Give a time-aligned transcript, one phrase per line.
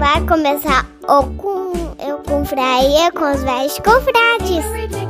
[0.00, 5.09] vai começar o com eu confraria com os velhos confrades.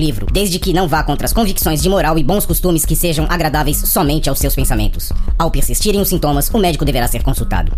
[0.01, 3.27] livro, desde que não vá contra as convicções de moral e bons costumes que sejam
[3.29, 5.13] agradáveis somente aos seus pensamentos.
[5.37, 7.71] Ao persistirem os sintomas, o médico deverá ser consultado.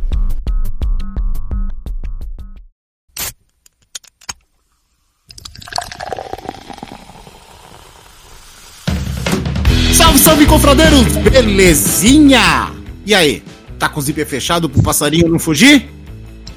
[9.94, 11.06] Salve, salve, confradeiros!
[11.31, 12.72] Belezinha?
[13.06, 13.44] E aí,
[13.78, 15.90] tá com o zíper fechado pro passarinho não fugir?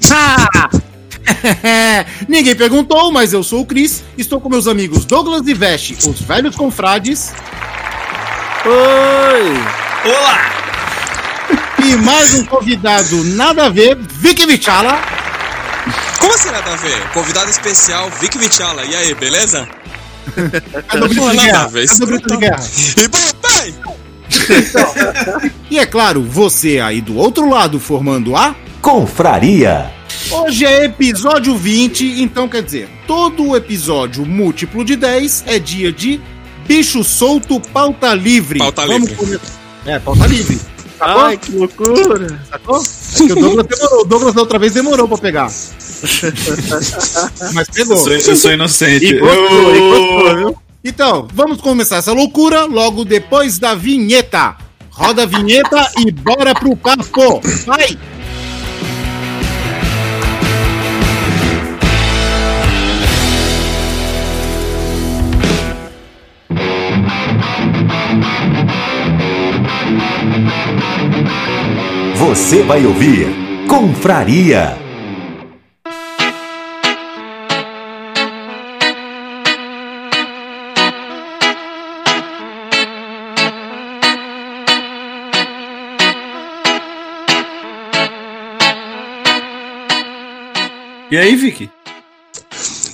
[0.09, 0.69] Ah!
[2.27, 6.21] Ninguém perguntou, mas eu sou o Cris, estou com meus amigos Douglas e Veste, os
[6.21, 7.33] velhos confrades.
[8.65, 10.11] Oi!
[10.11, 10.57] Olá!
[11.83, 14.99] E mais um convidado nada a ver, Vicky Vichala.
[16.19, 17.09] Como assim nada a ver?
[17.13, 18.83] Convidado especial, Vic Vichala.
[18.85, 19.67] E aí, beleza?
[20.87, 21.63] Cadê o grito de guerra?
[21.63, 22.63] a ver, Cadê o grito de guerra?
[22.97, 23.75] E papai!
[25.69, 29.96] E é claro, você aí do outro lado formando a Confraria.
[30.31, 36.19] Hoje é episódio 20, então quer dizer, todo episódio múltiplo de 10 é dia de
[36.67, 38.59] bicho solto, pauta livre.
[38.59, 39.15] Pauta Vamos livre.
[39.15, 39.57] começar.
[39.85, 40.59] É, pauta livre.
[40.97, 41.21] Sacou?
[41.21, 42.39] Ai, que loucura.
[42.49, 42.77] Sacou?
[42.77, 44.01] É que o Douglas demorou.
[44.01, 45.47] O Douglas da outra vez demorou pra pegar.
[47.53, 47.97] Mas pegou.
[47.97, 49.05] Sou- eu sou inocente.
[49.05, 50.57] E gostou, e gostou, viu?
[50.83, 54.55] Então, vamos começar essa loucura logo depois da vinheta.
[54.89, 57.39] Roda a vinheta e bora pro papo.
[57.65, 57.97] Vai!
[72.19, 73.27] Você vai ouvir
[73.67, 74.77] Confraria.
[91.09, 91.69] E aí, Vicky?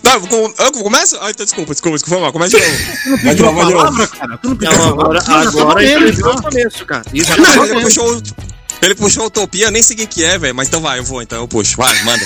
[0.03, 1.17] Não, eu com- eu começo?
[1.21, 2.31] Ah, então desculpa, desculpa, desculpa, mal.
[2.33, 2.77] Começa de novo.
[3.03, 4.37] Tu não pediu a palavra, cara?
[4.37, 5.49] Tu não pediu Não, a agora, palavra?
[5.61, 7.03] agora já viu tá o começo, cara.
[7.13, 8.52] Isso Já Não, tá
[8.85, 9.25] ele puxou.
[9.27, 10.55] Utopia, eu nem sei o que é, velho.
[10.55, 11.75] Mas então vai, eu vou, então eu puxo.
[11.77, 12.23] Vai, manda.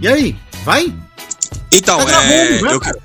[0.00, 0.36] E aí?
[0.64, 0.92] Vai?
[1.70, 2.62] Então, Tá gravando, é.
[2.62, 2.98] né, eu- cara?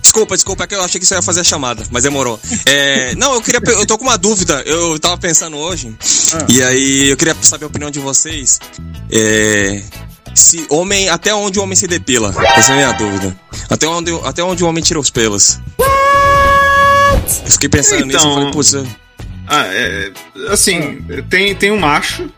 [0.00, 2.40] Desculpa, desculpa, é que eu achei que você ia fazer a chamada, mas demorou.
[2.64, 3.60] É, não, eu queria.
[3.66, 4.62] Eu tô com uma dúvida.
[4.64, 5.94] Eu tava pensando hoje.
[6.32, 6.46] Ah.
[6.48, 8.58] E aí eu queria saber a opinião de vocês.
[9.12, 9.82] É.
[10.34, 11.10] Se homem.
[11.10, 12.34] Até onde o homem se depila?
[12.56, 13.38] Essa é a minha dúvida.
[13.68, 15.58] Até onde, até onde o homem tira os pelos?
[17.44, 18.84] Eu fiquei pensando nisso Então- e falei, putz, é-
[19.50, 20.10] Ah, é,
[20.50, 22.28] assim, tem, tem um macho,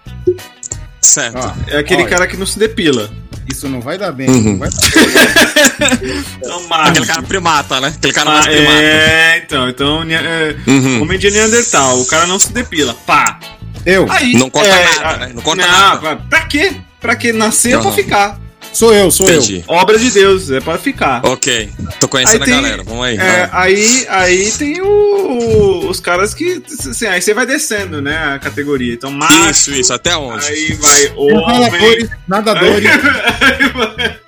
[1.01, 1.39] certo.
[1.39, 3.11] Ó, é aquele olha, cara que não se depila.
[3.51, 4.29] Isso não vai dar bem.
[4.31, 4.53] Uhum.
[4.53, 6.25] Não vai dar bem.
[6.45, 6.91] É macho.
[6.91, 7.89] Aquele cara primata, né?
[7.97, 8.81] Aquele cara Ah, mais primata.
[8.81, 11.03] é, então, então, é, Uhum.
[11.03, 13.41] homem de Neandertal, o cara não se depila, pá.
[13.85, 14.07] Eu.
[14.13, 15.33] Aí, Não corta é, nada, ah, né?
[15.35, 15.99] Não corta não, nada.
[15.99, 16.77] Pra, pra quê?
[17.01, 17.33] Pra quê?
[17.33, 17.93] Nascer é pra Aham.
[17.97, 18.41] ficar.
[18.73, 19.65] Sou eu, sou Entendi.
[19.67, 21.21] Obra de Deus, é pra ficar.
[21.27, 21.69] Ok.
[21.99, 22.83] Tô conhecendo Aí tem- a galera.
[22.85, 23.17] Vamos aí.
[23.17, 28.39] É, aí, aí tem o- os caras que, assim, aí você vai descendo, né, a
[28.39, 28.95] categoria.
[28.95, 29.93] Então, macho, Isso, isso.
[29.93, 30.47] Até onde?
[30.47, 31.15] aí vai eu.
[31.19, 32.91] homem, Nadadores, nadadores.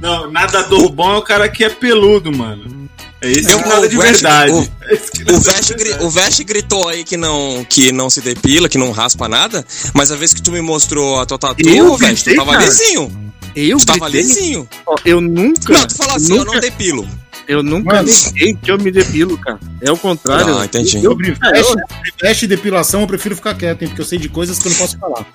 [0.00, 2.88] Não, nadador bom é o cara que é peludo, mano.
[3.20, 4.52] É esse Eu- que nada de verdade.
[4.52, 4.58] o-
[5.34, 6.04] O Vest, de gri- verdade.
[6.04, 10.12] o Vest gritou aí que não, que não se depila, que não raspa nada, mas
[10.12, 12.64] a vez que tu me mostrou a tua tatu, Eu Vest, tu tava cara?
[12.64, 13.27] lisinho.
[13.60, 14.22] Eu Tu tava gritei?
[14.22, 14.68] lisinho.
[15.04, 15.72] Eu nunca.
[15.72, 17.08] Não, tu falou assim, eu nunca, não depilo.
[17.48, 18.08] Eu nunca Mano.
[18.08, 19.58] neguei que eu me depilo, cara.
[19.80, 20.58] É o contrário.
[20.58, 20.98] Ah, entendi.
[20.98, 21.74] É, veste,
[22.22, 23.88] veste e depilação, eu prefiro ficar quieto, hein?
[23.88, 25.26] Porque eu sei de coisas que eu não posso falar.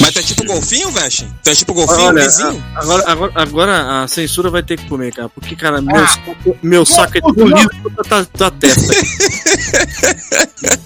[0.00, 1.24] Mas tu é tipo golfinho, Vest?
[1.42, 2.64] Tu é tipo golfinho, Olha, lisinho?
[2.74, 5.28] a- agora, agora, agora a censura vai ter que comer, cara.
[5.28, 6.06] Porque, cara, meu, Ah.
[6.06, 7.56] saco, meu saco é tão não.
[7.56, 8.94] liso quanto a tua- testa.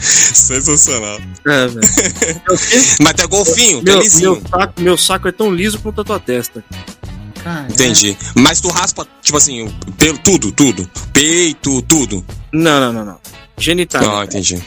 [0.00, 1.20] Sensacional.
[1.46, 1.80] É, velho.
[3.00, 4.42] Mas tu é golfinho, é Meu, meu, lisinho.
[4.50, 6.64] saco, meu saco é tão liso quanto a tua testa.
[7.48, 8.16] Cara, Entendi.
[8.34, 10.88] Mas tu raspa, tipo assim, o pelo, tudo, tudo.
[11.12, 12.24] Peito, tudo.
[12.52, 13.18] Não, não, não, não.
[13.56, 14.10] Genitália.
[14.20, 14.62] Ah, entendi.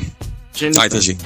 [0.54, 0.82] Genitália.
[0.84, 1.18] Ah, entendi.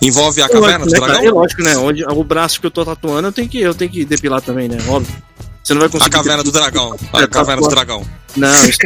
[0.00, 1.12] Envolve a caverna do né, cara?
[1.12, 1.34] É dragão?
[1.34, 1.76] lógico, né?
[1.76, 4.68] Onde, o braço que eu tô tatuando, eu tenho que, eu tenho que depilar também,
[4.68, 4.78] né?
[4.86, 5.12] Óbvio.
[5.62, 6.10] Você não vai A conseguir.
[6.14, 6.96] caverna do dragão.
[7.12, 8.06] A É, caverna do dragão.
[8.36, 8.78] Não, isso-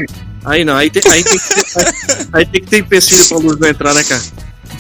[0.47, 1.85] aí não, aí tem, aí tem, que, ter, aí,
[2.33, 4.23] aí tem que ter empecilho pra luz não entrar, né, cara?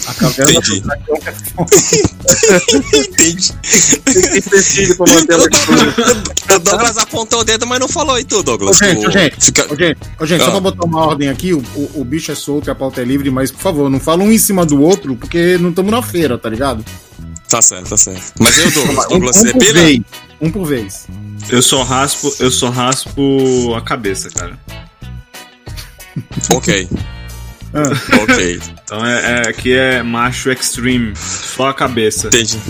[0.07, 0.81] A caverna Entendi.
[0.81, 1.77] do dragão é foda.
[2.99, 3.53] Entendi.
[4.05, 4.41] Tem que
[4.87, 8.43] ter pra manter ela O Douglas apontou o dedo, mas não falou e tu, Ô,
[8.43, 8.79] Douglas.
[8.79, 10.51] gente, O- ô, gente, fica- ô, gente, ô, gente, só Ah.
[10.53, 13.05] pra botar uma ordem aqui, o, o, o bicho é solto e a pauta é
[13.05, 16.03] livre, mas por favor, não fala um em cima do outro, porque não estamos na
[16.03, 16.85] feira, tá ligado?
[17.49, 18.33] Tá certo, tá certo.
[18.41, 19.73] Mas eu, Douglas, Um, Douglas, um você por pilha?
[19.83, 20.01] vez.
[20.41, 21.07] Um por vez.
[21.49, 24.59] Eu só raspo, eu só raspo a cabeça, cara.
[26.51, 26.89] Ok.
[27.75, 28.23] Ah.
[28.23, 28.61] Ok.
[28.85, 32.29] Então é, é- aqui é macho extreme, só a cabeça.
[32.29, 32.61] Entendi.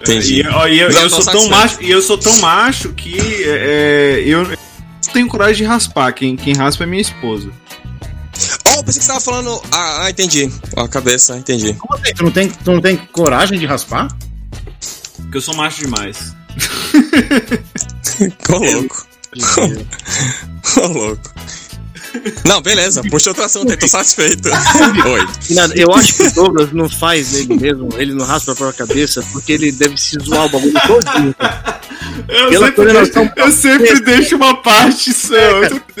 [0.00, 0.40] Entendi.
[0.42, 4.22] E, ó, e eu, eu sou tão macho, e eu sou tão macho que é,
[4.26, 4.56] eu não
[5.12, 6.12] tenho coragem de raspar.
[6.12, 7.50] Quem, quem raspa é minha esposa.
[8.66, 9.62] Oh, eu pensei que você tava falando.
[9.70, 10.50] Ah, ah, entendi.
[10.76, 11.74] A cabeça, entendi.
[11.74, 12.14] Como assim?
[12.14, 14.08] Tu não, tem, tu não tem coragem de raspar?
[15.18, 16.34] Porque eu sou macho demais.
[18.18, 19.06] Ficou louco.
[20.64, 21.30] Ficou louco.
[22.46, 23.02] Não, beleza.
[23.10, 24.48] Puxa outro assunto aí, tô satisfeito.
[25.08, 25.26] Oi.
[25.50, 28.86] Nada, eu acho que o Douglas não faz ele mesmo, ele não raspa a própria
[28.86, 31.34] cabeça, porque ele deve se zoar o bagulho todinho.
[32.28, 35.34] Eu Pela sempre, coordenação- deixo, eu sempre deixo uma parte só.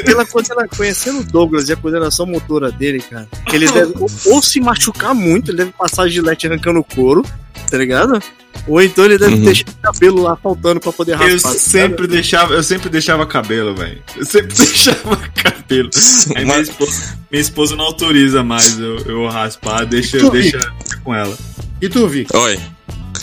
[0.04, 4.10] Pela coisa, conhecendo o Douglas e a coordenação motora dele, cara, que ele deve ou,
[4.34, 7.24] ou se machucar muito, ele deve passar gilete arrancando o couro,
[7.70, 8.20] tá ligado?
[8.68, 9.42] Ou então ele deve Uhum.
[9.42, 11.30] deixar o cabelo lá faltando pra poder raspar.
[11.30, 14.00] Eu tá sempre deixava, eu sempre deixava cabelo, velho.
[14.16, 15.90] Eu sempre deixava cabelo.
[16.36, 20.72] Aí minha Mas- esposa, minha esposa não autoriza mais eu, eu raspar, deixa, Tu, deixa
[21.02, 21.36] com ela.
[21.80, 22.34] E tu, Vic?
[22.36, 22.60] Oi.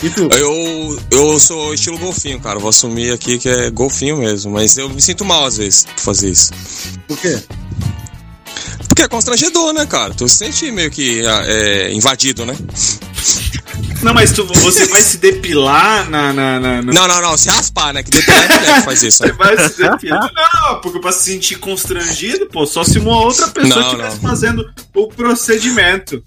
[0.02, 0.28] E tu?
[0.32, 2.58] Eu, eu sou estilo golfinho, cara.
[2.58, 4.52] Vou assumir aqui que é golfinho mesmo.
[4.52, 6.50] Mas eu me sinto mal às vezes por fazer isso.
[7.08, 7.38] Por quê?
[8.88, 10.12] Porque é constrangedor, né, cara?
[10.14, 12.56] Tu se sente meio que ah, é, invadido, né?
[14.02, 16.32] Não, mas tu, você vai se depilar na.
[16.32, 17.36] na, na, na- Não, não, não.
[17.36, 18.02] Se raspar, né?
[18.02, 19.18] Que depilar é mulher que faz isso.
[19.18, 19.32] Você Né?
[19.32, 20.30] vai se depilar.
[20.34, 24.64] Não, porque pra se sentir constrangido, pô, só se uma outra pessoa estivesse fazendo
[24.94, 26.22] o procedimento.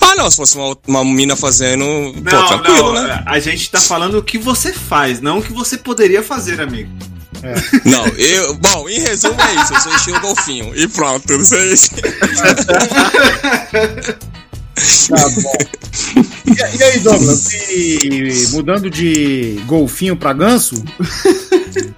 [0.00, 0.30] Ah, não.
[0.30, 1.84] Se fosse uma, uma mina fazendo.
[1.84, 3.22] Pô, Não, tranquilo, não, né?
[3.26, 6.90] a gente tá falando o que você faz, não o que você poderia fazer, amigo.
[7.84, 8.54] Não, eu.
[8.54, 9.74] Bom, em resumo é isso.
[9.74, 10.72] Eu sou estilo golfinho.
[10.76, 11.90] E pronto, não sei isso.
[15.08, 15.52] Tá bom.
[16.46, 17.52] E, e aí, Douglas?
[17.52, 20.82] E mudando de golfinho pra ganso,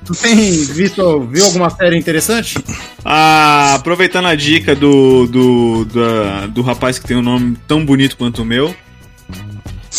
[0.04, 2.58] tu tem visto, viu alguma série interessante?
[3.04, 8.16] Ah, aproveitando a dica do, do, da- do rapaz que tem um nome tão bonito
[8.16, 8.74] quanto o meu,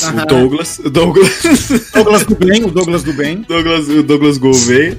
[0.04, 0.24] Aham.
[0.24, 0.80] o Douglas.
[0.80, 1.30] O Douglas.
[1.94, 3.46] Douglas do bem, o Douglas do bem.
[3.48, 4.98] Douglas, o Douglas Gouveia.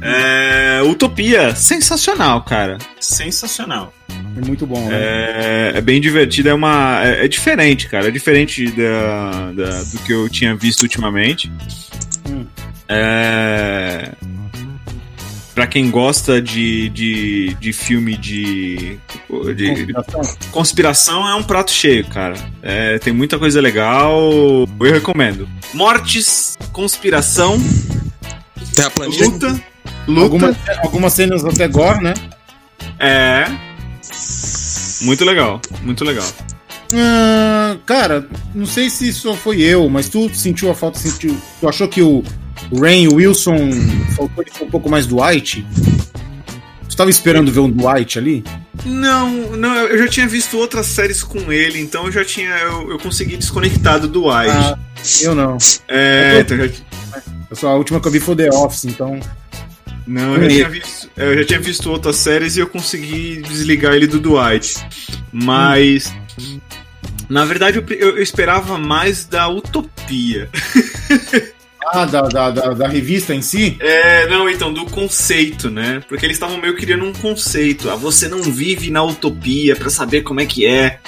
[0.00, 2.78] É, Utopia, sensacional, cara.
[3.00, 3.92] Sensacional.
[4.36, 4.94] É muito bom, né?
[4.94, 7.00] É, é bem divertido, é uma.
[7.04, 8.08] É, é diferente, cara.
[8.08, 11.50] É diferente da, da- do que eu tinha visto ultimamente.
[12.28, 12.46] Hum.
[12.88, 14.12] É.
[15.54, 18.96] Pra quem gosta de, de, de filme de,
[19.56, 20.20] de, Conspiração.
[20.52, 22.36] Conspiração é um prato cheio, cara.
[22.62, 24.20] É, tem muita coisa legal.
[24.80, 25.48] Eu recomendo.
[25.74, 27.58] Mortes, conspiração,
[29.20, 29.60] luta.
[30.08, 30.22] Luta.
[30.22, 32.14] Algumas, algumas cenas até gore, né?
[32.98, 33.46] É.
[35.02, 36.26] Muito legal, muito legal.
[36.94, 41.68] Ah, cara, não sei se só foi eu, mas tu sentiu a falta, sentiu, tu
[41.68, 42.24] achou que o
[42.80, 43.70] Rain Wilson
[44.16, 45.66] faltou ele um pouco mais Dwight?
[46.88, 48.42] Tu tava esperando ver um Dwight ali?
[48.84, 52.50] Não, não, eu já tinha visto outras séries com ele, então eu já tinha.
[52.58, 54.50] Eu, eu consegui desconectar do Dwight.
[54.50, 54.78] Ah,
[55.20, 55.58] eu não.
[55.88, 56.74] é, então eu já,
[57.50, 59.20] Eu só, a última que eu vi foi The Office, então.
[60.08, 63.94] Não, eu já, tinha visto, eu já tinha visto outras séries e eu consegui desligar
[63.94, 64.74] ele do Dwight.
[65.32, 66.12] Mas.
[67.28, 70.48] Na verdade, eu, eu- esperava mais da Utopia.
[71.90, 73.76] Ah, da, da, da, da revista em si?
[73.80, 76.02] É, não, então, do conceito, né?
[76.06, 77.88] Porque eles estavam meio criando um conceito.
[77.88, 80.98] Ah, você não vive na utopia pra saber como é que é.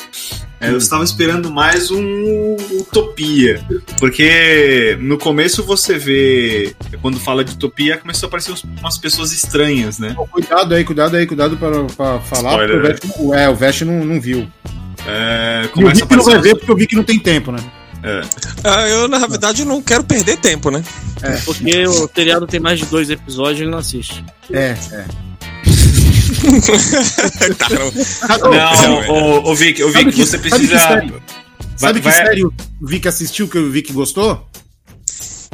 [0.60, 3.64] É, eu estava esperando mais um utopia.
[3.98, 6.74] Porque no começo você vê.
[7.00, 10.12] Quando fala de utopia, começou a aparecer umas pessoas estranhas, né?
[10.14, 13.48] Pô, Cuidado aí, cuidado aí, cuidado pra, pra falar, Spoiler, porque o Vest, não- é,
[13.48, 14.46] o Vest não, não viu.
[15.06, 17.58] É, E o Vic não vai ver porque eu vi que não tem tempo, né?
[18.64, 20.82] Ah, eu, na verdade, não quero perder tempo, né?
[21.44, 24.22] Porque o seriado tem mais de dois episódios e ele não assiste.
[24.52, 25.04] É, é.
[27.58, 30.74] Cara, Não, ô, ô Vic, ô, Sabe Vic que- você sabe precisa.
[30.76, 31.12] que série-
[31.76, 34.46] Sabe vai- que série o Vic assistiu que o Vic gostou?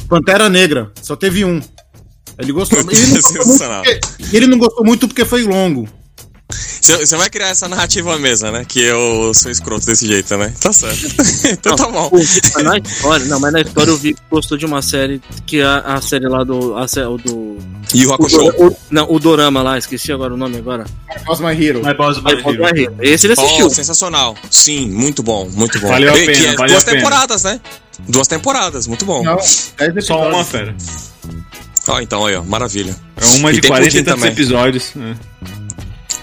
[0.08, 0.92] Pantera Negra.
[1.02, 1.60] Só teve um.
[2.38, 2.78] Ele gostou.
[2.80, 4.00] Ele não gostou, muito porque,
[4.36, 5.88] ele não gostou muito porque foi longo.
[6.86, 8.64] Você vai criar essa narrativa mesmo, né?
[8.66, 10.52] Que eu sou escroto desse jeito, né?
[10.60, 11.06] Tá certo.
[11.50, 12.10] então tá bom.
[12.62, 15.64] Na história, não, mas na história eu vi que gostou de uma série que é
[15.64, 16.76] a, a série lá do.
[16.76, 17.58] A, o do
[17.94, 18.38] E o Hakusho.
[18.90, 20.84] Não, o Dorama lá, esqueci agora o nome agora.
[21.24, 21.84] Boss My Hero.
[21.84, 22.96] My Boss My Aí, pode Hero.
[23.00, 23.66] Esse ele assistiu.
[23.66, 24.36] Oh, sensacional.
[24.50, 25.88] Sim, muito bom, muito bom.
[25.88, 26.98] Valeu a E que pena, é valeu duas a pena.
[26.98, 27.60] temporadas, né?
[28.08, 29.22] Duas temporadas, muito bom.
[29.24, 29.36] Não,
[29.78, 30.74] 10 Só uma, fera.
[31.88, 32.94] Ó, então aí, ó, maravilha.
[33.16, 34.32] É uma E de tem 40 e tantos também.
[34.32, 34.92] episódios.
[34.96, 35.65] É.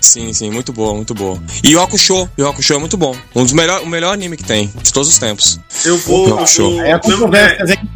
[0.04, 1.42] Sim, sim, muito boa, muito boa.
[1.64, 3.16] E o Hakusho, e o Hakusho é muito bom.
[3.34, 5.58] Um dos melhores, o melhor anime que tem, de todos os tempos.
[5.86, 6.28] Eu vou.
[6.42, 6.72] eu Show.
[6.72, 7.90] vou- É é- hein?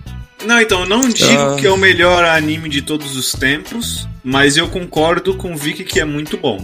[0.46, 1.58] não, então, eu não digo Ah.
[1.60, 5.84] que é o melhor anime de todos os tempos, mas eu concordo com o Vicky
[5.84, 6.58] que é muito bom.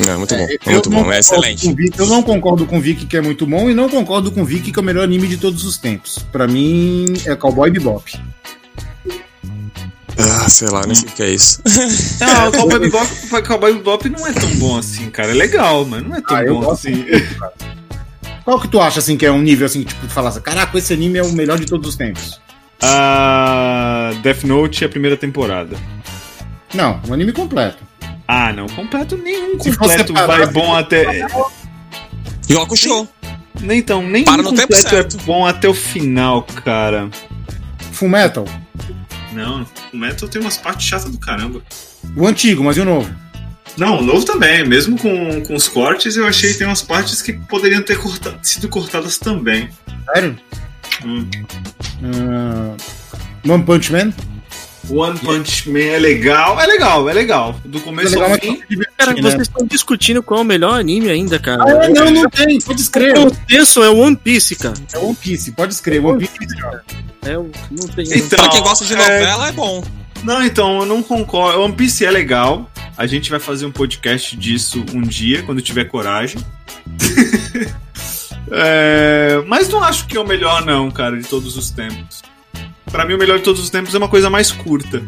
[0.00, 1.70] É, muito bom, é muito bom, é excelente.
[1.74, 4.40] Vic- eu não concordo com o Vicky que é muito bom e não concordo com
[4.42, 6.18] o Vicky que é o melhor anime de todos os tempos.
[6.32, 8.18] Pra mim é Cowboy Bebop.
[10.18, 11.62] Ah, sei lá, nem sei o que é isso.
[12.20, 15.30] Não, o Cowboy Bebop, o Cowboy Bebop não é tão bom assim, cara.
[15.30, 17.04] É legal, mas não é tão Ah, bom assim.
[18.44, 20.76] Qual que tu acha assim que é um nível assim, tipo, tu fala assim, caraca,
[20.76, 22.40] esse anime é o melhor de todos os tempos?
[22.82, 25.76] Ah, Death Note é a primeira temporada.
[26.74, 27.78] Não, um anime completo.
[28.26, 31.26] Ah, não, completo nenhum Se completo vai bom até.
[32.48, 33.08] E o Hakusho.
[33.60, 35.16] Nem então, nem Para no tempo completo é certo.
[35.24, 37.08] bom até o final, cara.
[37.92, 38.44] Full Metal,
[39.32, 41.62] Não, o Metal tem umas partes chatas do caramba.
[42.16, 43.14] o antigo, mas e o novo?
[43.76, 47.22] Não, o novo também, mesmo com, com os cortes, eu achei que tem umas partes
[47.22, 47.98] que poderiam ter
[48.42, 49.68] sido cortadas também.
[50.12, 50.36] Sério?
[51.04, 51.28] Hum.
[52.02, 52.76] Ah,
[53.46, 54.12] One Punch Man?
[54.90, 57.60] One Punch Man é legal, é legal, é legal.
[57.64, 58.62] Do É começo legal, ao fim.
[58.96, 59.22] Cara, né?
[59.22, 61.62] vocês estão discutindo qual é o melhor anime ainda, cara.
[61.64, 63.16] Ah, é, não, não tem, pode O escrever.
[63.18, 64.74] eu penso é o One Piece, cara.
[64.92, 66.06] É One Piece, pode escrever.
[66.06, 66.84] One Piece, cara.
[67.22, 68.04] É, o- não tem.
[68.12, 69.84] Então, Pra quem gosta de é- novela, é bom.
[70.24, 71.60] Não, então, eu não concordo.
[71.60, 72.70] One Piece é legal.
[72.96, 76.42] A gente vai fazer um podcast disso um dia, quando tiver coragem.
[78.50, 82.22] É, mas não acho que é o melhor, não, cara, de todos os tempos.
[82.90, 85.00] Pra mim, o melhor de todos os tempos é uma coisa mais curta.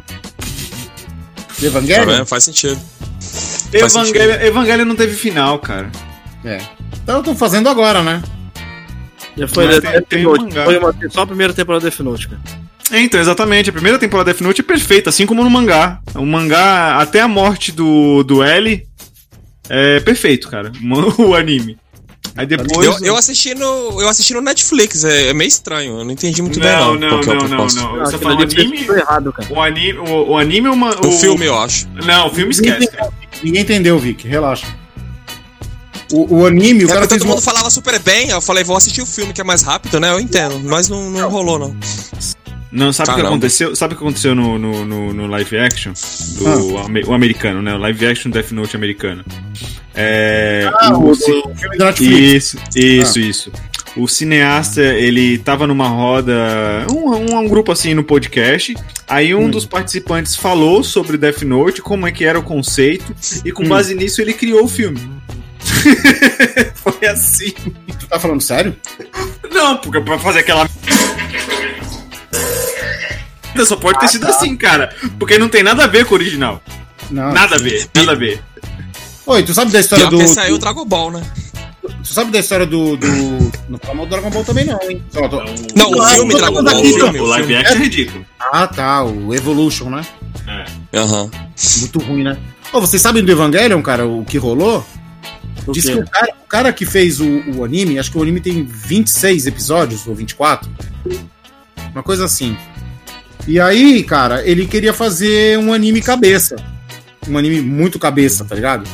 [1.58, 2.06] Tá Evangelion?
[2.06, 2.26] vendo?
[2.26, 2.78] Faz sentido.
[3.20, 5.90] Faz Evangelho, Evangelho não teve final, cara.
[6.44, 6.58] É.
[7.02, 8.22] Então eu tô fazendo agora, né?
[9.36, 10.50] Já foi Mas tem- tem um.
[10.50, 12.40] Foi uma- só a primeira temporada de Death Note, cara.
[12.92, 13.70] Então, exatamente.
[13.70, 16.00] A primeira temporada de Death Note é perfeita, assim como no mangá.
[16.14, 18.84] O mangá, até a morte do, do L,
[19.68, 20.72] é perfeito, cara.
[21.18, 21.78] O anime.
[22.36, 22.86] Aí depois.
[22.86, 26.40] Eu, eu assisti no, eu assisti no Netflix, é, é meio estranho, eu não entendi
[26.42, 27.00] muito bem Não, não.
[27.00, 28.00] não, é o não, não, não.
[28.00, 28.86] Ah, Você o fez anime.
[28.88, 29.48] errado, cara.
[29.52, 30.90] O anime, o, o anime é uma.
[31.06, 31.88] O filme, eu acho.
[32.06, 32.86] Não, o filme esquece.
[32.88, 33.10] cara.
[33.42, 34.66] Ninguém entendeu, Vic, relaxa.
[36.12, 37.30] O, o anime, o É cara todo uma...
[37.34, 40.10] mundo falava super bem, eu falei, vou assistir o filme que é mais rápido, né?
[40.10, 41.76] Eu entendo, mas não, não rolou, não.
[42.72, 43.28] Não, sabe o que Caramba.
[43.36, 43.74] aconteceu?
[43.74, 45.92] Sabe o que aconteceu no, no, no, no live action?
[46.38, 47.74] Do ame- o americano, né?
[47.74, 49.24] O live action Death Note americano.
[50.02, 50.70] É.
[50.80, 52.54] Ah, o o, filme da Netflix.
[52.54, 53.52] Isso, isso, isso.
[53.96, 58.74] O cineasta, ele tava numa roda, um, um, um grupo assim no podcast.
[59.06, 63.14] Aí um dos participantes falou sobre Death Note, como é que era o conceito,
[63.44, 65.00] e com base nisso ele criou o filme.
[66.76, 67.50] Foi assim.
[67.98, 68.76] Tu tá falando sério?
[69.52, 70.68] Não, porque pra fazer aquela.
[73.66, 74.94] Só pode ter sido assim, cara.
[75.18, 76.62] Porque não tem nada a ver com o original.
[77.10, 77.32] Não.
[77.32, 78.40] Nada a ver, nada a ver.
[79.30, 80.24] Oi, tu sabe da história Pior do...
[80.26, 81.22] que saiu o Dragon Ball, né?
[82.02, 82.96] Tu sabe da história do...
[82.96, 83.06] do...
[83.68, 85.02] Não fala mal do Dragon Ball também não, hein?
[85.10, 85.42] Só tô-
[85.76, 88.26] Não, o Ah, filme Dragon Ball, aqui, o filme, O live action é ridículo.
[88.40, 90.02] Ah, tá, o Evolution, né?
[90.92, 91.30] Aham.
[91.78, 92.36] Muito ruim, né?
[92.72, 94.84] Ô, vocês sabem do Evangelion, cara, o que rolou?
[95.66, 95.92] O Diz quê?
[95.92, 98.64] que o cara, o cara que fez o, o anime, acho que o anime tem
[98.64, 100.68] 26 episódios, ou 24.
[101.92, 102.56] Uma coisa assim.
[103.46, 106.56] E aí, cara, ele queria fazer um anime cabeça.
[107.28, 108.88] Um anime muito cabeça, tá ligado?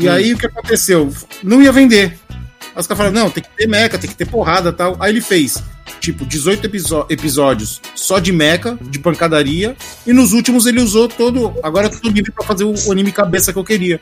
[0.00, 1.12] E aí o que aconteceu?
[1.42, 2.18] Não ia vender.
[2.30, 4.96] Aí os caras falaram, não, tem que ter mecha, tem que ter porrada tal.
[5.00, 5.62] Aí ele fez,
[6.00, 9.76] tipo, 18 episo- episódios só de mecha, de pancadaria.
[10.06, 11.54] E nos últimos ele usou todo.
[11.62, 14.00] Agora eu tô livre pra fazer o, anime cabeça que eu queria.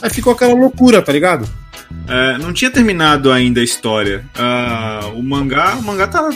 [0.00, 1.48] Aí ficou aquela loucura, tá ligado?
[2.08, 4.24] É, não tinha terminado ainda a história.
[4.34, 6.30] Ah, o mangá, o mangá tava,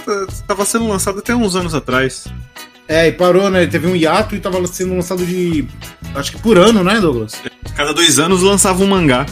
[0.47, 2.27] tava sendo lançado até uns anos atrás.
[2.89, 3.67] É, e parou, né?
[3.67, 5.69] Teve um hiato e tava sendo lançado de.
[6.15, 7.41] Acho que por ano, né, Douglas?
[7.77, 9.27] Cada dois anos lançava um mangá.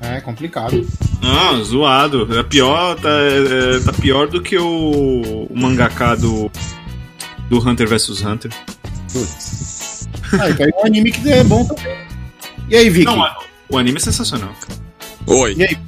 [0.00, 0.84] É complicado.
[1.22, 2.26] Ah, zoado.
[2.36, 6.50] É pior, tá, é, tá pior do que o, o mangaká do,
[7.48, 8.50] do Hunter vs Hunter.
[9.12, 10.08] Putz.
[10.40, 11.96] Ah, e caiu um anime que é bom também.
[12.68, 13.04] E aí, Vicky?
[13.04, 13.22] Não,
[13.68, 14.54] o anime é sensacional.
[15.26, 15.54] Oi.
[15.58, 15.78] E aí?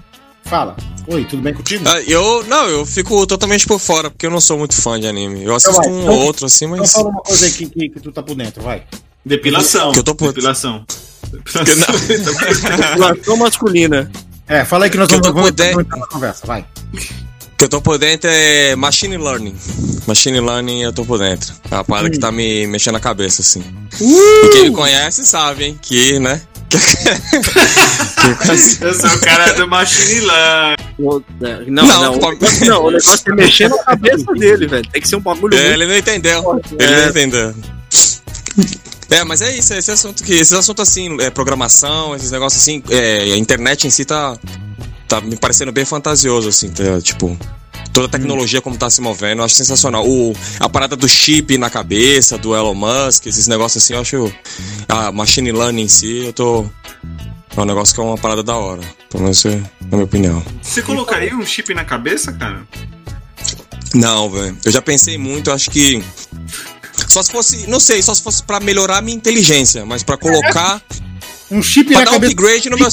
[0.46, 0.76] Fala.
[1.06, 1.84] Oi, tudo bem contigo?
[1.88, 5.06] Ah, eu, não, eu fico totalmente por fora, porque eu não sou muito fã de
[5.06, 5.42] anime.
[5.44, 6.92] Eu assisto vai, um então- ou outro assim, Então mas.
[6.92, 8.82] fala uma coisa aí que, que, que tu tá por dentro, vai.
[9.24, 9.92] Depilação.
[9.92, 10.32] Que eu tô puto.
[10.34, 10.84] Depilação.
[12.96, 14.10] Relação masculina.
[14.46, 15.80] É, fala aí que nós Que eu vamos, tô vamos por dentro.
[15.80, 16.64] entrar na conversa, vai.
[17.56, 19.54] que eu tô por dentro é Machine Learning.
[20.06, 21.54] Machine Learning eu tô por dentro.
[21.70, 23.64] É uma parada que tá me mexendo a cabeça, assim.
[24.00, 25.78] E quem me conhece sabe, hein?
[25.80, 26.42] Que, né?
[28.81, 30.85] Eu sou o cara do Machine Learning.
[30.99, 34.88] Não, não, Não, o negócio, não, o negócio é mexer na cabeça dele, velho.
[34.90, 36.61] Tem que ser um bagulho É, muito ele não entendeu.
[36.78, 37.00] Ele É.
[37.02, 37.54] não entendeu.
[39.11, 40.33] É, mas é isso, é esse assunto que.
[40.33, 44.37] Esses assuntos assim, é, programação, esses negócios assim, é, a internet em si tá.
[45.07, 47.37] Tá me parecendo bem fantasioso, assim, tá, tipo.
[47.94, 50.04] Toda a tecnologia como tá se movendo, eu acho sensacional.
[50.06, 54.34] O, a parada do chip na cabeça, do Elon Musk, esses negócios assim, eu acho.
[54.88, 56.66] A machine learning em si, eu tô.
[57.56, 58.82] É um negócio que é uma parada da hora.
[59.08, 60.42] Pelo menos é a minha opinião.
[60.60, 62.66] Você colocaria um chip na cabeça, cara?
[63.94, 64.58] Não, velho.
[64.64, 66.02] Eu já pensei muito, eu acho que.
[67.08, 67.68] Só se fosse.
[67.70, 70.82] Não sei, só se fosse pra melhorar a minha inteligência, mas pra colocar.
[71.50, 72.32] Um chip pra na dar um cabeça.
[72.32, 72.88] upgrade no meu.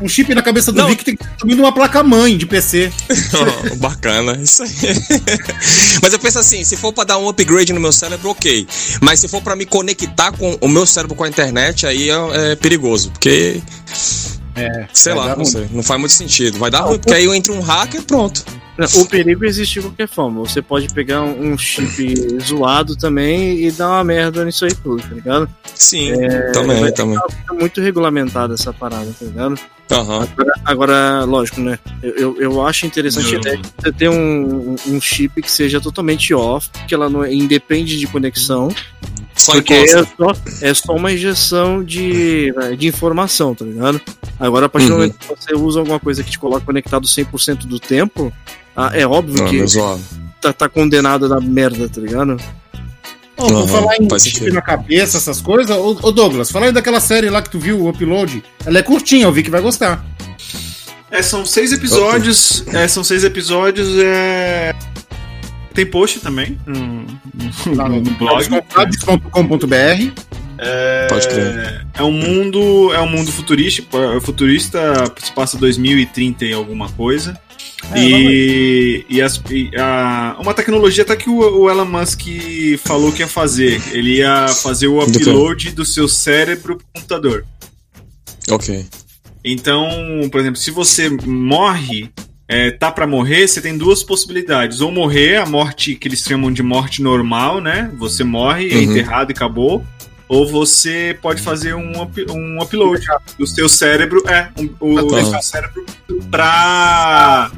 [0.00, 0.88] Um chip na cabeça do Não.
[0.88, 2.90] Vic tem que estar subindo uma placa-mãe de PC.
[3.34, 4.70] Oh, bacana, isso aí.
[6.02, 8.66] Mas eu penso assim, se for pra dar um upgrade no meu cérebro, ok.
[9.00, 12.52] Mas se for pra me conectar com o meu cérebro com a internet, aí é,
[12.52, 13.60] é perigoso, porque
[14.54, 14.86] É.
[14.92, 16.58] sei lá, não sei, não faz muito sentido.
[16.58, 18.44] Vai dar ruim, porque aí eu entro um hacker, pronto.
[18.96, 20.40] O perigo existe de qualquer forma.
[20.40, 25.14] Você pode pegar um chip zoado também e dar uma merda nisso aí tudo, tá
[25.14, 25.48] ligado?
[25.74, 26.12] Sim,
[26.52, 27.18] também, vai- também.
[27.30, 29.58] Fica muito regulamentada essa parada, tá ligado?
[29.92, 30.26] Aham.
[30.26, 31.78] Agora, agora, lógico, né?
[32.02, 33.38] Eu, eu, eu acho interessante a Não.
[33.40, 37.32] ideia de você ter um, um chip que seja totalmente off, que ela não é-
[37.32, 38.74] independe de conexão,
[39.36, 44.00] Só porque é só, é só uma injeção de, de informação, tá ligado?
[44.40, 44.98] Agora, a partir do Uhum.
[45.00, 48.32] momento que você usa alguma coisa que te coloca conectado 100% do tempo,
[48.76, 49.64] ah, é óbvio Não, que
[50.40, 52.36] tá, tá condenado da merda, tá ligado?
[53.36, 56.72] Ô, por Aham, falar em chip na cabeça, essas coisas, ô, ô Douglas, fala aí
[56.72, 58.42] daquela série lá que tu viu, o Upload.
[58.64, 60.04] Ela é curtinha, eu vi que vai gostar.
[61.10, 62.64] É, são seis episódios.
[62.68, 63.96] É, são seis episódios.
[63.98, 64.74] É...
[65.72, 67.06] Tem post também no,
[67.76, 68.52] Lá no, no no blog.
[70.64, 71.08] blog.com.br.
[71.08, 71.86] Pode crer.
[71.94, 74.78] É um mundo, é um mundo futurístico, é futurista,
[75.18, 77.38] se passa 2030 e alguma coisa.
[77.92, 82.22] É, e e, as- e a- uma tecnologia até que o, o Elon Musk
[82.84, 83.80] falou que ia fazer.
[83.92, 87.44] Ele ia fazer o Do upload do seu cérebro pro computador.
[88.50, 88.86] Ok.
[89.44, 89.88] Então,
[90.32, 92.10] por exemplo, se você morre,
[92.48, 94.80] é, tá pra morrer, você tem duas possibilidades.
[94.80, 97.90] Ou morrer, a morte que eles chamam de morte normal, né?
[97.98, 98.82] Você morre, é Uhum.
[98.82, 99.84] enterrado e acabou.
[100.34, 103.04] Ou você pode fazer um, up- um upload
[103.38, 105.06] do seu cérebro, é, um, o Ah, tá.
[105.20, 105.86] do seu cérebro
[106.30, 107.50] pra,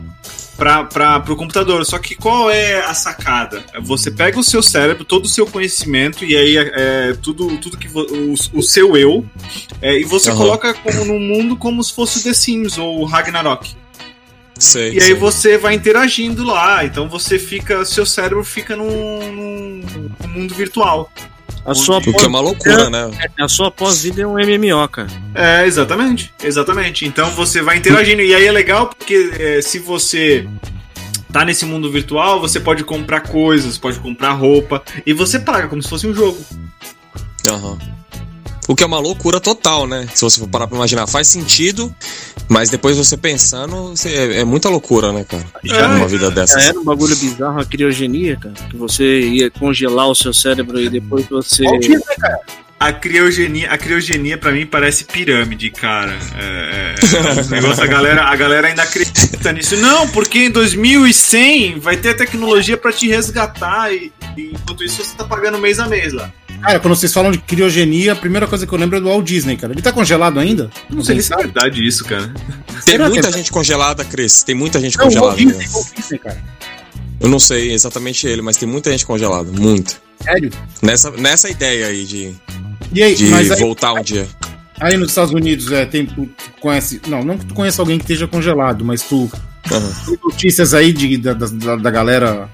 [0.88, 1.84] pra, pro computador.
[1.86, 3.64] Só que qual é a sacada?
[3.82, 7.88] Você pega o seu cérebro, todo o seu conhecimento, e aí é, tudo, tudo que
[7.88, 9.24] o, o seu eu,
[9.80, 10.38] é, e você Aham.
[10.38, 13.74] coloca como no mundo como se fosse o The Sims ou o Ragnarok.
[14.58, 14.92] Sei.
[14.94, 15.14] E aí sei.
[15.14, 21.12] você vai interagindo lá, então você fica, seu cérebro fica num- num mundo virtual.
[21.66, 23.10] A sua, O que é uma loucura, né?
[23.40, 25.08] a sua pós-vida é um MMO, cara.
[25.34, 27.04] É, exatamente, exatamente.
[27.04, 30.48] Então você vai interagindo, e aí é legal porque é, se você
[31.32, 35.82] tá nesse mundo virtual, você pode comprar coisas, pode comprar roupa, e você paga como
[35.82, 36.38] se fosse um jogo.
[37.48, 37.78] Aham.
[38.68, 40.08] O que é uma loucura total, né?
[40.14, 41.94] Se você for parar pra imaginar, faz sentido,
[42.48, 45.44] mas depois você pensando, você- é, é muita loucura, né, cara?
[45.64, 46.58] É, Uma vida dessa.
[46.58, 48.54] Já era um bagulho bizarro, a criogenia, cara.
[48.68, 51.62] Que você ia congelar o seu cérebro e depois você.
[51.64, 52.38] Qual Disney, cara?
[52.78, 56.14] A criogenia, a criogenia para mim parece pirâmide, cara.
[56.38, 59.76] É, é, é um negócio, a galera, a galera ainda acredita nisso.
[59.78, 65.02] Não, porque em 2100 vai ter a tecnologia para te resgatar e, e enquanto isso
[65.02, 66.30] você tá pagando mês a mês lá.
[66.60, 69.24] Cara, quando vocês falam de criogenia, a primeira coisa que eu lembro é do Walt
[69.24, 69.72] Disney, cara.
[69.72, 70.70] Ele tá congelado ainda?
[70.90, 72.28] Não sei se é verdade isso, cara.
[72.34, 74.42] Tem Será que muita é- gente congelada, Cris.
[74.42, 75.36] Tem muita gente Não, o Walt congelada.
[75.42, 75.66] Disney?
[75.72, 76.44] Walt Disney, cara.
[77.20, 79.50] Eu não sei exatamente ele, mas tem muita gente congelada.
[79.50, 79.98] Muito.
[80.22, 80.50] Sério?
[80.82, 82.34] Nessa, nessa ideia aí de,
[82.92, 84.26] E aí, de mas aí, voltar um dia.
[84.80, 86.28] aí nos Estados Unidos, é, tem, tu,
[86.60, 87.00] conhece.
[87.08, 89.30] Não, não que tu conheça alguém que esteja congelado, mas tu.
[90.06, 92.48] Tem notícias aí de, da, da, da galera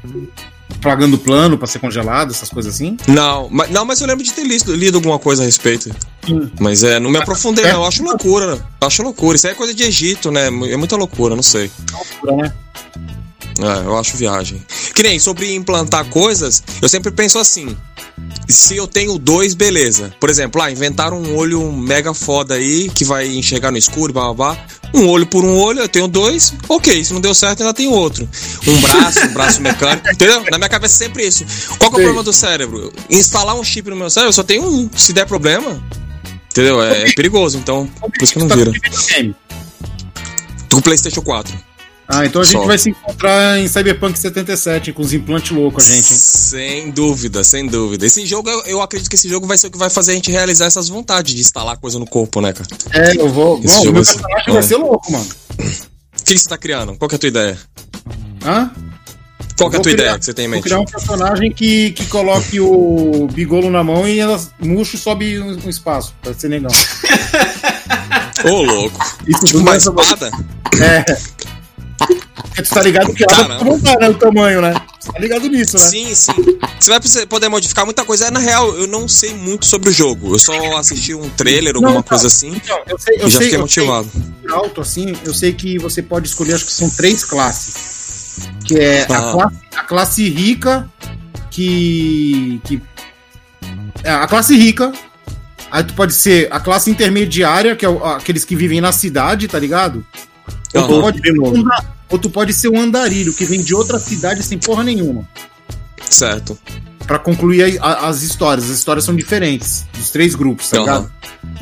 [0.80, 2.96] pagando plano pra ser congelado, essas coisas assim?
[3.06, 5.94] Não, mas, não, mas eu lembro de ter lido, lido alguma coisa a respeito.
[6.26, 6.50] Sim.
[6.58, 7.72] Mas é, não me aprofundei, É.
[7.72, 7.82] não.
[7.82, 8.58] Eu acho loucura.
[8.80, 9.36] Eu acho loucura.
[9.36, 10.46] Isso aí é coisa de Egito, né?
[10.46, 11.70] É muita loucura, não sei.
[12.24, 12.52] Né?
[13.60, 14.62] É, eu acho viagem.
[14.94, 17.76] Que nem sobre implantar coisas, eu sempre penso assim.
[18.48, 20.14] Se eu tenho dois, beleza.
[20.20, 24.32] Por exemplo, lá, inventaram um olho mega foda aí, que vai enxergar no escuro, blá
[24.32, 24.66] blá blá.
[24.94, 27.02] Um olho por um olho, eu tenho dois, ok.
[27.02, 28.28] Se não deu certo, ainda tem outro.
[28.66, 30.44] Um braço, um braço mecânico, entendeu?
[30.50, 31.44] Na minha cabeça é sempre isso.
[31.78, 32.92] Qual que é o problema do cérebro?
[33.08, 34.90] Instalar um chip no meu cérebro, eu só tenho um.
[34.94, 35.82] Se der problema,
[36.50, 36.82] entendeu?
[36.82, 38.70] É, é perigoso, então por isso que não Tá vira.
[38.70, 39.34] videogame.
[40.70, 41.54] Com o PlayStation 4.
[42.08, 42.66] Ah, então a gente Só.
[42.66, 46.18] vai se encontrar em Cyberpunk 77 com os implantes loucos, a gente, hein?
[46.18, 48.04] Sem dúvida, sem dúvida.
[48.04, 50.30] Esse jogo, eu, acredito que esse jogo vai ser o que vai fazer a gente
[50.30, 52.68] realizar essas vontades de instalar coisa no corpo, né, cara?
[52.92, 53.58] É, eu vou.
[53.64, 54.52] Esse Bom, jogo o meu vai personagem é.
[54.52, 55.26] vai ser louco, mano.
[55.58, 56.96] O que, que você tá criando?
[56.96, 57.58] Qual que é a tua ideia?
[58.44, 58.70] Hã?
[59.56, 60.64] Qual que é a Vou tua criar- ideia que você tem em Vou mente?
[60.64, 65.56] criar um personagem que, que coloque o bigolo na mão e elas murcho sobe um,
[65.64, 66.12] um espaço.
[66.22, 66.72] Vai ser legal.
[68.44, 68.98] Ô, louco.
[69.26, 70.30] Isso Tipo uma espada?
[70.80, 71.04] É.
[72.06, 74.08] Porque tu tá ligado que ela não tá, né?
[74.10, 74.74] O tamanho, né?
[74.74, 75.84] Tá ligado nisso, né?
[75.86, 76.32] Sim, sim.
[76.78, 78.26] Você vai poder modificar muita coisa.
[78.26, 80.34] É, Na real, eu não sei muito sobre o jogo.
[80.34, 82.28] Eu só assisti um trailer, alguma Não, coisa não.
[82.28, 84.10] assim, Então, eu sei, eu e já sei, fiquei eu sei, motivado.
[84.42, 88.38] por alto, assim, eu sei que você pode escolher, acho que são três classes.
[88.64, 89.32] Que é a, Ah.
[89.32, 90.90] classe, a classe rica,
[91.50, 92.60] que.
[92.64, 92.82] que
[94.04, 94.92] é, a classe rica.
[95.70, 99.58] Aí tu pode ser a classe intermediária, que é aqueles que vivem na cidade, tá
[99.58, 100.04] ligado?
[100.74, 101.64] Ou, tu pode um
[102.10, 105.26] ou tu pode ser um andarilho, que vem de outra cidade sem porra nenhuma.
[106.08, 106.58] Certo.
[107.06, 108.70] Pra concluir a- a- as histórias.
[108.70, 111.12] As histórias são diferentes dos três grupos, tá ligado?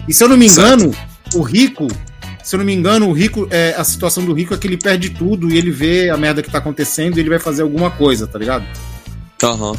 [0.08, 0.94] E se eu não me engano,
[1.34, 1.86] o rico.
[2.42, 3.46] Se eu não me engano, o rico.
[3.50, 6.42] É, a situação do rico é que ele perde tudo e ele vê a merda
[6.42, 8.64] que tá acontecendo e ele vai fazer alguma coisa, tá ligado?
[9.42, 9.74] Aham.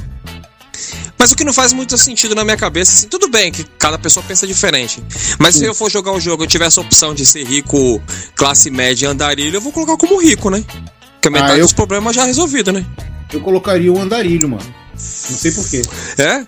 [1.21, 3.95] Mas o que não faz muito sentido na minha cabeça, assim, tudo bem que cada
[3.99, 5.03] pessoa pensa diferente.
[5.37, 8.01] Mas se eu for jogar o jogo e eu tiver essa opção de ser rico,
[8.35, 10.65] classe média e andarilho, eu vou colocar como rico, né?
[11.13, 12.83] Porque a metade Ah, eu- dos problemas já é resolvido, né?
[13.31, 14.65] Eu colocaria o andarilho, mano.
[14.93, 15.83] Não sei porquê.
[16.17, 16.43] É?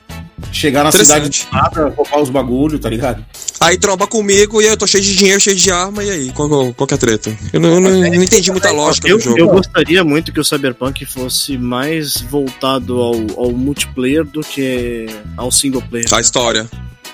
[0.52, 3.24] Chegar na cidade de nada, roubar os bagulho, tá ligado?
[3.60, 6.32] Aí tromba comigo e aí eu tô cheio de dinheiro, cheio de arma, e aí?
[6.32, 7.38] Qual, qual, qual que é a treta?
[7.54, 9.40] Eu não, eu não- não entendi muita lógica Eu, do jogo.
[9.40, 15.06] eu gostaria muito que o Cyberpunk fosse mais voltado ao, ao multiplayer do que
[15.38, 16.08] ao single player.
[16.12, 16.68] A história.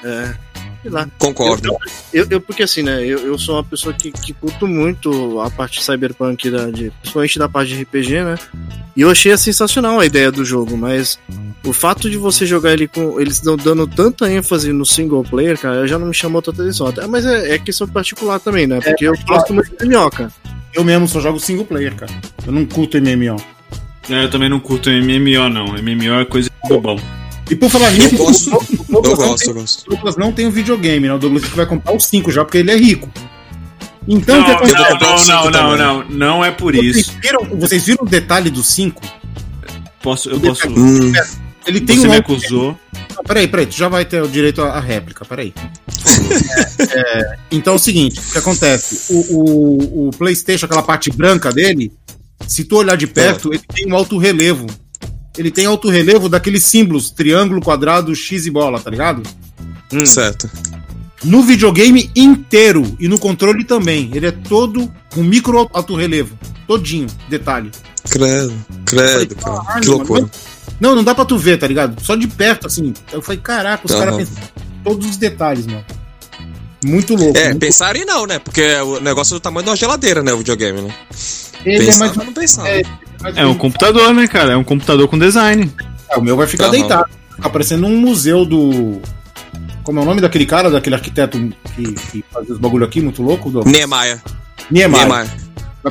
[0.04, 0.34] É.
[0.82, 1.08] Sei lá.
[1.18, 1.76] Concordo.
[2.14, 3.04] Eu, eu- porque assim, né?
[3.06, 7.38] Eu, eu sou uma pessoa que, que curto muito a parte cyberpunk, da, de, principalmente
[7.38, 8.36] da parte de RPG, né?
[9.00, 11.18] E eu achei sensacional a ideia do jogo, mas
[11.66, 13.18] o fato de você jogar ele com.
[13.18, 16.88] Eles dão dando tanta ênfase no single player, cara, já não me chamou tanta atenção.
[16.88, 18.82] Até- Mas é, é questão particular também, né?
[18.82, 20.30] Porque eu gosto muito de minhoca.
[20.74, 22.12] Eu mesmo só jogo single player, cara.
[22.46, 23.38] Eu não curto MMO.
[24.10, 25.68] É, eu também não curto MMO, não.
[25.82, 26.98] MMO é coisa de bobão.
[27.50, 28.50] E por falar nisso, Eu gosto.
[28.58, 29.82] o Douglas Eu não gosto, tem- eu gosto.
[29.88, 31.14] o Douglas não tem o videogame, né?
[31.14, 33.10] O Douglas que vai comprar o 5 já, porque ele é rico.
[34.08, 35.26] Então, Não, o que não, acontece?
[35.32, 37.14] vou comprar não, não, não, não, não é por Vocês isso.
[37.22, 39.02] viram, vocês viram o detalhe do 5?
[40.02, 40.68] Posso, eu posso.
[40.70, 41.12] Hum,
[41.68, 42.78] Ele tem Você um me acusou.
[43.16, 45.54] Não, peraí, peraí, tu já vai ter o direito à réplica, peraí.
[46.80, 49.14] É, é, então é o seguinte, o que acontece?
[49.14, 51.92] O, o, o Playstation, aquela parte branca dele,
[52.48, 54.66] se tu olhar de perto, ele tem um alto relevo.
[55.38, 59.24] Ele tem alto relevo daqueles símbolos, triângulo, quadrado, X e bola, tá ligado?
[60.06, 60.50] certo.
[61.24, 64.10] No videogame inteiro e no controle também.
[64.14, 66.38] Ele é todo um micro alto relevo.
[66.68, 67.72] Todinho, detalhe.
[68.10, 68.54] Credo,
[68.86, 69.58] credo, cara.
[69.62, 70.22] Caralho, Que loucura.
[70.22, 70.32] mano.
[70.80, 72.02] Não, não dá pra tu ver, tá ligado?
[72.02, 72.94] Só de perto, assim.
[73.12, 74.36] Eu falei, caraca, os caras pensam
[74.84, 75.84] todos os detalhes, mano.
[76.86, 77.38] Muito louco.
[77.38, 77.60] É, muito...
[77.60, 78.40] pensar em não, né?
[78.40, 80.32] Porque o negócio é do tamanho de uma geladeira, né?
[80.32, 80.94] O videogame, né?
[81.66, 82.16] Ele é mais.
[82.16, 82.66] mas não pensar.
[82.68, 82.84] é,
[83.22, 84.54] mais É um computador, né, cara?
[84.54, 85.70] É um computador com design.
[86.10, 86.72] É, o meu vai ficar Aham.
[86.72, 87.10] deitado.
[87.36, 89.02] Fica parecendo um museu do.
[89.90, 91.40] Como é o nome daquele cara, daquele arquiteto
[91.76, 93.50] que, que fazia os bagulho aqui, muito louco?
[93.50, 93.64] Do...
[93.64, 94.22] Niemeyer.
[94.70, 95.08] Niemeyer.
[95.08, 95.32] Niemeyer.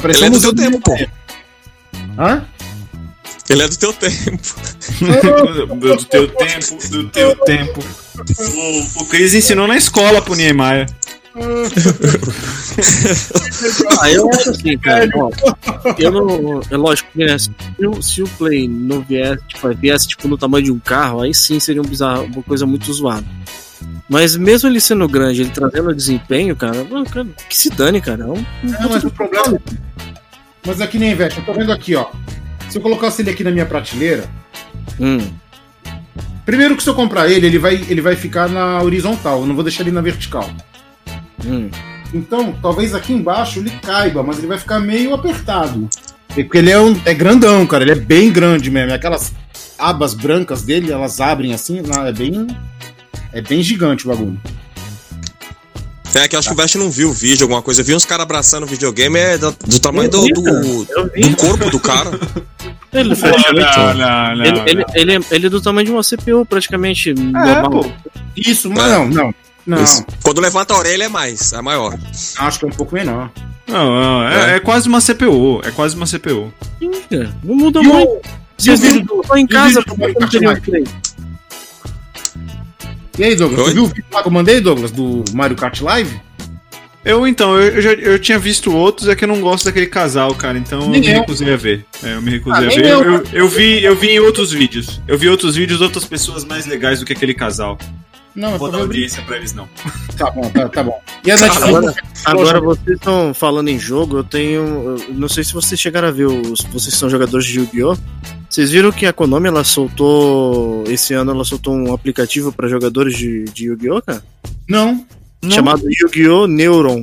[0.05, 0.93] Ele é do teu tempo, pô.
[0.93, 1.11] Niemeyer.
[2.17, 2.45] Hã?
[3.51, 4.15] Ele é do teu tempo.
[5.75, 7.81] do, teu tempo, do teu tempo.
[8.39, 10.87] O, o Chris ensinou na escola pro Niemeyer.
[14.01, 15.09] Ah, eu acho assim, cara.
[15.17, 15.29] ó,
[15.99, 16.61] eu não.
[16.71, 17.51] É lógico que né, se,
[17.85, 21.35] o- se o Play não viesse, tipo, viesse tipo, no tamanho de um carro, aí
[21.35, 23.27] sim seria um bizarro, uma coisa muito zoada.
[24.09, 26.79] Mas mesmo ele sendo grande, ele trazendo desempenho, cara,
[27.49, 28.25] que se dane, cara.
[28.25, 29.61] É um, um Não, mas o problema.
[30.67, 31.39] Mas aqui nem investe.
[31.41, 32.07] Eu tô vendo aqui, ó.
[32.71, 34.29] Se eu colocasse ele aqui na minha prateleira,
[35.01, 35.19] Hum,
[36.45, 39.41] primeiro que se eu comprar ele, ele vai, ele vai ficar na horizontal.
[39.41, 40.49] Eu não vou deixar ele na vertical.
[41.45, 41.71] hum.
[42.13, 45.89] Então, talvez aqui embaixo ele caiba, mas ele vai ficar meio apertado.
[46.31, 47.85] É Porque ele é, um, é grandão, cara.
[47.85, 48.95] Ele é bem grande mesmo.
[48.95, 49.35] Aquelas
[49.79, 51.83] abas brancas dele, elas abrem assim.
[52.07, 52.47] É bem.
[53.39, 54.41] É bem gigante o bagulho.
[56.15, 57.83] É que eu acho que o Vest não viu o vídeo, alguma coisa.
[57.83, 60.43] Eu vi uns caras abraçando o videogame, é do, do tamanho do, do,
[60.85, 62.11] do corpo do cara.
[62.91, 64.45] Ele, Não, não, não.
[64.47, 67.11] ele, ele, ele, é, ele é do tamanho de uma CPU, praticamente.
[67.11, 67.15] É.
[68.35, 68.99] Isso, mas É.
[68.99, 69.35] não, não.
[69.67, 70.03] Não, Isso.
[70.23, 71.99] Quando levanta a orelha é mais, é maior.
[72.39, 73.31] acho que é um pouco menor.
[73.67, 75.61] Não, não, é, é quase uma CPU.
[75.65, 76.51] É quase uma CPU.
[76.79, 76.91] Sim,
[77.45, 78.29] Não muda E o- muito.
[78.57, 80.59] Se e o eu vídeo tô em o casa, vídeo por do que eu não
[80.59, 80.85] teria um?
[83.19, 83.67] E aí, Douglas, Oi?
[83.71, 86.21] tu viu o vídeo lá que eu mandei, Douglas, do Mario Kart Live?
[87.05, 89.87] Eu, então, eu, eu já eu tinha visto outros, é que eu não gosto daquele
[89.87, 91.21] casal, cara, então eu Nem me eu.
[91.21, 91.85] recusei a ver.
[92.03, 92.85] É, eu me recusei Ah, a ver.
[92.87, 93.03] eu.
[93.03, 95.01] Eu, eu, eu vi, eu vi em outros vídeos.
[95.09, 97.79] Eu vi outros vídeos de outras pessoas mais legais do que aquele casal.
[98.37, 99.69] Não, Não vou dar audiência pra eles, não.
[100.17, 101.01] Tá bom, tá, tá bom.
[101.25, 101.65] E a Netflix?
[101.67, 101.95] Agora,
[102.27, 104.61] agora vocês estão falando em jogo, eu tenho.
[104.61, 107.97] eu não sei se vocês chegaram a ver, os, vocês são jogadores de Yu-Gi-Oh!
[108.49, 110.85] Vocês viram que a Konami ela soltou.
[110.89, 114.03] Esse ano ela soltou um aplicativo para jogadores de, de Yu-Gi-Oh!
[114.03, 114.23] cara?
[114.69, 115.07] Não.
[115.51, 116.47] Chamado Yu-Gi-Oh!
[116.47, 117.03] Neuron.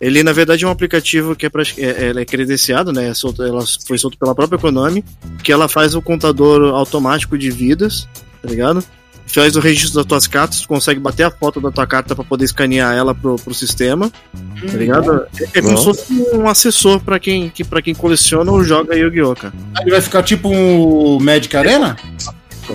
[0.00, 3.08] Ele, na verdade, é um aplicativo que é, pra, é, ela é credenciado, né?
[3.08, 5.04] É solto- ela foi solto pela própria Konami,
[5.42, 8.08] que ela faz o contador automático de vidas,
[8.40, 8.84] tá ligado?
[9.28, 12.24] Faz o registro das tuas cartas, tu consegue bater a foto da tua carta pra
[12.24, 15.26] poder escanear ela pro, pro sistema, tá ligado?
[15.38, 18.96] É, é como se fosse um assessor pra quem, que, pra quem coleciona ou joga
[18.96, 19.34] Yu-Gi-Oh!
[19.36, 19.52] cara.
[19.82, 21.96] Ele vai ficar tipo um Magic Arena?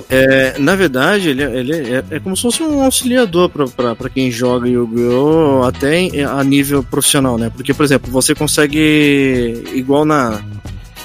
[0.10, 4.32] É, na verdade, ele, é- ele é, é como se fosse um auxiliador pra quem
[4.32, 5.64] joga Yu-Gi-Oh!
[5.64, 7.52] até em- a nível profissional, né?
[7.56, 10.40] Porque, por exemplo, você consegue, igual na,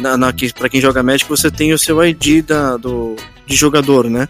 [0.01, 3.57] na, na que- pra quem joga Magic, você tem o seu ID da, do, de
[3.57, 4.29] jogador, né?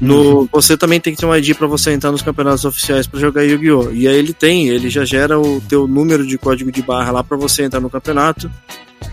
[0.00, 3.18] No, você também tem que ter um ID pra você entrar nos campeonatos oficiais pra
[3.18, 3.92] jogar Yu-Gi-Oh!
[3.92, 7.24] E aí ele tem, ele já gera o teu número de código de barra lá
[7.24, 8.50] pra você entrar no campeonato.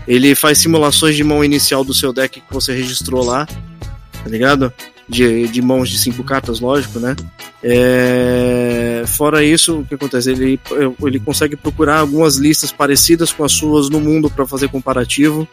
[0.06, 4.72] Ele faz simulações de mão inicial do seu deck que você registrou lá, tá ligado?
[5.08, 7.14] De, de mãos de cinco cartas, lógico, né?
[7.62, 10.30] É, Fora isso, o que acontece?
[10.30, 10.58] Ele,
[11.02, 15.46] ele consegue procurar algumas listas parecidas com as suas no mundo pra fazer comparativo.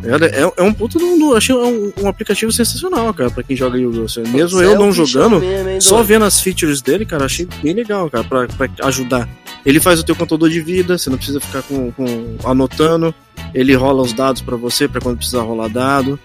[0.00, 0.24] Tá ligado?
[0.24, 3.78] É, é um puto do, do achei um, um aplicativo sensacional, cara, pra quem joga
[3.78, 4.04] Yu-Gi-Oh!
[4.04, 5.40] Assim, Mesmo eu não jogando,
[5.80, 9.28] só vendo as features dele, cara, achei bem legal, cara, pra, pra ajudar.
[9.64, 13.14] Ele faz o teu contador de vida, você não precisa ficar com, com- anotando.
[13.54, 16.18] Ele rola os dados pra você, pra quando precisar rolar dado.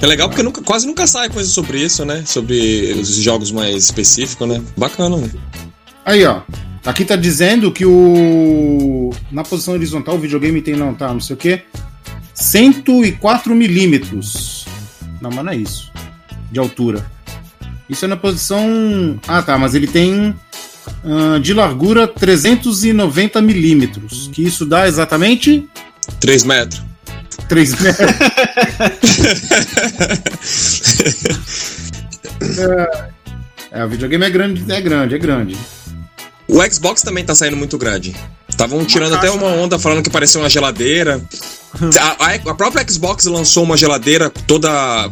[0.00, 2.24] É legal porque nunca, quase nunca sai coisa sobre isso, né?
[2.26, 4.60] Sobre os jogos mais específicos, né?
[4.76, 5.30] Bacana, né?
[6.04, 6.40] Aí, ó.
[6.84, 9.10] Aqui tá dizendo que o.
[9.30, 11.62] Na posição horizontal, o videogame tem não, tá, não sei o quê.
[12.34, 14.66] 104 milímetros.
[15.20, 15.90] Não, mas não é isso.
[16.50, 17.04] De altura.
[17.88, 19.18] Isso é na posição.
[19.26, 20.34] Ah, tá, mas ele tem.
[21.04, 24.28] ah, de largura 390 milímetros.
[24.32, 25.68] Que isso dá exatamente
[26.20, 26.82] 3 metros.
[27.48, 28.08] 3 metros.
[33.74, 35.56] É, o videogame é grande, é grande, é grande.
[36.46, 38.14] O Xbox também tá saindo muito grande.
[38.64, 41.20] Estavam tirando até uma onda falando que parecia uma geladeira.
[42.00, 44.68] A, a- a própria Xbox lançou uma geladeira toda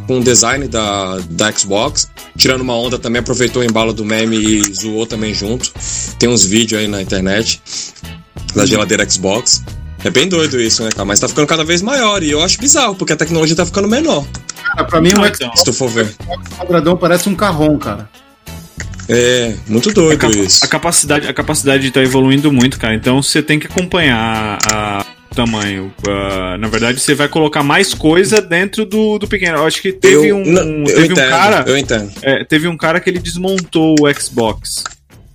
[0.07, 4.37] com o design da, da Xbox, tirando uma onda também, aproveitou o embalo do meme
[4.37, 5.71] e zoou também junto.
[6.17, 7.61] Tem uns vídeos aí na internet
[8.55, 9.61] da geladeira Xbox.
[10.03, 11.05] É bem doido isso, né, cara?
[11.05, 13.87] Mas tá ficando cada vez maior e eu acho bizarro, porque a tecnologia tá ficando
[13.87, 14.25] menor,
[14.63, 15.51] Cara, pra mim, um então.
[15.55, 16.07] se tu for ver.
[16.21, 18.09] Xbox quadradão parece um carrom, cara.
[19.13, 20.63] É, muito A, doido capa- isso.
[20.63, 22.95] a capacidade, a capacidade tá evoluindo muito, cara.
[22.95, 25.93] Então você tem que acompanhar a- o tamanho.
[26.07, 29.57] Ah, na verdade, você vai colocar mais coisa dentro do, do pequeno.
[29.57, 32.11] Eu acho que teve eu, um, não, eu teve um entendo, cara, eu entendo.
[32.21, 34.83] é, teve um cara que ele desmontou o Xbox.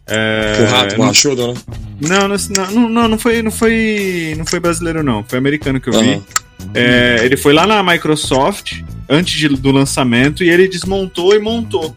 [0.09, 1.55] É, O rato não, machudo, né?
[2.01, 5.25] não, não, não, não, foi, não foi, não foi brasileiro não.
[5.27, 6.23] Foi americano que eu vi.
[6.75, 11.93] É, ele foi lá na Microsoft antes de- do lançamento e ele desmontou e montou.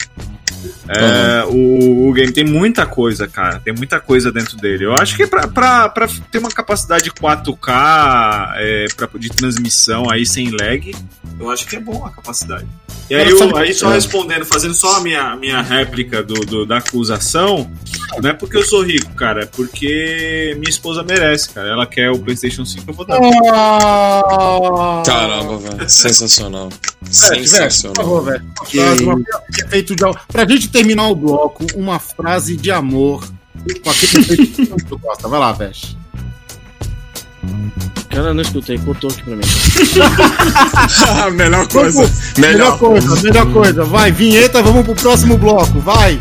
[0.87, 3.59] É, o, o game tem muita coisa, cara.
[3.59, 4.85] Tem muita coisa dentro dele.
[4.85, 10.25] Eu acho que pra, pra, pra ter uma capacidade 4K é, pra, de transmissão aí
[10.25, 10.91] sem lag,
[11.39, 12.65] eu acho que é bom a capacidade.
[13.09, 16.77] E aí, eu, aí só respondendo, fazendo só a minha, minha réplica do, do- da
[16.77, 17.71] acusação,
[18.21, 21.69] não é porque eu sou rico, cara, é porque minha esposa merece, cara.
[21.69, 23.17] Ela quer o PlayStation 5, eu vou dar.
[25.05, 25.89] Caramba, velho.
[25.89, 26.69] Sensacional.
[27.01, 27.95] Veste, por Sensacional.
[27.95, 28.43] favor, velho.
[28.45, 30.21] Uma frase, uma frase efeito de amor.
[30.27, 33.23] Pra gente terminar o bloco, uma frase de amor
[33.83, 35.27] com aquele efeito que tu gosta.
[35.27, 35.97] Vai lá, Veste.
[38.09, 39.43] Cara, eu não escutei, cortou aqui pra mim.
[41.35, 42.11] melhor coisa.
[42.37, 42.79] Melhor Melhor.
[42.79, 43.83] coisa, melhor coisa.
[43.85, 45.79] Vai, vinheta, vamos pro próximo bloco.
[45.79, 46.19] Vai.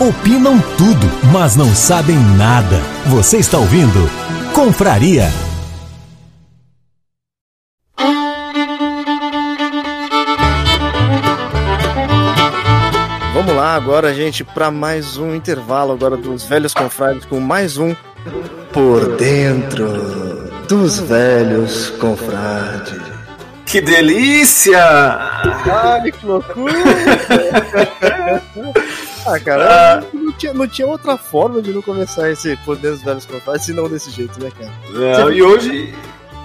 [0.00, 2.80] Opinam tudo, mas não sabem nada.
[3.06, 4.10] Você está ouvindo
[4.52, 5.30] Confraria.
[13.44, 17.92] Vamos lá agora, gente, para mais um intervalo agora dos velhos confrades com mais um
[18.72, 23.02] Por Dentro dos Velhos Confrades.
[23.66, 24.80] Que delícia!
[24.80, 26.72] Ai, que loucura!
[29.26, 33.04] ah, cara, não tinha, não tinha outra forma de não começar esse Por Dentro dos
[33.04, 34.70] Velhos Confrades senão desse jeito, né, cara?
[35.18, 35.92] Não, e hoje,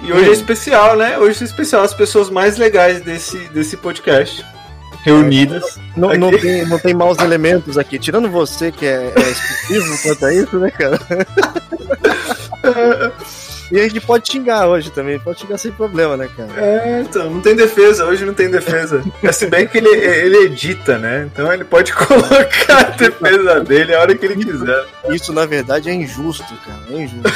[0.01, 1.15] e hoje é especial, né?
[1.19, 4.43] Hoje é especial as pessoas mais legais desse, desse podcast.
[5.07, 5.79] Reunidas.
[5.95, 7.97] Não, não, tem, não tem maus elementos aqui.
[7.97, 10.99] Tirando você, que é, é exclusivo quanto a isso, né, cara?
[13.69, 16.49] E a gente pode xingar hoje também, pode xingar sem problema, né, cara?
[16.55, 19.03] É, então, não tem defesa, hoje não tem defesa.
[19.21, 21.29] É, Se bem que ele, ele edita, né?
[21.31, 24.85] Então ele pode colocar a defesa dele a hora que ele quiser.
[25.09, 26.79] Isso, na verdade, é injusto, cara.
[26.89, 27.29] É injusto.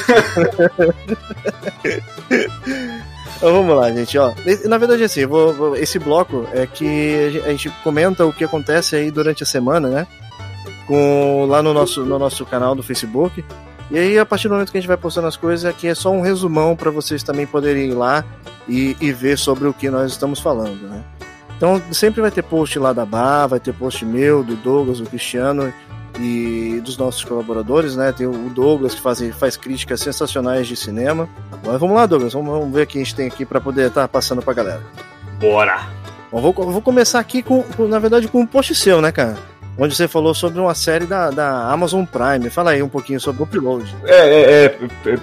[3.42, 4.34] Então vamos lá, gente, ó.
[4.66, 8.96] Na verdade, assim, vou- vou- esse bloco é que a gente comenta o que acontece
[8.96, 10.08] aí durante a semana, né?
[10.86, 13.44] Com, lá no nosso, no nosso canal do Facebook.
[13.90, 15.96] E aí, a partir do momento que a gente vai postando as coisas, aqui é
[15.96, 18.24] só um resumão para vocês também poderem ir lá
[18.70, 21.04] e, e ver sobre o que nós estamos falando, né?
[21.58, 25.08] Então, sempre vai ter post lá da Bar, vai ter post meu, do Douglas, do
[25.10, 25.74] Cristiano
[26.20, 28.12] e dos nossos colaboradores, né?
[28.12, 31.30] Tem o Douglas que faz, faz críticas sensacionais de cinema.
[31.66, 33.88] Mas vamos lá, Douglas, vamos, vamos ver o que a gente tem aqui para poder
[33.88, 34.82] estar passando pra galera.
[35.40, 35.88] Bora!
[36.32, 39.38] Bom, vou, vou começar aqui com, com, na verdade, com um post seu, né, cara?
[39.78, 42.50] Onde você falou sobre uma série da, da Amazon Prime.
[42.50, 43.96] Fala aí um pouquinho sobre o Upload.
[44.06, 44.70] É, é, é,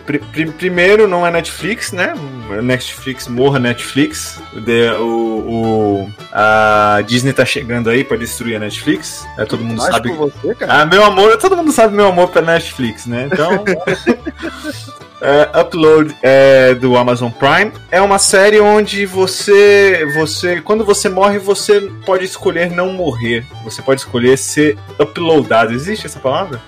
[0.06, 2.14] pri- pri- primeiro não é Netflix, né?
[2.62, 4.40] Netflix morra Netflix.
[4.64, 9.24] De- o- o- a Disney tá chegando aí pra destruir a Netflix.
[9.36, 10.10] É, todo mundo sabe.
[10.12, 10.80] você, cara.
[10.82, 13.28] Ah, meu amor, todo mundo sabe meu amor pra Netflix, né?
[13.30, 13.64] Então.
[15.20, 21.38] é, Upload é, do Amazon Prime é uma série onde você, você, quando você morre,
[21.38, 23.44] você pode escolher não morrer.
[23.64, 25.72] Você pode escolher ser uploadado.
[25.72, 26.60] Existe essa palavra?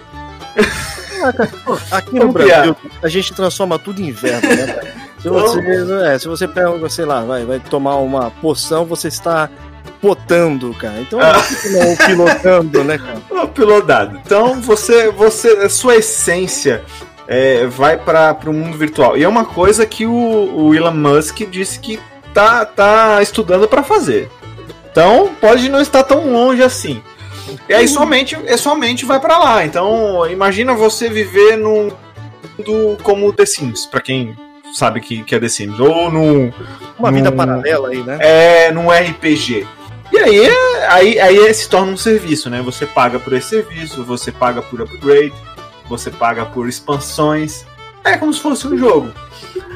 [1.90, 4.94] Aqui no Brasil, a gente transforma tudo em verbo, né?
[5.20, 5.60] Se você,
[6.06, 9.50] é, se você pega, sei lá, vai, vai tomar uma poção, você está
[10.00, 10.98] potando, cara.
[11.00, 11.34] Então, Ah.
[11.70, 13.20] não pilotando, né, cara?
[13.44, 14.18] Uploadado.
[14.24, 16.82] Então você, você, a sua essência
[17.31, 19.16] é, vai para o mundo virtual.
[19.16, 22.01] E é uma coisa que o, o Elon Musk disse que
[22.35, 24.29] tá, tá estudando para fazer.
[24.90, 27.01] Então pode não estar tão longe assim.
[27.69, 29.64] E aí somente, é somente vai para lá.
[29.64, 31.93] Então imagina você viver num
[32.59, 34.37] mundo como The Sims, para quem
[34.75, 36.53] sabe que, que é The Sims, ou num
[36.99, 38.19] Uma vida paralela aí, né?
[38.21, 39.64] é, num RPG.
[40.12, 42.61] E aí, é- aí, aí se torna um serviço, né?
[42.62, 45.33] Você paga por esse serviço, você paga por upgrade,
[45.90, 47.66] você paga por expansões.
[48.03, 49.12] É como se fosse um jogo.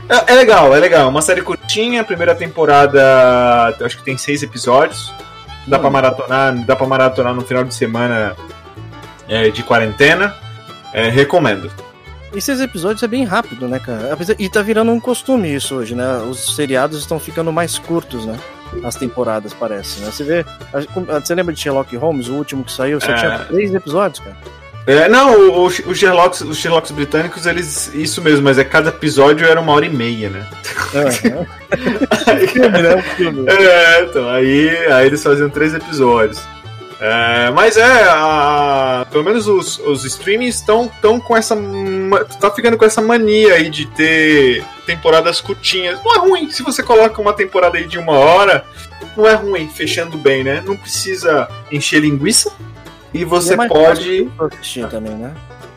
[0.09, 1.09] É, é legal, é legal.
[1.11, 5.13] Uma série curtinha, primeira temporada acho que tem seis episódios.
[5.67, 8.35] Dá pra maratonar, dá pra maratonar no final de semana
[9.29, 10.35] é, de quarentena.
[10.93, 11.71] É, recomendo.
[12.33, 14.17] E seis episódios é bem rápido, né, cara?
[14.39, 16.19] E tá virando um costume isso hoje, né?
[16.29, 18.39] Os seriados estão ficando mais curtos, né?
[18.83, 20.11] As temporadas, parece, né?
[20.11, 20.45] Você vê.
[21.23, 23.01] Você lembra de Sherlock Holmes, o último que saiu?
[23.01, 23.15] Só É.
[23.15, 24.37] tinha três episódios, cara.
[24.87, 27.91] É, não, o, o, os Sherlocks, os Sherlocks britânicos, eles.
[27.95, 30.47] Isso mesmo, mas é cada episódio era uma hora e meia, né?
[30.95, 31.11] É,
[32.49, 32.95] filme, né?
[32.97, 33.51] Um filme.
[33.51, 36.39] É, então, aí, aí eles faziam três episódios.
[37.01, 41.57] É, mas é, a- pelo menos os, os streamings estão tão com essa.
[42.41, 45.99] tá ficando com essa mania aí de ter temporadas curtinhas.
[46.05, 48.65] Não é ruim, se você coloca uma temporada aí de uma hora,
[49.17, 50.63] não é ruim, fechando bem, né?
[50.65, 52.53] Não precisa encher linguiça.
[53.15, 54.31] E E você é mais pode.
[54.39, 55.33] assistir também, né?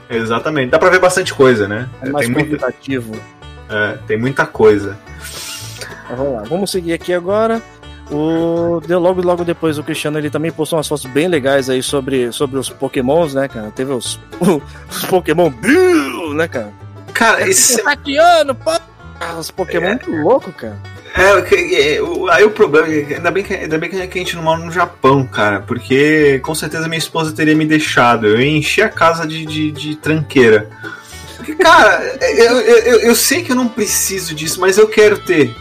[0.10, 1.88] Exatamente, dá pra ver bastante coisa, né?
[2.02, 2.74] É mais tem, muita,
[3.70, 4.98] é, tem muita coisa.
[6.10, 7.62] Mas vamos lá, vamos seguir aqui agora.
[8.10, 11.84] O deu logo logo depois o Cristiano ele também postou umas fotos bem legais aí
[11.84, 13.70] sobre, sobre os Pokémons, né, cara?
[13.72, 14.18] Teve os,
[14.90, 16.72] os Pokémon Bill, né, cara?
[17.14, 17.84] Cara, esse,
[18.56, 18.72] pô!
[19.38, 20.78] Os Pokémon muito louco, cara.
[21.18, 22.00] É,
[22.32, 25.26] aí o problema ainda bem que, ainda bem que a gente não mora no Japão,
[25.26, 28.28] cara, porque com certeza minha esposa teria me deixado.
[28.28, 30.70] Eu ia encher a casa de, de, de tranqueira.
[31.38, 35.18] Porque, cara, eu, eu, eu, eu sei que eu não preciso disso, mas eu quero
[35.18, 35.56] ter.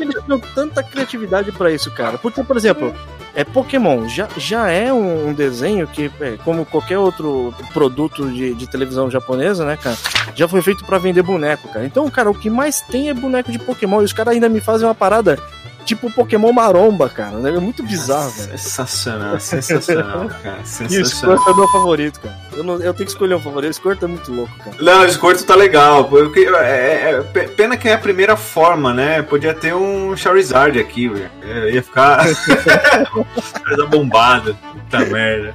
[0.00, 2.18] Eles tinham tanta criatividade pra isso, cara.
[2.18, 2.94] Porque, por exemplo,
[3.34, 8.54] é Pokémon já, já é um, um desenho que, é, como qualquer outro produto de,
[8.54, 9.96] de televisão japonesa, né, cara,
[10.34, 11.84] já foi feito pra vender boneco, cara.
[11.84, 14.02] Então, cara, o que mais tem é boneco de Pokémon.
[14.02, 15.38] E os caras ainda me fazem uma parada
[15.84, 17.36] tipo Pokémon maromba, cara.
[17.38, 17.50] né?
[17.50, 18.58] É muito bizarro, velho.
[18.58, 20.58] Sensacional, sensacional, cara.
[20.58, 21.04] E o Sensacional.
[21.38, 22.36] Squirtle é meu favorito, cara.
[22.54, 23.70] Eu, não- eu tenho que escolher um favorito.
[23.70, 24.76] O Squirtle é muito louco, cara.
[24.80, 26.08] Não, o Squirtle tá legal.
[26.56, 29.22] é, é- é- pe- pena que é a primeira forma, né?
[29.22, 31.30] Podia ter um Charizard aqui, velho.
[31.42, 32.24] É, Ia ficar.
[33.66, 34.54] coisa bombada.
[34.54, 35.54] Puta merda.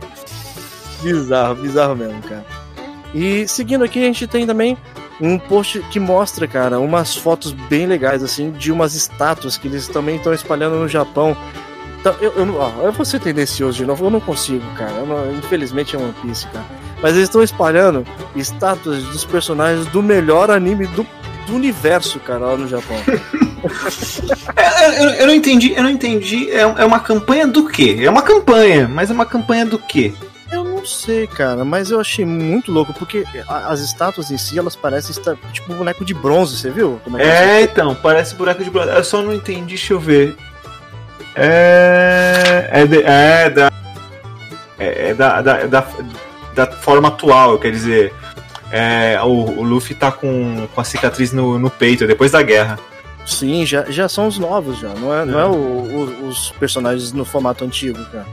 [1.01, 2.45] Bizarro, bizarro mesmo, cara.
[3.13, 4.77] E seguindo aqui, a gente tem também
[5.19, 9.87] um post que mostra, cara, umas fotos bem legais, assim, de umas estátuas que eles
[9.87, 11.35] também estão espalhando no Japão.
[11.99, 14.91] Então, eu, eu, ó, eu vou ser tendencioso de novo, eu não consigo, cara.
[15.05, 16.65] Não- infelizmente é One Piece, cara.
[17.01, 18.05] Mas eles estão espalhando
[18.35, 21.05] estátuas dos personagens do melhor anime do,
[21.47, 22.97] do universo, cara, lá no Japão.
[24.55, 26.49] É, eu, eu não entendi, eu não entendi.
[26.51, 27.97] É, é uma campanha do quê?
[28.01, 30.13] É uma campanha, mas é uma campanha do quê?
[30.87, 35.35] Sei, cara, mas eu achei muito louco, porque as estátuas em si, elas parecem estar
[35.51, 36.99] tipo um boneco de bronze, você viu?
[37.03, 38.89] Como É, então, parece buraco de bronze.
[38.89, 40.35] Eu só não entendi, deixa eu ver.
[41.35, 42.69] É.
[42.71, 43.71] É, de- é da.
[44.79, 45.87] É, é da, da, da,
[46.55, 48.13] da forma atual, quer dizer.
[48.71, 52.41] É, o, o Luffy tá com, com a cicatriz no, no peito, é depois da
[52.41, 52.77] guerra.
[53.25, 54.89] Sim, já, já são os novos, já.
[54.89, 58.25] Não é, não é o- o- os personagens no formato antigo, cara.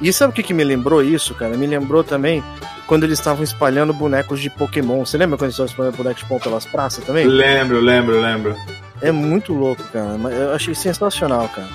[0.00, 1.56] E sabe o que, que me lembrou isso, cara?
[1.56, 2.42] Me lembrou também
[2.86, 5.04] quando eles estavam espalhando bonecos de Pokémon.
[5.04, 7.26] Você lembra quando eles estavam espalhando bonecos de Pokémon pelas praças também?
[7.26, 8.56] Lembro, lembro, lembro.
[9.02, 10.16] É muito louco, cara.
[10.30, 11.68] Eu achei sensacional, cara.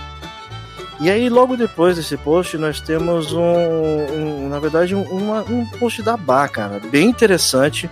[0.99, 5.65] E aí, logo depois desse post, nós temos um, um- na verdade, um, uma- um
[5.77, 7.89] post da Bá, cara, bem interessante.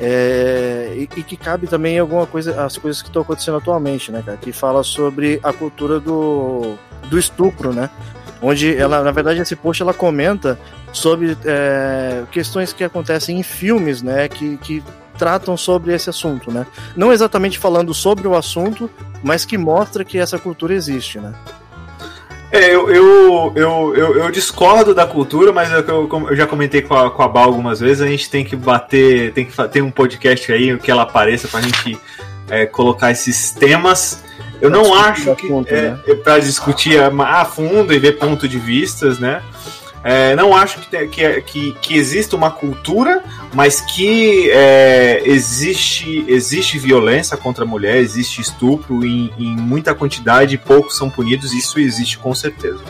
[0.00, 4.22] é, e, e que cabe também alguma coisa, as coisas que estão acontecendo atualmente, né,
[4.24, 4.38] cara?
[4.38, 6.74] Que fala sobre a cultura do,
[7.10, 7.90] do estupro, né?
[8.40, 10.58] Onde ela, na verdade, esse post ela comenta
[10.92, 14.28] sobre é, questões que acontecem em filmes, né?
[14.28, 14.82] Que, que
[15.18, 16.66] tratam sobre esse assunto, né?
[16.96, 18.88] Não exatamente falando sobre o assunto,
[19.22, 21.34] mas que mostra que essa cultura existe, né?
[22.50, 27.10] É, eu, eu, eu, eu, discordo da cultura, mas é eu, já comentei com a,
[27.10, 30.50] com a Bal algumas vezes, a gente tem que bater, tem que ter um podcast
[30.50, 32.00] aí que ela apareça pra gente
[32.48, 34.24] é, colocar esses temas.
[34.60, 35.98] Eu não acho que é, né?
[36.06, 39.42] é para discutir a, a fundo e ver ponto de vistas, né?
[40.02, 46.78] É, não acho que, que, que, que exista uma cultura, mas que é, existe, existe
[46.78, 51.80] violência contra a mulher, existe estupro em, em muita quantidade e poucos são punidos, isso
[51.80, 52.82] existe com certeza.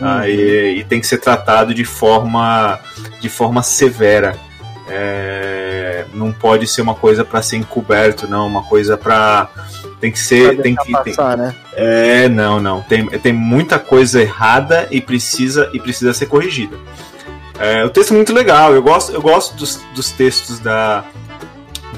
[0.00, 2.80] Ah, e, e tem que ser tratado de forma,
[3.20, 4.36] de forma severa.
[4.92, 9.48] É, não pode ser uma coisa para ser encoberto, não, uma coisa para
[10.00, 11.54] tem que ser, tem que tem, passar, né?
[11.74, 12.80] é, não, não.
[12.82, 16.76] Tem, tem muita coisa errada e precisa, e precisa ser corrigida.
[17.58, 18.74] É, o texto é muito legal.
[18.74, 21.04] Eu gosto, eu gosto dos, dos textos da,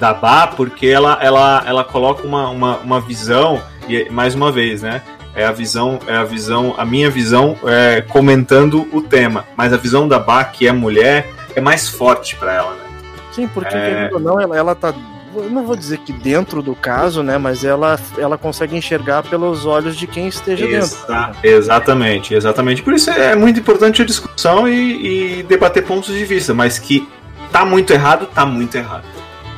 [0.01, 4.83] da Bá porque ela, ela, ela coloca uma, uma, uma visão, e mais uma vez,
[4.83, 5.01] né?
[5.35, 9.47] É a visão, é a visão, a minha visão é, comentando o tema.
[9.57, 12.85] Mas a visão da Bá, que é mulher, é mais forte para ela, né?
[13.33, 13.81] Sim, porque É.
[13.91, 14.93] querendo ou não, ela, ela tá.
[15.35, 17.39] eu Não vou dizer que dentro do caso, né?
[17.39, 20.85] Mas ela, ela consegue enxergar pelos olhos de quem esteja dentro.
[20.87, 22.83] Exa- exatamente, exatamente.
[22.83, 27.09] Por isso é muito importante a discussão e, e debater pontos de vista, mas que
[27.51, 29.05] tá muito errado, tá muito errado.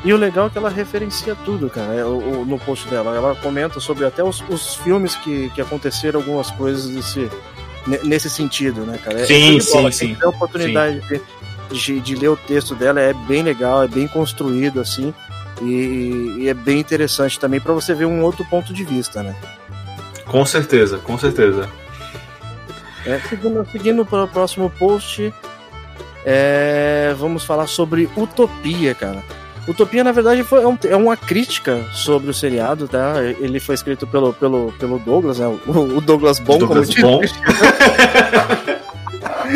[0.05, 3.17] E o legal é que ela referencia tudo, cara, é, no post dela.
[3.17, 7.29] Ela comenta sobre até os, os filmes que, que aconteceram, algumas coisas desse,
[7.87, 9.25] ne- nesse sentido, né, cara?
[9.27, 9.91] Sim, é de bola.
[9.91, 10.15] sim, Quem sim.
[10.15, 11.01] tiver a oportunidade
[11.71, 15.13] de, de, ler o texto dela é bem legal, é bem construído, assim,
[15.63, 19.35] e, e é bem interessante também para você ver um outro ponto de vista, né?
[20.27, 21.69] Com certeza, com certeza.
[23.07, 25.33] É, seguindo, seguindo para o próximo post,
[26.25, 29.23] é, vamos falar sobre Utopia, cara.
[29.67, 33.15] Utopia, na verdade, foi, é, é uma crítica sobre o seriado, tá?
[33.23, 35.47] Ele foi escrito pelo, pelo, pelo Douglas, né?
[35.67, 37.21] O, Douglas Bom, Douglas como Bom.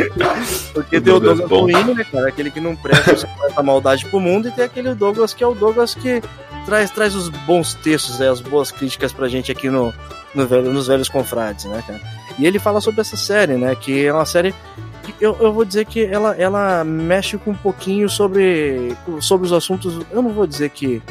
[0.72, 1.62] Porque tem o Douglas Bom.
[1.62, 2.28] ruim, né, cara?
[2.28, 5.42] Aquele que não presta, só faz a maldade pro mundo, e tem aquele Douglas que
[5.42, 6.22] é o Douglas que
[6.66, 9.92] traz, traz os bons textos, né, as boas críticas pra gente aqui no,
[10.34, 12.01] no velho, nos velhos confrades, né, cara?
[12.38, 13.74] E ele fala sobre essa série, né?
[13.74, 14.55] Que é uma série
[15.03, 19.53] que eu, eu vou dizer que ela, ela mexe com um pouquinho sobre, sobre os
[19.53, 20.07] assuntos.
[20.11, 21.03] Eu não vou dizer que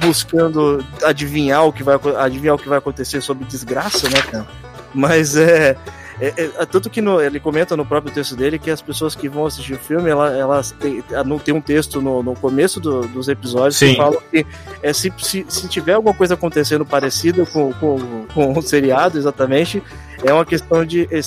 [0.00, 4.46] buscando adivinhar o que vai adivinhar o que vai acontecer sobre desgraça, né, cara?
[4.94, 5.76] Mas é,
[6.20, 9.28] é- é- tanto que no- ele comenta no próprio texto dele que as pessoas que
[9.28, 13.06] vão assistir o filme, ela, elas têm, não tem um texto no, no começo do-
[13.08, 13.90] dos episódios Sim.
[13.90, 14.46] que falam que
[14.82, 19.82] é, se, se, se tiver alguma coisa acontecendo parecida com, com, com o seriado, exatamente,
[20.24, 21.08] é uma questão de.
[21.10, 21.20] é,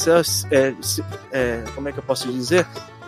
[0.51, 0.73] é,
[1.31, 2.65] é, como é que eu posso dizer?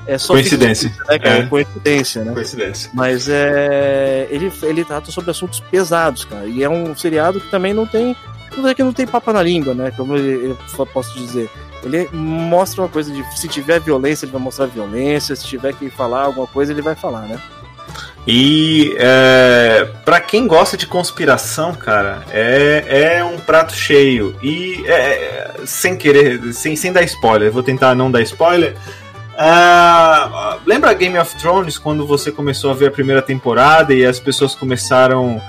[0.07, 0.89] É só Coincidência.
[1.07, 1.37] Né, cara?
[1.39, 1.45] É.
[1.45, 2.33] Coincidência, né?
[2.33, 2.89] Coincidência.
[2.91, 6.45] Mas é, ele, ele trata sobre assuntos pesados, cara.
[6.47, 8.15] E é um seriado que também não tem.
[8.57, 9.91] Não é que não tem papa na língua, né?
[9.95, 11.49] Como eu, eu posso dizer.
[11.83, 13.23] Ele mostra uma coisa de.
[13.37, 15.35] Se tiver violência, ele vai mostrar violência.
[15.35, 17.39] Se tiver que falar alguma coisa, ele vai falar, né?
[18.27, 24.35] E é, para quem gosta de conspiração, cara, é, é um prato cheio.
[24.43, 28.75] E é, sem querer, sem, sem dar spoiler, vou tentar não dar spoiler.
[29.35, 34.19] Ah, lembra Game of Thrones quando você começou a ver a primeira temporada e as
[34.19, 35.41] pessoas começaram.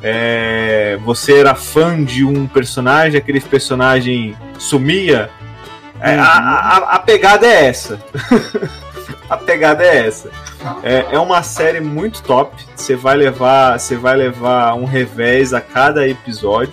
[0.00, 5.30] é, você era fã de um personagem, aquele personagem sumia?
[6.00, 8.00] É, a, a, a pegada é essa.
[9.28, 10.30] a pegada é essa.
[10.82, 12.54] É, é uma série muito top.
[12.74, 16.72] Você vai levar, você vai levar um revés a cada episódio.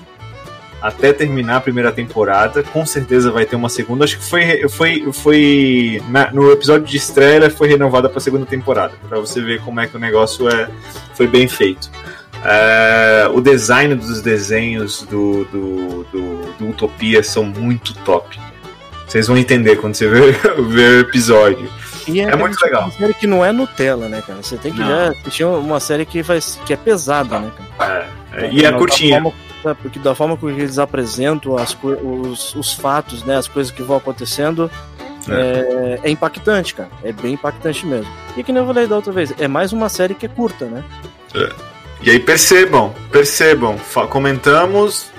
[0.82, 2.62] até terminar a primeira temporada.
[2.64, 4.06] Com certeza vai ter uma segunda.
[4.06, 8.94] Acho que foi, foi, foi na- no episódio de estreia foi renovada para segunda temporada,
[9.10, 10.70] para você ver como é que o negócio é,
[11.16, 11.90] foi bem feito.
[12.46, 18.40] É, o design dos desenhos do, do, do, do Utopia são muito top.
[19.08, 20.34] Vocês vão entender quando você ver,
[20.68, 21.70] ver o episódio.
[22.08, 22.84] E É muito legal.
[22.84, 24.42] Uma série que não é Nutella, né, cara?
[24.42, 28.10] Você tem que já assistir uma série que, faz, que é pesada, né, cara?
[28.34, 29.22] É, é, e é curtinha.
[29.82, 33.98] Porque da forma como eles apresentam as, os, os fatos, né, as coisas que vão
[33.98, 34.72] acontecendo,
[35.30, 36.00] é.
[36.04, 36.90] é impactante, cara.
[37.04, 38.12] É bem impactante mesmo.
[38.38, 40.66] E que nem eu falei da outra vez, é mais uma série que é curta,
[40.66, 40.84] né?
[42.02, 43.78] E aí percebam, percebam,
[44.10, 45.12] comentamos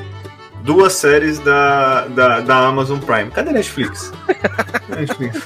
[0.69, 3.31] duas séries da, da, da Amazon Prime.
[3.31, 4.13] Cadê Netflix?
[4.95, 5.41] Netflix.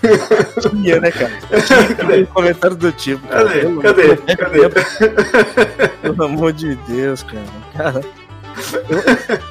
[0.69, 1.31] Tinha, né, cara?
[2.05, 3.25] Tinha um comentário do tipo.
[3.29, 3.45] cara.
[3.45, 3.61] Cadê?
[3.61, 4.03] Pelo- Cadê?
[4.17, 5.89] pelo- Cadê?
[6.03, 7.45] Pelo amor de Deus, cara.
[7.77, 8.01] Cara,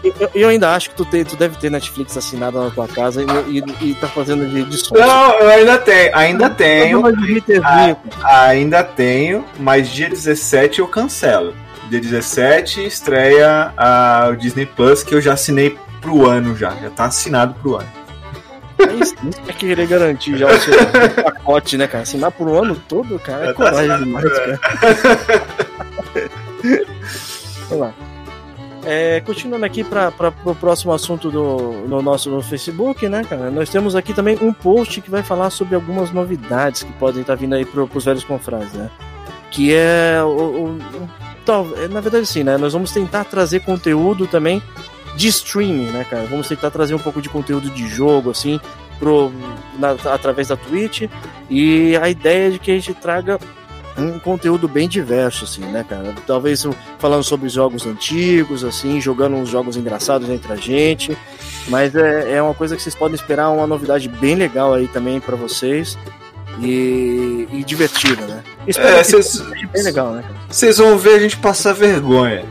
[0.03, 2.87] eu, eu- eu ainda acho que tu, tem, tu deve ter Netflix assinada na tua
[2.89, 4.93] casa e, e, e tá fazendo de, de som.
[4.95, 10.79] Não, eu ainda tenho, ainda tenho, Mas de TV, Ah, ainda tenho, mas dia 17
[10.79, 11.53] eu cancelo.
[11.91, 16.89] Dia 17 estreia a, o Disney Plus, que eu já assinei pro ano já, já
[16.89, 17.89] tá assinado pro ano.
[18.79, 20.73] É isso, isso que é querer garantir já o seu
[21.23, 22.03] pacote, né, cara?
[22.03, 24.59] Assinar por um ano todo, cara, é Já tá coragem assinado demais, cara.
[27.69, 27.93] Vamos lá.
[28.83, 30.11] É, continuando aqui para
[30.45, 33.51] o próximo assunto do no nosso no Facebook, né, cara?
[33.51, 37.35] Nós temos aqui também um post que vai falar sobre algumas novidades que podem estar
[37.35, 38.89] vindo aí para os velhos confrades, né?
[39.51, 40.79] Que é o- o-
[41.77, 42.57] é, na verdade sim, né?
[42.57, 44.61] Nós vamos tentar trazer conteúdo também
[45.15, 46.25] de streaming, né, cara?
[46.29, 48.59] Vamos tentar trazer um pouco de conteúdo de jogo, assim,
[48.99, 49.31] pro,
[49.77, 51.03] na- através da Twitch.
[51.49, 53.39] E a ideia é de que a gente traga
[53.97, 56.15] um conteúdo bem diverso, assim, né, cara?
[56.25, 56.65] Talvez
[56.97, 61.17] falando sobre jogos antigos, assim, jogando uns jogos engraçados entre a gente.
[61.67, 65.19] Mas é, é uma coisa que vocês podem esperar, uma novidade bem legal aí também
[65.19, 65.97] pra vocês.
[66.61, 68.43] E, e divertida, né?
[68.67, 69.43] É, vocês-
[69.73, 70.23] legal, né?
[70.49, 72.45] Vocês vão ver a gente passar vergonha.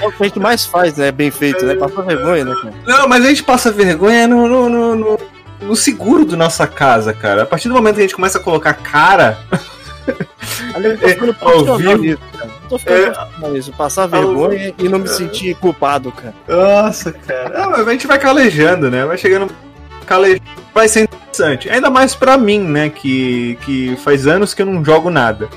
[0.00, 1.12] É o que a gente mais faz, né?
[1.12, 1.74] Bem feito, né?
[1.76, 2.74] Passar vergonha, né, cara?
[2.86, 5.18] Não, mas a gente passa vergonha no, no, no,
[5.62, 7.42] no- seguro da nossa casa, cara.
[7.44, 9.38] A partir do momento que a gente começa a colocar cara.
[10.82, 12.50] Eu tô ficando É, profissional nisso, cara.
[12.68, 13.48] Tô ficando É.
[13.50, 13.72] nisso.
[13.72, 16.34] Passar vergonha e não me sentir culpado, cara.
[16.48, 17.52] Nossa, cara.
[17.64, 19.04] Ah, mas a gente vai calejando, né?
[19.04, 19.52] Vai chegando.
[20.06, 20.42] Calejando.
[20.74, 21.68] Vai ser interessante.
[21.68, 22.88] Ainda mais pra mim, né?
[22.90, 25.48] Que, que faz anos que eu não jogo nada.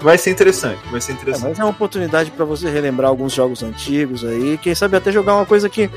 [0.00, 1.48] Vai ser interessante, vai ser É, interessante.
[1.48, 5.34] mas é uma oportunidade pra você relembrar alguns jogos antigos aí, quem sabe até jogar
[5.34, 5.88] uma coisa que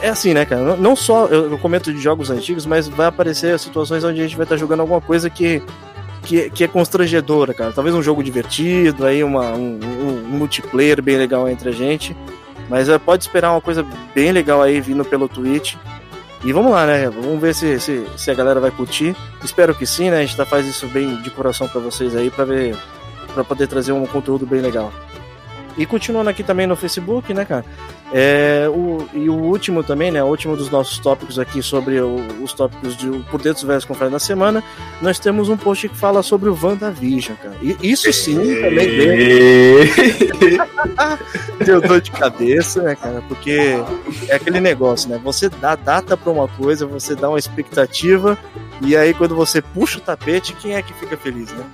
[0.00, 0.76] é assim, né, cara?
[0.76, 4.36] Não- só eu, eu comento de jogos antigos, mas vai aparecer situações onde a gente
[4.36, 5.60] vai estar jogando alguma coisa que
[6.22, 7.72] que, que é constrangedora, cara.
[7.72, 12.14] Talvez um jogo divertido, aí uma, um, um- um multiplayer bem legal entre a gente.
[12.68, 15.74] Mas é, pode esperar uma coisa bem legal aí vindo pelo Twitch.
[16.44, 17.10] E vamos lá, né?
[17.10, 19.16] Vamos ver se, se, se a galera vai curtir.
[19.42, 20.18] Espero que sim, né?
[20.18, 22.76] A gente tá, faz isso bem de coração pra vocês aí, pra ver
[23.34, 24.92] para poder trazer um conteúdo bem legal.
[25.76, 27.64] E continuando aqui também no Facebook, né, cara?
[28.12, 30.22] É, o, e o último também, né?
[30.24, 33.84] O último dos nossos tópicos aqui sobre o- os tópicos de Por Dentro dos Velhos
[33.84, 34.64] Confrades da Semana,
[35.02, 37.54] nós temos um post que fala sobre o WandaVision, cara.
[37.60, 39.78] E isso sim também deu,
[41.64, 43.22] deu dor de cabeça, né, cara?
[43.28, 43.74] Porque
[44.28, 45.20] é aquele negócio, né?
[45.22, 48.38] Você dá data pra uma coisa, você dá uma expectativa,
[48.80, 51.64] e aí quando você puxa o tapete, quem é que fica feliz, né?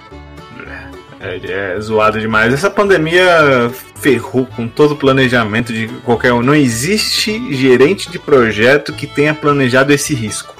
[1.25, 2.53] É, é zoado demais.
[2.53, 6.43] Essa pandemia ferrou com todo o planejamento de qualquer um.
[6.43, 10.55] Não existe gerente de projeto que tenha planejado esse risco.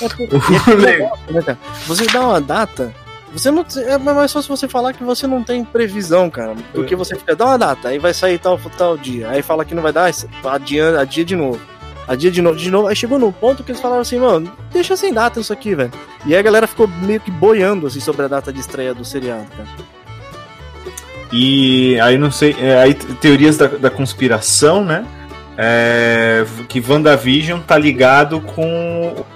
[0.00, 0.24] É porque-
[0.72, 1.56] é negócio, né?
[1.86, 2.94] Você dá uma data,
[3.32, 3.64] você não.
[3.86, 6.54] É mais fácil você falar que você não tem previsão, cara.
[6.72, 9.28] Do que você fica, dá uma data, aí vai sair tal, tal dia.
[9.30, 10.10] Aí fala que não vai dar,
[10.44, 11.60] adia, adia de novo.
[12.08, 12.86] Adia de novo, de novo.
[12.86, 15.90] Aí chegou num ponto que eles falaram assim, mano, deixa sem data isso aqui, velho.
[16.24, 19.04] E aí a galera ficou meio que boiando assim sobre a data de estreia do
[19.04, 19.68] seriado, cara.
[21.32, 25.04] E aí não sei, é, aí te- teorias da, da conspiração, né?
[25.58, 29.26] É, que WandaVision tá ligado com o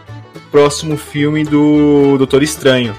[0.51, 2.95] próximo filme do Doutor Estranho.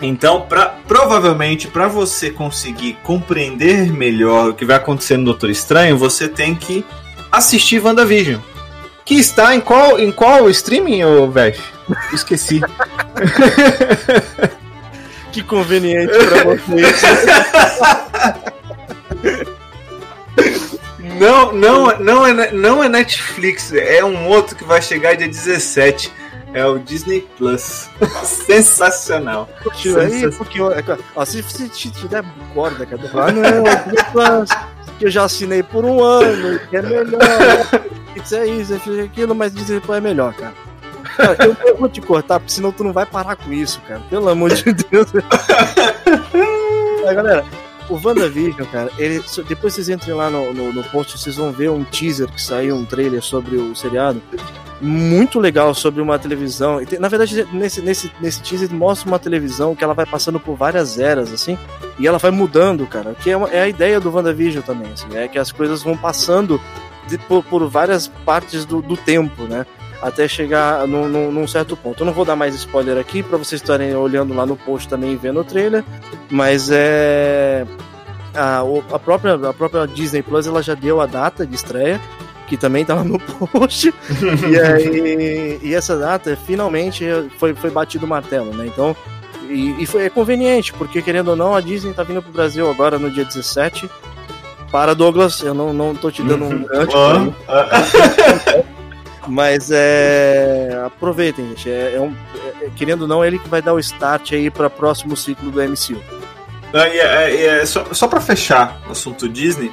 [0.00, 5.96] Então, pra, provavelmente, para você conseguir compreender melhor o que vai acontecer no Doutor Estranho,
[5.96, 6.84] você tem que
[7.30, 8.40] assistir WandaVision.
[9.04, 11.60] Que está em qual, em qual streaming, ô Vesh?
[12.12, 12.60] Esqueci.
[15.32, 17.02] Que conveniente pra vocês.
[21.18, 26.12] Não, não, não, é, não é Netflix, é um outro que vai chegar dia 17.
[26.52, 27.88] É o Disney Plus.
[28.24, 29.48] Sensacional.
[29.74, 34.04] Tio, aí, porque, ó, é, se você te te der corda, cara, lá no Disney
[34.12, 34.50] Plus,
[34.98, 37.20] que eu já assinei por um ano, que é melhor.
[38.14, 40.52] Isso é isso, é aquilo, mas Disney Plus é melhor, cara.
[41.16, 44.00] Cara, eu, eu vou te cortar, porque senão tu não vai parar com isso, cara.
[44.08, 45.06] Pelo amor de Deus.
[47.14, 47.44] Galera,
[47.88, 51.70] o WandaVision, cara, ele, depois vocês entrem lá no, no, no post, vocês vão ver
[51.70, 54.22] um teaser que saiu, um trailer sobre o seriado.
[54.80, 56.80] Muito legal sobre uma televisão.
[56.98, 60.98] Na verdade, nesse, nesse, nesse teaser mostra uma televisão que ela vai passando por várias
[60.98, 61.56] eras, assim,
[61.98, 63.14] e ela vai mudando, cara.
[63.22, 65.96] Que é, uma- é a ideia do WandaVision também, assim, é que as coisas vão
[65.96, 66.60] passando
[67.06, 69.64] de- por, por várias partes do, do tempo, né?
[70.02, 72.02] Até chegar num, num- num certo ponto.
[72.02, 75.12] Eu não vou dar mais spoiler aqui para vocês estarem olhando lá no post também
[75.12, 75.84] e vendo o trailer,
[76.28, 77.64] mas é
[78.34, 82.00] a, a própria a própria Disney Plus ela já deu a data de estreia
[82.48, 83.94] que também tá lá no post
[84.50, 87.04] e aí e essa data finalmente
[87.38, 88.66] foi, foi batido o martelo né?
[88.66, 88.96] Então
[89.48, 92.68] e, e foi é conveniente porque querendo ou não a Disney tá vindo pro Brasil
[92.70, 93.88] agora no dia 17
[94.70, 96.96] para Douglas eu não, não tô te dando um gancho
[99.26, 100.82] mas é.
[100.86, 101.70] Aproveitem, gente.
[101.70, 102.14] É, é um,
[102.60, 105.50] é- querendo ou não, é ele que vai dar o start aí para próximo ciclo
[105.50, 106.00] do MCU.
[106.74, 109.72] É- é só, só para fechar o assunto Disney,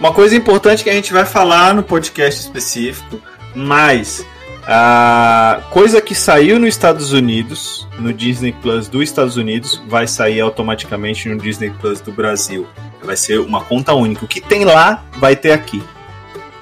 [0.00, 3.20] uma coisa importante que a gente vai falar no podcast específico,
[3.54, 4.24] mas
[4.66, 10.40] a coisa que saiu nos Estados Unidos, no Disney Plus dos Estados Unidos, vai sair
[10.40, 12.66] automaticamente no Disney Plus do Brasil.
[13.02, 14.24] Vai ser uma conta única.
[14.24, 15.82] O que tem lá vai ter aqui.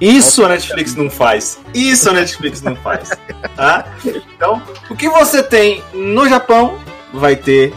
[0.00, 1.58] Isso a Netflix não faz.
[1.74, 3.10] Isso a Netflix não faz.
[3.54, 3.86] Tá?
[4.04, 6.78] Então, o que você tem no Japão
[7.12, 7.72] vai ter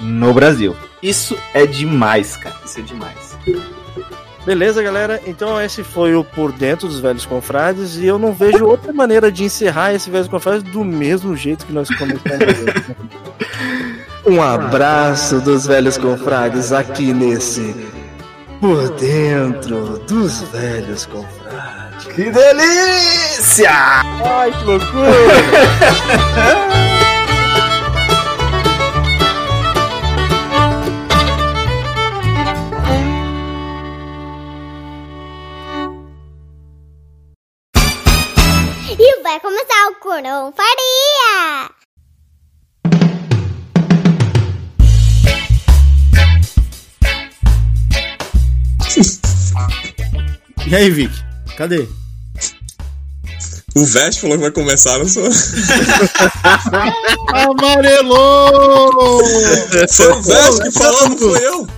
[0.00, 0.74] no Brasil.
[1.02, 2.56] Isso é demais, cara.
[2.64, 3.38] Isso é demais.
[4.44, 5.20] Beleza, galera?
[5.26, 9.30] Então esse foi o Por Dentro dos Velhos Confrades e eu não vejo outra maneira
[9.30, 12.20] de encerrar esse Velhos Confrades do mesmo jeito que nós começamos.
[14.26, 17.74] um abraço dos Velhos Confrades aqui nesse
[18.60, 22.04] Por Dentro dos Velhos Confrades.
[22.14, 23.70] Que delícia!
[23.72, 25.10] Ai, que loucura!
[38.98, 40.99] E vai começar o Corão Faria!
[50.66, 51.12] E aí, Vic?
[51.56, 51.86] Cadê?
[53.74, 55.28] O Vest falou que vai começar, não sou.
[57.32, 59.22] Amarelou!
[59.88, 61.68] Foi o Vest que falou, não foi eu.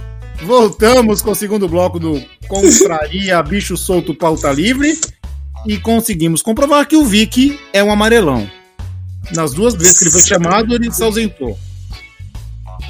[0.45, 4.99] Voltamos com o segundo bloco do Confraria Bicho Solto Pauta Livre
[5.66, 8.51] e conseguimos comprovar que o Vic é um amarelão.
[9.33, 11.59] Nas duas vezes que ele foi chamado, ele se ausentou.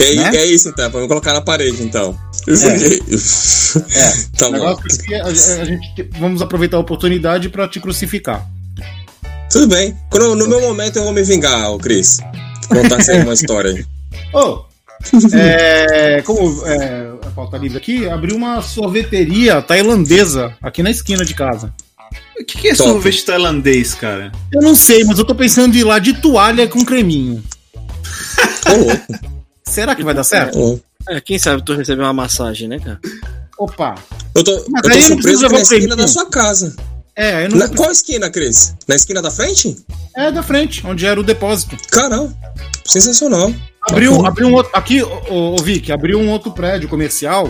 [0.03, 0.36] É, Né?
[0.36, 2.18] é isso então, vamos colocar na parede então.
[2.48, 2.53] É.
[4.38, 4.59] tá O bom.
[4.59, 8.46] negócio é que a, a gente vamos aproveitar a oportunidade pra te crucificar.
[9.50, 9.94] Tudo bem.
[10.11, 12.18] Quando, no meu momento eu vou me vingar, Cris.
[12.68, 13.84] Contar essa aí uma história aí.
[14.32, 14.64] Ô,
[15.34, 21.34] é, como é, a pauta livre aqui, abriu uma sorveteria tailandesa aqui na esquina de
[21.34, 21.72] casa.
[22.40, 22.90] O que, que é Top.
[22.90, 24.32] sorvete tailandês, cara?
[24.53, 27.42] Eu não sei, mas eu tô pensando em ir lá de toalha com creminho.
[28.66, 29.32] Ô, louco.
[29.72, 30.58] Será que vai dar certo?
[30.58, 30.80] ô.
[31.08, 33.00] É, quem sabe tu receber uma massagem, né, cara?
[33.58, 33.94] Opa.
[34.34, 36.76] Eu tô, Mas eu tô aí eu não surpreso na esquina da sua casa.
[37.16, 38.74] É, eu não Na, qual esquina, Cris?
[38.86, 39.76] Na esquina da frente?
[40.14, 41.76] É da frente, onde era o depósito.
[41.90, 42.32] Caramba,
[42.84, 43.52] sensacional.
[43.88, 44.28] Abriu, Bacana.
[44.28, 44.72] abriu um outro.
[44.74, 47.48] Aqui, ô, ô, Vic, abriu um outro prédio comercial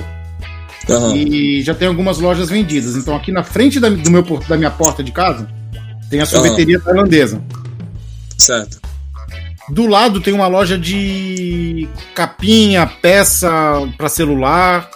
[0.89, 1.17] Aham.
[1.17, 2.97] e já tem algumas lojas vendidas.
[2.97, 5.49] Então, aqui na frente da, do meu, da minha porta de casa,
[6.09, 7.43] tem a sorveteria tailandesa.
[8.39, 8.82] Certo.
[9.71, 13.51] Do lado tem uma loja de capinha, peça
[13.97, 14.91] pra celular,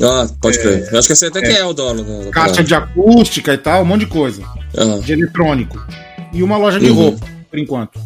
[0.00, 0.88] Ah, pode crer.
[0.92, 2.62] Eu acho que você até que é o dono da da caixa parada.
[2.62, 4.42] de acústica e tal, um monte de coisa.
[4.76, 5.00] Aham.
[5.00, 5.84] De eletrônico.
[6.32, 6.94] E uma loja de Uhum.
[6.94, 7.98] roupa, por enquanto.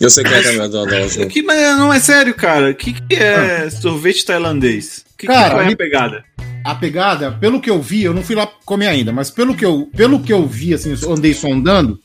[0.00, 1.26] Eu sei é que é o dono da loja.
[1.26, 2.70] Que, mas não é sério, cara.
[2.70, 5.04] O que, que é sorvete tailandês?
[5.16, 6.24] Que, que Cara, qual é ali- a pegada?
[6.64, 9.64] A pegada, pelo que eu vi, eu não fui lá comer ainda, mas pelo que
[9.64, 12.00] eu, pelo que eu vi, assim, eu andei sondando,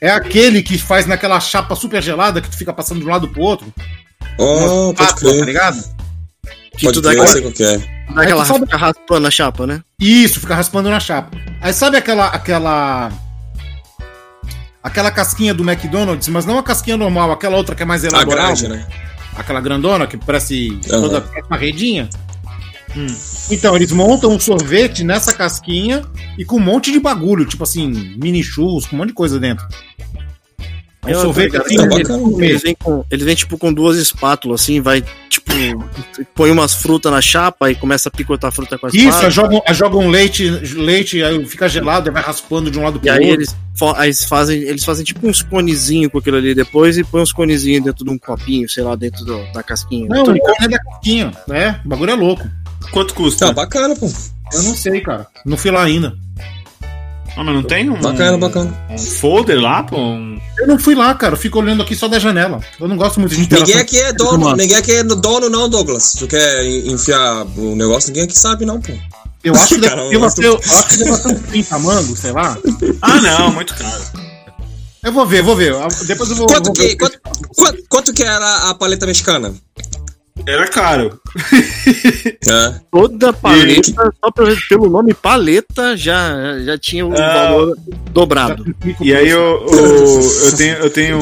[0.00, 3.28] é aquele que faz naquela chapa super gelada que tu fica passando de um lado
[3.28, 3.72] pro outro.
[4.38, 5.44] Oh, pode tá crer.
[5.44, 5.82] ligado?
[6.76, 7.78] Que Pode tu dá crer, sei aquela, qual que é.
[8.14, 9.82] dá aquela sabe- fica raspando a chapa, né?
[10.00, 11.36] Isso, fica raspando na chapa.
[11.60, 13.12] Aí sabe aquela aquela
[14.82, 18.08] aquela casquinha do McDonald's, mas não a casquinha normal, aquela outra que é mais A
[18.08, 18.86] elaborada, grande, né?
[19.36, 21.02] aquela grandona que parece Aham.
[21.02, 22.08] toda uma redinha.
[23.50, 26.02] Então, eles montam um sorvete nessa casquinha
[26.38, 29.38] e com um monte de bagulho, tipo assim, mini churros, com um monte de coisa
[29.38, 29.66] dentro.
[31.04, 31.96] É um Eu sorvete assim, Tá.
[32.38, 35.50] Eles vêm, com, eles vêm tipo com duas espátulas, assim, vai, tipo,
[36.32, 39.30] põe umas frutas na chapa e começa a picotar a fruta com as Isso, aí
[39.30, 43.00] jogam, aí jogam leite, leite, aí fica gelado, aí vai raspando de um lado E
[43.00, 43.34] pro aí outro.
[43.34, 47.02] eles, fo- aí eles fazem, eles fazem tipo uns conezinhos com aquilo ali depois e
[47.02, 50.06] põe uns conezinhos dentro de um copinho, sei lá, dentro do- da casquinha.
[50.08, 51.80] Não, o cone é da casquinha, né?
[51.84, 52.48] O bagulho é louco.
[52.90, 53.46] Quanto custa?
[53.46, 54.10] Tá bacana, pô.
[54.52, 55.26] Eu não sei, cara.
[55.46, 56.14] Não fui lá ainda.
[57.34, 58.86] Ah, mas não tem um, Bacana, bacana.
[58.90, 59.96] um folder lá, pô?
[59.98, 60.38] Um...
[60.58, 61.32] Eu não fui lá, cara.
[61.32, 62.60] Eu fico olhando aqui só da janela.
[62.78, 63.66] Eu não gosto muito de interação.
[63.68, 66.12] Ninguém aqui é dono, ninguém aqui é dono não, Douglas.
[66.12, 68.92] Tu quer enfiar o negócio, ninguém aqui sabe não, pô.
[69.42, 72.16] Eu acho que deve Caramba, ter uma- eu acho que deve ter um 30 mango,
[72.16, 72.58] sei lá.
[73.00, 74.02] Ah, não, muito caro.
[75.02, 75.74] Eu vou ver, vou ver.
[76.06, 76.46] Depois eu vou.
[76.46, 76.96] Quanto vou que, ver.
[76.96, 77.18] quanto,
[77.56, 79.52] quanto, quanto que era a paleta mexicana?
[80.46, 81.20] Era caro.
[82.48, 82.74] É.
[82.90, 87.34] Toda paleta, só pelo, pelo nome paleta, já, já tinha o Ah.
[87.50, 87.76] valor
[88.10, 88.74] dobrado.
[89.00, 90.76] E aí eu, eu, eu tenho.
[90.76, 91.18] Eu tenho.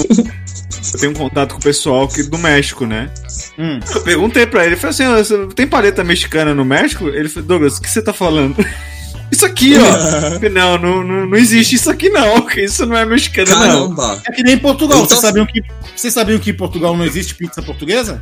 [0.92, 3.11] Eu tenho um contato com o pessoal aqui do México, né?
[3.58, 3.78] Hum.
[3.94, 7.06] Eu perguntei pra ele, falei assim, "Ó, você tem paleta mexicana no México?
[7.08, 8.56] Ele falou, Douglas, o que você tá falando?
[9.30, 10.48] Isso aqui, ó.
[10.48, 13.58] Não, não, não, não existe isso aqui não, isso não é mexicano, não.
[13.94, 14.22] Caramba.
[14.26, 14.98] É que nem em Portugal.
[15.04, 15.62] Então- Vocês, sabiam que,
[15.94, 18.20] vocês sabiam que em Portugal não existe pizza portuguesa?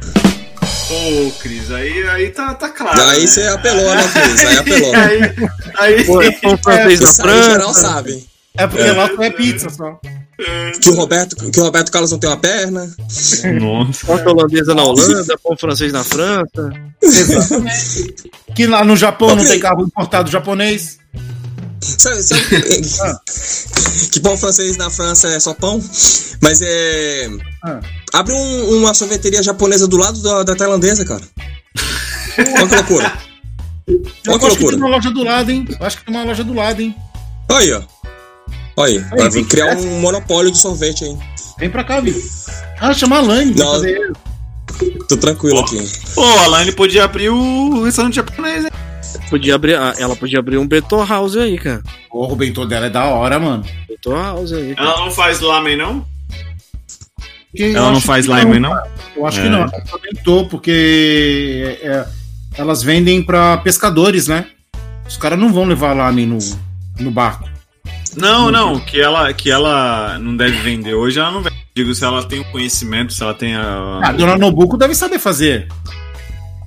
[0.91, 3.01] Ô, Cris, aí, aí tá, tá claro.
[3.09, 3.27] Aí né?
[3.27, 4.47] você apelou, né, Cris?
[4.47, 4.95] Aí apelou.
[4.97, 5.21] Aí,
[5.97, 7.81] aí, Pô, é pão francês na Isso aí geral França.
[7.81, 8.27] sabe.
[8.57, 10.01] É porque lá só é pizza só.
[10.81, 12.89] Que o Roberto, que o Roberto Carlos não tem uma perna.
[13.61, 14.07] Nossa.
[14.07, 16.71] Torta holandesa na Holanda, pão francês na França.
[17.03, 18.31] Exatamente.
[18.55, 19.49] que lá no Japão não Ok.
[19.49, 20.99] tem carro importado japonês.
[21.81, 22.43] Sabe, sabe
[24.11, 25.81] que pão francês na França é só pão?
[26.43, 27.29] Mas é.
[27.65, 27.81] Ah.
[28.13, 31.23] Abre um- uma sorveteria japonesa do lado da, da tailandesa, cara.
[32.39, 33.13] Olha que loucura.
[34.29, 34.77] Olha que acho que tem loucura.
[34.77, 35.67] uma loja do lado, hein?
[35.81, 36.95] Eu acho que tem uma loja do lado, hein?
[37.51, 37.83] Olha aí, ó.
[38.77, 38.99] Olha aí.
[39.19, 41.17] Vai vem criar um monopólio de sorvete aí.
[41.59, 42.15] Vem pra cá, viu?
[42.81, 43.55] Ah, chama a Lane.
[43.55, 43.73] pra Não.
[43.75, 44.13] fazer-
[45.09, 45.79] Tô tranquilo aqui.
[46.15, 48.71] Pô, a Laine podia abrir o restaurante japonês, hein?
[49.31, 51.83] Podia abrir, ah, ela podia abrir um Beto House aí, cara.
[52.11, 53.65] Porra, o bentô dela é da hora, mano.
[53.89, 54.75] Beto House aí.
[54.77, 54.91] cara.
[54.91, 56.07] Ela não faz lamen, não?
[57.59, 58.73] Porque Ela não faz que lamen, não?
[59.17, 59.43] Eu acho É.
[59.43, 59.61] que não.
[59.63, 62.07] Ela bentô, porque é,
[62.57, 64.47] elas vendem pra pescadores, né?
[65.09, 66.39] Os caras não vão levar lamen no,
[67.01, 67.49] no barco.
[68.17, 71.57] Não, não, que ela, que ela não deve vender hoje, ela não vende.
[71.75, 74.01] Digo, se ela tem o conhecimento, se ela tem a.
[74.03, 75.67] Ah, a dona Nobuco deve saber fazer.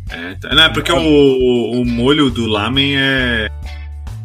[0.10, 3.50] É, tá- não, é porque o, o molho do lamen é.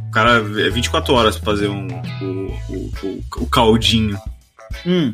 [0.08, 1.86] O cara é 24 horas pra fazer um,
[2.20, 2.24] o,
[2.70, 4.18] o, o, o caldinho
[4.84, 5.12] Hum.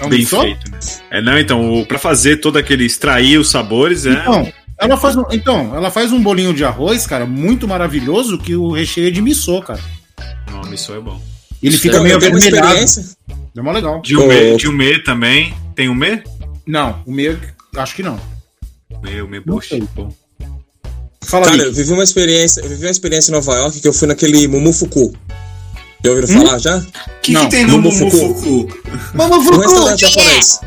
[0.00, 0.40] É um bem missô?
[0.42, 0.78] feito, né?
[1.10, 2.84] É, não, então, o, pra fazer todo aquele.
[2.84, 4.12] extrair os sabores, é.
[4.12, 8.56] Então, ela faz um, então, ela faz um bolinho de arroz, cara, muito maravilhoso, que
[8.56, 9.80] o recheio é de missô, cara.
[10.50, 11.20] Não, isso é bom.
[11.62, 12.56] Ele fica Eu- meio avermelhado.
[12.56, 13.04] experiência.
[13.56, 14.00] É mó legal.
[14.02, 14.56] Dilmê, Ô.
[14.56, 15.54] Dilmê também.
[15.76, 16.22] Tem o Mê?
[16.66, 17.38] Não, o meu,
[17.76, 18.18] acho que não.
[19.02, 19.68] Mê, o Mê Não Bush.
[19.68, 19.82] sei.
[19.94, 20.08] Pô.
[21.24, 21.68] Fala Cara, aí.
[21.68, 24.46] eu vivi uma experiência, eu vivi uma experiência em Nova York que eu fui naquele
[24.48, 25.14] Mumufuku.
[26.04, 26.46] Já ouviram Hum?
[26.46, 26.76] falar já?
[26.78, 26.84] O
[27.22, 28.68] que, Não, que tem no Momofuku.
[29.14, 29.54] Momofuku?
[29.54, 30.60] Um restaurante japonês.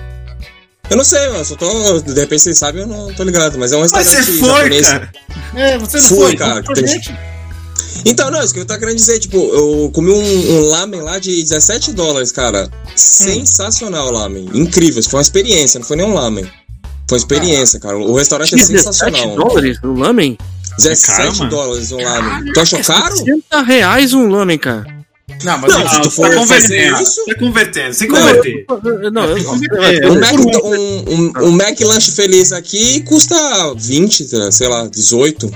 [0.90, 1.44] Eu não sei, mano.
[1.46, 2.00] Só tô.
[2.02, 3.58] De repente vocês sabem, eu não tô ligado.
[3.58, 4.88] Mas é um Mas restaurante você foi, japonês.
[4.88, 5.12] cara.
[5.56, 6.64] É, você não Fui, foi, cara.
[8.08, 11.18] Então, não, isso que eu tô querendo dizer, tipo, eu comi um, um lamen lá
[11.18, 12.70] de 17 dólares, cara.
[12.96, 14.48] Sensacional o lamen.
[14.54, 16.44] Incrível, isso foi uma experiência, não foi nem um lamen.
[17.10, 17.98] Foi uma experiência, cara.
[17.98, 19.36] O restaurante é 17 sensacional.
[19.36, 20.38] dólares no lamen?
[20.78, 21.50] 17 É caro, mano?
[21.50, 22.54] dólares um lamen.
[22.54, 23.18] Tu achou caro?
[23.18, 24.86] 60 reais um lamen, cara.
[25.44, 27.02] Não, mas Não, se tu for tá convertendo.
[27.02, 27.26] isso.
[27.26, 28.66] Tá convertendo, sem Não, converter.
[28.70, 31.52] eu- Não, eu, É, Um é, Mac, um- um, um, um
[31.84, 33.36] lanche feliz aqui custa
[33.76, 35.52] 20, sei lá, 18.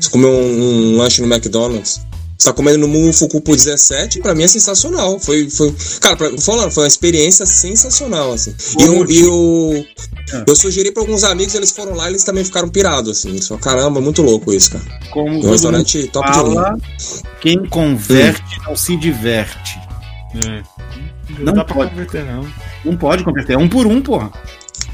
[0.00, 2.00] Você comer um, um lanche no McDonald's.
[2.40, 5.20] Você tá comendo no Mufuku por 17, pra mim é sensacional.
[5.20, 8.54] Foi, foi, cara, pra, falando, foi uma experiência sensacional, assim.
[8.78, 9.86] E eu, e eu,
[10.32, 10.44] Ah.
[10.48, 13.28] eu sugeri pra alguns amigos, eles foram lá e eles também ficaram pirados, assim.
[13.28, 14.84] Eles falaram, caramba, muito louco isso, cara.
[15.10, 16.76] como É um restaurante top de linha.
[17.42, 19.78] quem converte não se diverte.
[20.36, 20.62] É.
[21.30, 21.90] Não, Não dá pra pode.
[21.90, 22.48] converter, não.
[22.86, 24.32] Não pode converter, é um por um, porra.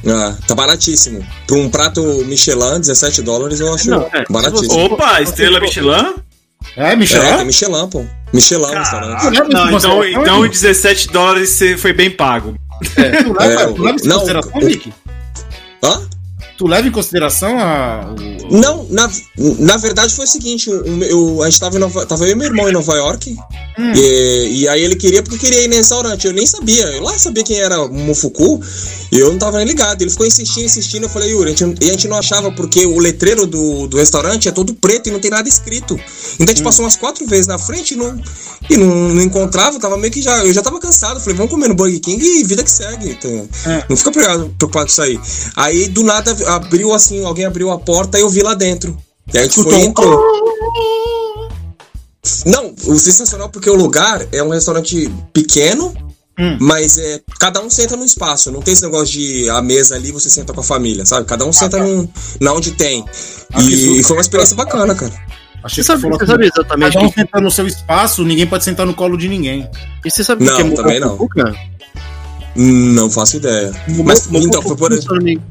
[0.05, 1.25] Ah, tá baratíssimo.
[1.47, 4.85] Pra um prato Michelin, 17 dólares, eu acho Não, é, baratíssimo.
[4.87, 6.15] Opa, estrela Michelin?
[6.77, 7.37] É, É, Michelin?
[7.37, 8.05] tem Michelin, pô.
[8.33, 9.21] Michelin, restaurante.
[9.23, 9.49] Caraca.
[9.49, 12.55] Não, Você- então, você- então 17 dólares você foi bem pago.
[12.95, 13.17] Tu leva,
[13.63, 14.93] É, tu leva não, consideração, o- Nick?
[15.83, 16.03] Hã?
[16.59, 18.15] Tu leva em consideração a.
[18.51, 19.11] o- Não, na,
[19.59, 22.35] na verdade foi o seguinte, o, meu- a gente tava, em Nova, tava eu e
[22.35, 23.37] meu irmão em Nova York,
[23.79, 23.93] Hum.
[23.95, 27.19] e, e aí ele queria porque queria ir no restaurante, eu nem sabia, eu lá
[27.19, 28.59] sabia quem era o Mofuku,
[29.13, 31.85] e eu não tava nem ligado, ele ficou insistindo, insistindo, eu falei, Yuri, a gente,
[31.85, 35.13] e a gente não achava porque o letreiro do, do restaurante é todo preto e
[35.13, 35.95] não tem nada escrito,
[36.35, 38.19] então a gente passou umas quatro vezes na frente e não,
[38.71, 41.69] e não, não encontrava, tava meio que já, eu já tava cansado, falei, vamos comer
[41.69, 43.85] no Burger King e vida que segue, então, É.
[43.91, 45.21] não fica preocupado, preocupado com isso aí.
[45.57, 48.97] Aí do nada abriu assim, alguém abriu a porta e eu vi lá dentro.
[49.33, 50.21] E aí a gente foi e entrou.
[52.45, 55.95] Não, o sensacional porque o lugar é um restaurante pequeno,
[56.39, 56.59] Hum.
[56.61, 58.53] mas é cada um senta num espaço.
[58.53, 61.25] Não tem esse negócio de a mesa ali você senta com a família, sabe?
[61.27, 62.07] Cada um senta num,
[62.41, 63.07] na onde tem.
[63.55, 65.13] Ah, E foi uma experiência bacana, cara.
[65.65, 68.23] Achei Você que sabe, você que sabe exatamente cada um que, senta no seu espaço,
[68.23, 69.67] ninguém pode sentar no colo de ninguém.
[70.05, 71.09] e você sabe o Não, que é também não.
[71.17, 71.57] Momofuku, cara?
[72.57, 73.71] Não faço ideia.
[74.05, 74.91] Mas então, foi por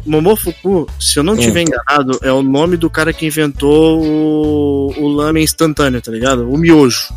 [0.05, 1.45] Momofuku, se eu não não Hum.
[1.45, 6.49] tiver enganado, é o nome do cara que inventou o, o lamen instantâneo, tá ligado?
[6.49, 7.13] O miojo.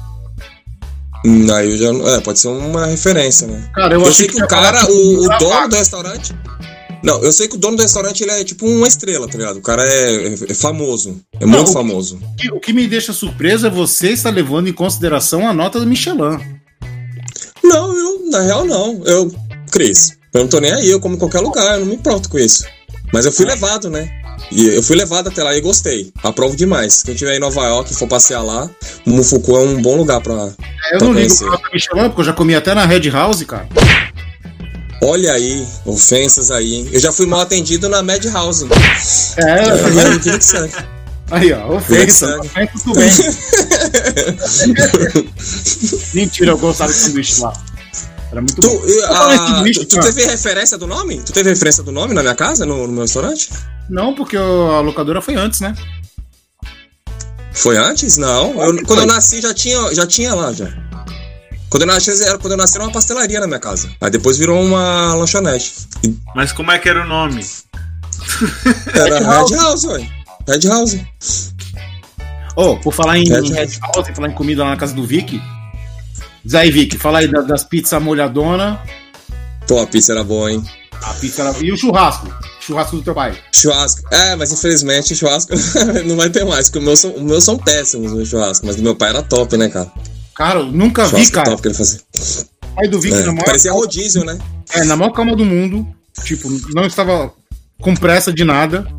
[1.25, 2.11] Hum, Aí eu já.
[2.11, 3.71] É, pode ser uma referência, né?
[3.75, 6.35] Cara, eu, Eu, achei sei que o cara, que o, o dono do restaurante.
[7.03, 9.57] Não, eu sei que o dono do restaurante ele é tipo uma estrela, tá ligado?
[9.59, 11.21] O cara é, é- é famoso.
[11.41, 12.19] É Não, muito o- famoso.
[12.37, 15.87] Que- O que me deixa surpreso é você estar levando em consideração a nota do
[15.87, 16.39] Michelin.
[17.63, 19.03] Não, eu, na real, não.
[19.05, 19.33] Eu,
[19.69, 22.29] Cris, eu não tô nem aí, eu como em qualquer lugar, eu não me importo
[22.29, 22.65] com isso.
[23.13, 24.11] Mas eu fui levado, né?
[24.53, 26.13] E eu fui levado até lá e gostei.
[26.23, 27.03] Aprovo demais.
[27.03, 28.69] Quem tiver em Nova York e for passear lá,
[29.07, 30.35] Mufuku é um bom lugar pra.
[30.35, 31.45] É, Eu Pra não ligo conhecer.
[31.45, 33.69] pra nota Michelin, porque eu já comi até na Red House, cara.
[35.03, 36.89] Olha aí, ofensas aí, hein?
[36.93, 38.65] Eu já fui mal atendido na Mad House.
[39.37, 40.73] É, É, eu queria que segue.
[41.31, 42.39] Aí, ó, ofensa.
[42.41, 43.11] Ofensa tudo bem.
[46.15, 47.53] Mentira, eu gostava de sanduíche lá.
[48.31, 48.81] Era muito Tu, bom.
[49.09, 51.21] ah, tu, teve referência do nome?
[51.25, 53.49] Tu teve referência do nome na minha casa, no, no meu restaurante?
[53.89, 55.75] Não, porque a locadora foi antes, né?
[57.53, 58.17] Foi antes?
[58.19, 58.51] Não.
[58.63, 60.69] Eu- quando eu nasci já tinha, já tinha lá já.
[61.71, 63.91] Quando eu nasci, era, quando eu nasci era uma pastelaria na minha casa.
[64.01, 65.75] Aí depois virou uma lanchonete.
[66.05, 67.45] E Mas como é que era o nome?
[68.95, 70.09] Era Red House, ué.
[70.47, 70.97] Red House.
[72.57, 73.79] Ô, por falar em, Red House.
[73.95, 75.41] House, falar em comida lá na casa do Vic.
[76.49, 78.81] Diz aí, Vic, fala aí da- das pizzas molhadona,
[79.67, 80.65] Pô, a pizza era boa, hein?
[81.03, 81.55] a pizza era...
[81.63, 82.27] e o churrasco.
[82.59, 83.37] Churrasco do teu pai.
[83.55, 84.03] Churrasco.
[84.11, 85.53] É, mas infelizmente churrasco
[86.09, 88.65] não vai ter mais, porque o meu são, o meu são péssimos no churrasco.
[88.65, 89.93] Mas o meu pai era top, né, cara?
[90.35, 91.51] Cara, nunca vi, cara.
[91.51, 92.01] top que ele fazia.
[92.63, 94.39] O pai do Vic É, na maior parecia rodízio, né?
[94.73, 95.87] É, na maior calma do mundo.
[96.25, 97.31] Tipo, não estava
[97.83, 98.91] com pressa de nada.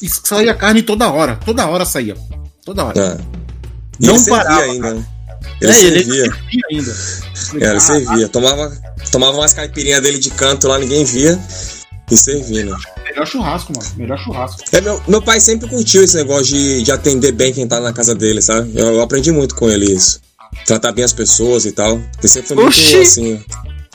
[0.00, 1.34] E saía carne toda hora.
[1.44, 2.14] Toda hora saía.
[2.64, 3.00] Toda hora.
[3.00, 4.06] É.
[4.06, 5.04] Não parava, ainda, né?
[5.60, 6.24] Ele É, ele servia.
[6.24, 6.96] servia ainda.
[7.64, 8.28] É, ele servia.
[8.28, 8.72] Tomava,
[9.10, 11.38] tomava umas caipirinhas dele de canto lá, ninguém via.
[12.10, 12.76] E servia, né?
[13.04, 13.90] Melhor churrasco, mano.
[13.96, 14.62] Melhor churrasco.
[14.72, 17.92] É, meu, meu pai sempre curtiu esse negócio de, de atender bem quem tá na
[17.92, 18.70] casa dele, sabe?
[18.74, 20.20] Eu, eu aprendi muito com ele isso.
[20.66, 22.00] Tratar bem as pessoas e tal.
[22.18, 22.96] Ele sempre foi muito Oxi!
[22.96, 23.44] assim.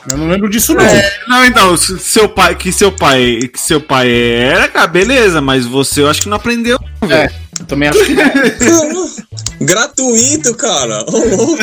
[0.08, 0.84] Eu não lembro disso, não.
[0.84, 5.40] É, não, então, se seu pai, que seu pai, que seu pai era, cara, beleza,
[5.40, 6.78] mas você eu acho que não aprendeu.
[7.10, 7.30] É,
[7.60, 8.14] eu também acho que.
[9.64, 11.04] Gratuito, cara!
[11.08, 11.62] Ô, louco!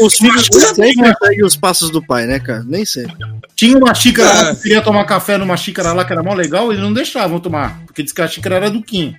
[0.00, 2.64] O- Os filhos sempre seguem os passos do pai, né, cara?
[2.66, 3.14] Nem sempre.
[3.54, 4.54] Tinha uma xícara lá É.
[4.54, 7.80] que queria tomar café numa xícara lá que era mó legal, eles não deixavam tomar.
[7.86, 9.14] Porque disse que a xícara era do Kim.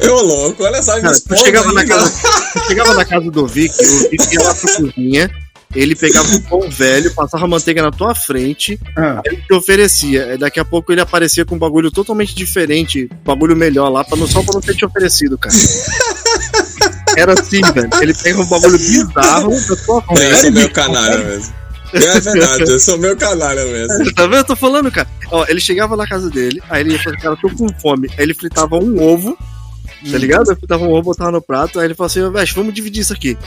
[0.00, 2.12] Ô, louco, olha só, Cara, eu chegava, aí, na casa,
[2.56, 5.30] eu chegava na casa do Vic, o Vic ia lá pra cozinha,
[5.76, 10.36] ele pegava um pão velho, passava manteiga na tua frente, Ah, ele te oferecia.
[10.38, 14.16] Daqui a pouco ele aparecia com um bagulho totalmente diferente, um bagulho melhor lá, pra
[14.16, 15.54] não, só pra não ter te oferecido, cara.
[17.16, 17.88] Era assim, velho.
[18.02, 20.50] Ele pega um bagulho bizarro da tua É, eu sou frente.
[20.54, 21.54] meio canalha mesmo.
[21.92, 24.12] É verdade, eu sou meio canalha mesmo.
[24.12, 24.36] Tá vendo?
[24.36, 25.08] Eu tô falando, cara.
[25.30, 28.08] Ó, ele chegava na casa dele, aí ele ia falar, cara, tô com fome.
[28.18, 29.36] Aí ele fritava um ovo,
[30.10, 30.50] tá ligado?
[30.50, 33.12] Ele fritava um ovo, botava no prato, aí ele falou assim, velho, vamos dividir isso
[33.14, 33.38] aqui.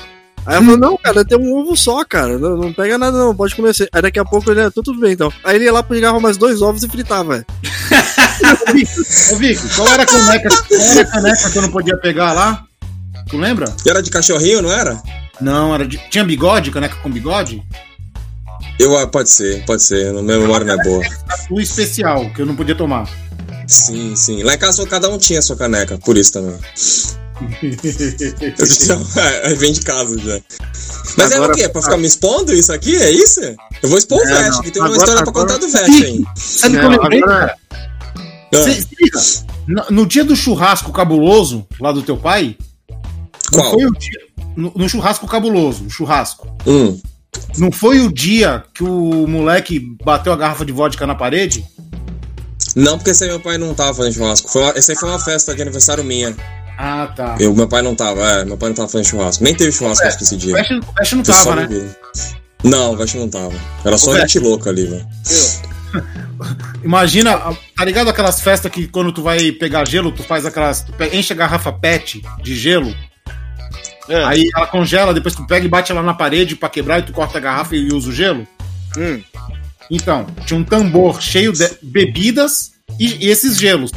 [0.45, 2.37] Aí eu falei, não, cara, tem um ovo só, cara.
[2.37, 3.73] Não, não pega nada, não, pode comer.
[3.91, 5.31] Aí daqui a pouco ele, tudo bem, então.
[5.43, 7.45] Aí ele ia lá, pegava mais dois ovos e fritava, velho.
[9.33, 12.33] Ô, Vic, qual era a caneca, qual era a caneca que eu não podia pegar
[12.33, 12.63] lá?
[13.29, 13.71] Tu lembra?
[13.85, 15.01] Era de cachorrinho, não era?
[15.39, 15.97] Não, era de.
[16.09, 17.63] Tinha bigode, caneca com bigode?
[18.79, 20.11] Eu, ah, pode ser, pode ser.
[20.13, 21.03] Minha memória não é boa.
[21.51, 23.09] O especial, que eu não podia tomar.
[23.67, 24.41] Sim, sim.
[24.41, 26.57] Lá em casa cada um tinha a sua caneca, por isso também.
[29.43, 30.39] É, vem de casa já.
[31.17, 31.69] Mas é Agora- o quê?
[31.69, 32.95] Pra ficar me expondo isso aqui?
[32.95, 33.41] É isso?
[33.81, 34.61] Eu vou expor o É, Vest, não.
[34.61, 36.23] que tem uma Agora- história pra agora- contar do Vest aí.
[36.35, 37.57] Sabe o Não, eu lembrei, agora- cara?
[38.51, 42.57] Ah, no, no dia do churrasco cabuloso, lá do teu pai,
[43.51, 43.71] não Qual?
[43.73, 44.19] foi o dia.
[44.55, 46.47] No, no churrasco cabuloso, o churrasco.
[46.65, 46.99] Hum.
[47.57, 51.63] Não foi o dia que o moleque bateu a garrafa de vodka na parede?
[52.75, 54.49] Não, porque esse aí meu pai não tava fazendo churrasco.
[54.49, 56.35] Foi uma, esse aí foi uma festa de aniversário minha.
[56.81, 57.35] Ah, tá.
[57.37, 59.43] Eu, meu pai não tava, é, meu pai não tava fazendo churrasco.
[59.43, 60.53] Nem teve churrasco acho que esse O dia.
[60.53, 61.67] Veste, o Veste não Foi tava, né?
[61.67, 61.97] bebida.
[62.63, 63.53] Não, o Veste não tava.
[63.83, 65.05] Era só gente louca ali, velho.
[66.81, 67.37] Imagina,
[67.75, 70.81] tá ligado aquelas festas que quando tu vai pegar gelo, tu faz aquelas.
[70.83, 72.95] Tu enche a garrafa PET de gelo.
[74.07, 74.23] É.
[74.23, 77.11] Aí ela congela, depois tu pega e bate ela na parede pra quebrar e tu
[77.11, 78.47] corta a garrafa e usa o gelo.
[78.97, 79.21] Hum.
[79.91, 83.91] Então, tinha um tambor cheio de bebidas e, e esses gelos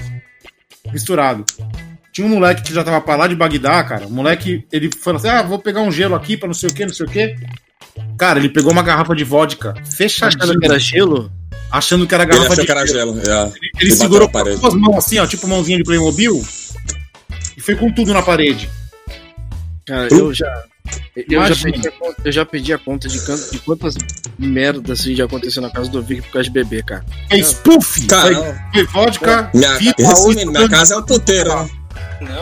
[0.92, 1.44] misturado.
[2.12, 4.06] Tinha um moleque que já tava pra lá de Bagdá, cara.
[4.06, 6.74] O moleque, ele falou assim: ah, vou pegar um gelo aqui pra não sei o
[6.74, 7.34] que, não sei o que.
[8.18, 11.32] Cara, ele pegou uma garrafa de vodka fechadinha, Achando que era gelo?
[11.70, 13.20] achando que era Ele garrafa achou de que era gelo.
[13.20, 13.46] gelo.
[13.46, 13.46] é.
[13.46, 14.54] Ele E bateu segurou com parede.
[14.56, 16.44] as duas mãos assim, ó, tipo mãozinha de Playmobil.
[17.56, 18.68] E foi com tudo na parede.
[19.86, 20.64] Cara, eu já.
[21.28, 23.94] Eu já, pedi a conta, eu já pedi a conta de, can- de quantas
[24.38, 27.04] merdas assim, já aconteceu na casa do Vic por causa de bebê, cara.
[27.30, 28.06] É spoof.
[28.06, 29.50] Cara, foi, vodka.
[29.54, 31.70] Minha, fita, oito minha casa é um puteiro, né?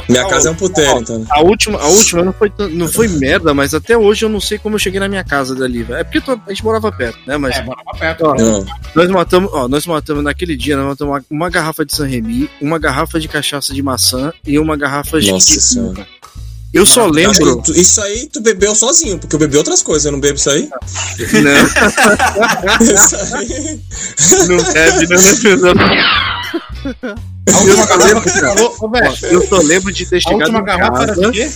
[0.08, 1.26] Minha casa é um puteiro, então.
[1.30, 4.58] A última, a última não foi, não foi merda, mas até hoje eu não sei
[4.58, 6.00] como eu cheguei na minha casa dali, velho.
[6.00, 7.36] É porque to- a gente morava perto, né?
[7.36, 8.24] Mas É, morava perto.
[8.26, 8.66] ó, Não.
[8.94, 12.48] nós matamos, ó, nós matamos naquele dia, nós matamos uma, uma garrafa de San Remi,
[12.60, 15.30] uma garrafa de cachaça de maçã e uma garrafa de.
[15.30, 16.06] Nossa de- senhora.
[16.72, 17.60] Eu só lembro.
[17.74, 20.68] Isso aí tu bebeu sozinho, porque eu bebi outras coisas, eu não bebo isso aí.
[21.42, 21.50] Não,
[22.80, 23.80] Isso aí.
[24.48, 26.60] não bebe, não, não, não.
[27.52, 30.40] A última garrafa que tu falou, ô, velho, Eu só lembro de ter A chegado
[30.40, 31.50] última em garrafa era de quê?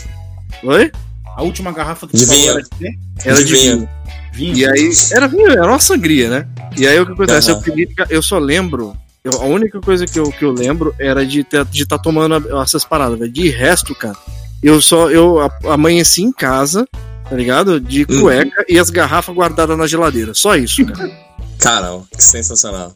[0.62, 0.92] Oi?
[1.36, 2.50] A última garrafa que De vinho.
[2.52, 2.90] era de quê?
[3.24, 3.76] Era De de vinho.
[3.78, 3.88] vinho.
[4.32, 4.56] Vinho.
[4.56, 6.46] E aí, era vinho, era uma sangria, né?
[6.76, 7.50] E aí o que acontece?
[7.50, 7.60] Aham.
[7.60, 8.96] Eu, pedi, eu só lembro.
[9.22, 12.34] eu- a única coisa que eu, que eu lembro era de estar de tá tomando
[12.58, 13.30] a- essas paradas, velho.
[13.32, 14.16] De resto, cara,
[14.62, 15.08] eu só.
[15.10, 16.84] Eu a- amanheci em casa,
[17.28, 17.80] tá ligado?
[17.80, 18.20] De Uhum.
[18.22, 20.34] cueca e as garrafas guardadas na geladeira.
[20.34, 21.10] Só isso, cara.
[21.58, 22.94] Cara, ó, que sensacional.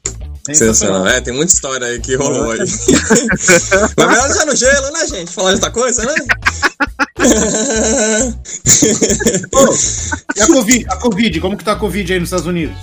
[0.54, 1.06] Sensacional.
[1.06, 2.58] É, tem muita história aí que rolou aí.
[3.96, 5.32] Mas melhor já no gelo, né, gente?
[5.32, 6.14] Falar de outra coisa, né?
[10.36, 10.86] E a Covid?
[10.88, 12.76] A Covid, como que tá a Covid aí nos Estados Unidos?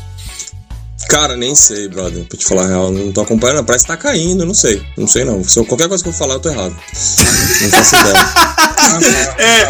[1.09, 2.23] Cara, nem sei, brother.
[2.25, 3.63] Pra te falar a real, não tô acompanhando.
[3.65, 4.81] Parece que tá caindo, não sei.
[4.97, 5.43] Não sei não.
[5.43, 6.75] Se eu- qualquer coisa que eu falar, eu tô errado.
[6.75, 8.15] Não faço ideia.
[9.39, 9.65] É,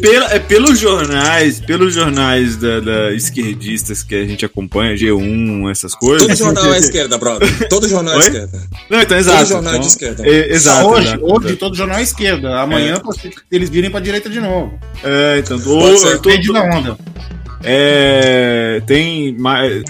[0.00, 5.94] pela, é pelos jornais, pelos jornais da, da esquerdistas que a gente acompanha, G1, essas
[5.94, 6.26] coisas.
[6.26, 7.68] Todo jornal é esquerda, brother.
[7.68, 8.22] Todo jornal é Oi?
[8.24, 8.62] esquerda.
[8.90, 9.38] Não, então exato.
[9.40, 10.26] Todo jornal é então, de esquerda.
[10.26, 10.86] é, exato.
[10.88, 11.56] hoje, exato, hoje exato.
[11.56, 12.60] todo jornal é esquerda.
[12.60, 14.78] Amanhã pode ser que eles virem pra direita de novo.
[15.02, 16.06] É, então, Pode ser.
[16.16, 16.98] o, to- Depende da onda.
[17.64, 19.36] É, tem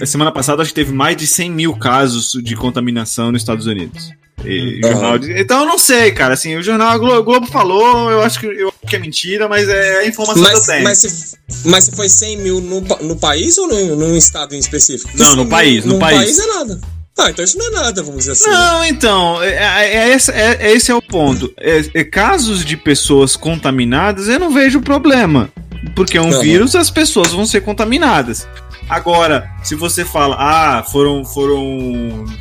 [0.05, 4.11] semana passada acho que teve mais de 100 mil casos de contaminação nos Estados Unidos.
[4.43, 4.91] E Aham.
[4.93, 6.33] jornal de- então eu não sei, cara.
[6.35, 9.47] Assim, o jornal a Glo- Globo falou, eu acho que, eu acho que é mentira,
[9.47, 10.83] mas é a informação que eu Mas, tenho.
[10.83, 14.59] mas, se, mas se foi 100 mil no, no país ou no, num estado em
[14.59, 15.09] específico?
[15.09, 16.37] Porque Não, 100 no país, no num país.
[16.37, 16.79] é nada.
[17.17, 18.49] Ah, então isso não é nada, vamos dizer assim.
[18.49, 18.53] né?
[18.55, 21.51] Não, então, é, é- é esse, é- é é o ponto.
[21.57, 25.49] É- é casos de pessoas contaminadas, eu não vejo problema.
[25.95, 28.47] Porque é um vírus, as pessoas vão ser contaminadas.
[28.89, 31.63] Agora, se você fala, ah, foram, foram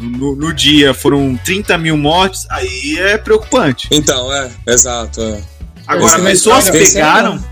[0.00, 3.88] no, no dia foram 30 mil mortes, aí é preocupante.
[3.90, 5.22] Então, é, exato.
[5.22, 5.40] É.
[5.86, 7.42] Agora, Esse é pessoas é pegaram.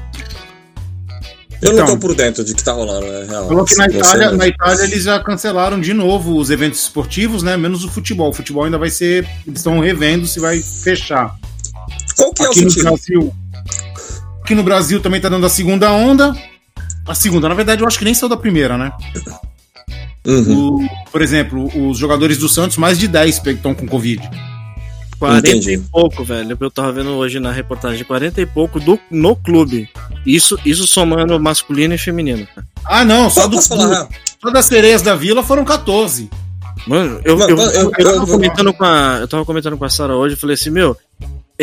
[1.63, 1.87] Eu não Então.
[1.87, 3.47] tô por dentro de que tá rolando, é real.
[3.47, 4.37] Falou que na Não Itália, mesmo.
[4.39, 7.57] na Itália eles já cancelaram de novo os eventos esportivos, né?
[7.57, 8.31] Menos o futebol.
[8.31, 9.25] O futebol ainda vai ser.
[9.47, 11.37] Eles estão revendo se vai fechar.
[12.17, 12.89] Qual que é o Aqui no sentido?
[12.89, 13.35] Brasil.
[14.53, 16.31] Aqui no Brasil também tá dando a segunda onda.
[17.09, 18.93] A segunda, na verdade, eu acho que nem saiu da primeira, né?
[20.27, 20.77] Uhum.
[20.85, 24.21] O- por exemplo, os jogadores do Santos, mais de 10 estão com Covid.
[25.19, 25.73] 40 Entendi.
[25.73, 26.55] e pouco, velho.
[26.61, 29.89] Eu tava vendo hoje na reportagem, 40 e pouco do, no clube.
[30.27, 32.47] Isso, isso somando masculino e feminino.
[32.55, 32.67] cara.
[32.85, 34.09] Ah, não, só, Só do, falar real?
[34.43, 36.29] só das sereias da vila foram 14.
[36.87, 39.89] Mano, eu, eu, eu- eu, eu- tava comentando com a, eu tava comentando com a
[39.89, 40.95] Sara hoje, eu falei assim, meu,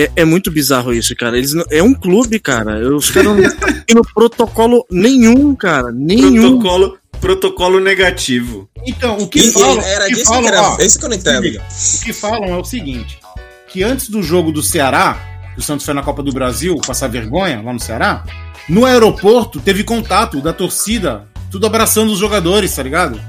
[0.03, 1.37] é, é muito bizarro isso, cara.
[1.37, 2.79] Eles não- é um clube, cara.
[2.95, 5.91] Os caras não estão seguindo protocolo nenhum, cara.
[5.91, 6.59] Nenhum.
[6.59, 8.69] Protocolo, protocolo negativo.
[8.85, 9.81] Então, o que E- falam.
[9.81, 10.61] era o que disso falam, que era.
[10.61, 11.41] ó, É isso que eu não se entendo.
[11.43, 13.19] liga, o que falam é o seguinte:
[13.67, 15.17] que antes do jogo do Ceará,
[15.53, 18.23] que o Santos foi na Copa do Brasil passar vergonha lá no Ceará,
[18.69, 23.19] no aeroporto teve contato da torcida, tudo abraçando os jogadores, tá ligado?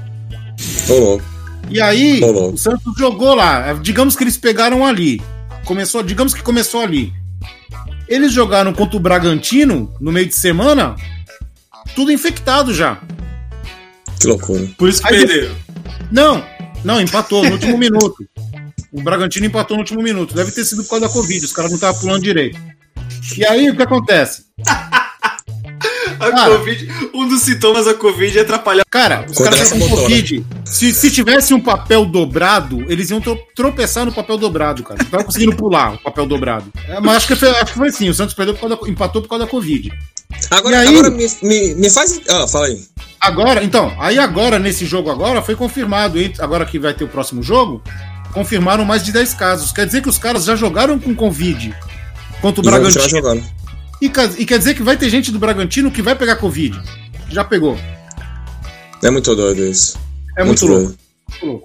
[0.89, 1.25] Ô, louco.
[1.69, 2.55] E aí, Ô, louco.
[2.55, 3.73] o Santos jogou lá.
[3.73, 5.21] Digamos que eles pegaram ali.
[5.65, 7.13] Começou, digamos que começou ali.
[8.07, 10.95] Eles jogaram contra o Bragantino no meio de semana,
[11.95, 12.99] tudo infectado já.
[14.19, 14.67] Que loucura.
[14.77, 15.55] Por isso que Aí- perderam.
[16.11, 16.45] Não,
[16.83, 18.17] não, empatou no último minuto.
[18.91, 20.35] O Bragantino empatou no último minuto.
[20.35, 22.59] Deve ter sido por causa da Covid, os caras não estavam pulando direito.
[23.37, 24.45] E aí, o que acontece?
[26.21, 26.57] A Cara.
[26.57, 28.83] Covid, um dos sintomas da Covid é atrapalhar.
[28.89, 29.89] Cara, os caras estão com.
[29.95, 30.45] Covid.
[30.65, 35.01] Se, se tivesse um papel dobrado, eles iam tro- tropeçar no papel dobrado, cara.
[35.03, 36.71] Não tava conseguindo pular o papel dobrado.
[36.87, 38.89] É, mas acho que, foi, acho que foi assim: o Santos perdeu por causa da-
[38.89, 39.91] empatou por causa da Covid.
[40.49, 40.87] Agora, aí?
[40.87, 42.21] agora me, me, me faz.
[42.29, 42.81] Ah, fala aí.
[43.19, 47.43] Agora, então, aí agora, nesse jogo agora, foi confirmado, agora que vai ter o próximo
[47.43, 47.81] jogo,
[48.33, 49.71] confirmaram mais de 10 casos.
[49.71, 51.75] Quer dizer que os caras já jogaram com Covid
[52.41, 53.60] contra o Bragantino.
[54.01, 56.81] E, e quer dizer que vai ter gente do Bragantino que vai pegar Covid.
[57.29, 57.77] Já pegou.
[59.03, 59.97] É muito doido isso.
[60.37, 60.65] É muito.
[60.67, 61.01] Muito louco.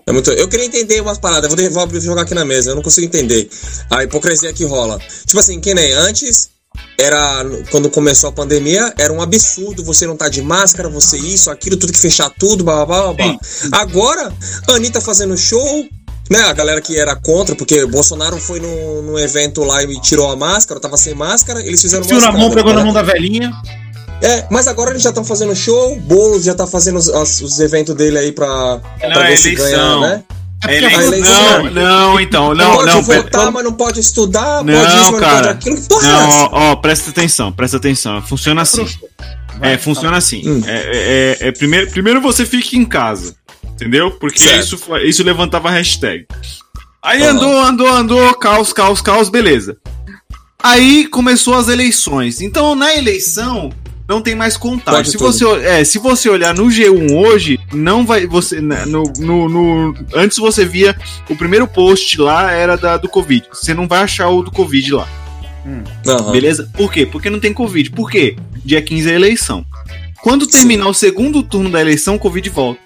[0.07, 0.31] É muito...
[0.31, 3.49] Eu queria entender umas paradas, vou, vou jogar aqui na mesa, eu não consigo entender
[3.91, 4.99] a hipocrisia que rola.
[5.27, 6.51] Tipo assim, que nem antes,
[6.99, 11.51] era quando começou a pandemia, era um absurdo você não tá de máscara, você isso,
[11.51, 13.15] aquilo, tudo que fechar tudo, blá blá blá.
[13.15, 13.39] blá.
[13.73, 14.33] Agora,
[14.69, 15.87] a Anitta fazendo show,
[16.31, 16.41] né?
[16.41, 20.37] A galera que era contra, porque Bolsonaro foi num, num evento lá e tirou a
[20.37, 22.85] máscara, tava sem máscara, eles fizeram Fio na mão, escândalo, pegou na né?
[22.85, 23.53] mão da velhinha.
[24.23, 27.61] É, mas agora eles já estão fazendo show, Boulos já tá fazendo os, as- os
[27.61, 30.01] eventos dele aí pra, pra Não, é ver se eleição.
[30.01, 30.25] ganha, né?
[30.65, 31.03] É a eleição.
[31.03, 33.05] eleição- Não, não, então, Não, não, pode não.
[33.05, 35.51] pera- votar, mas não pode estudar, pode isso, Não, não pode cara.
[35.51, 35.77] aquilo.
[35.77, 38.23] Que porra é Não, ó, ó, presta atenção, presta atenção.
[38.23, 38.87] Funciona assim.
[39.61, 40.43] É, funciona assim.
[40.49, 40.63] Hum.
[40.67, 43.35] É, é- é- é primeiro, primeiro você fica em casa.
[43.77, 44.11] Entendeu?
[44.11, 44.75] Porque Certo.
[44.75, 46.27] isso, isso levantava hashtag.
[47.03, 47.31] Aí Aham.
[47.37, 49.77] andou, andou, andou, caos, caos, caos, beleza.
[50.63, 52.41] Aí começou as eleições.
[52.41, 53.71] Então, na eleição,
[54.09, 54.99] não tem mais contagem.
[55.03, 55.33] Pode Se tudo.
[55.33, 58.27] você, é, se você olhar no G1 hoje, não vai.
[58.27, 60.97] Você, na- no, no, no- antes você via
[61.29, 63.47] o primeiro post lá era da, do Covid.
[63.53, 65.07] Você não vai achar o do Covid lá.
[66.07, 66.33] Aham.
[66.33, 66.71] Beleza?
[66.75, 67.05] Por quê?
[67.07, 67.91] Porque não tem Covid.
[67.91, 68.37] Por quê?
[68.65, 69.65] Dia 15 é eleição.
[70.23, 72.81] Quando terminar o segundo turno da eleição, o Covid volta.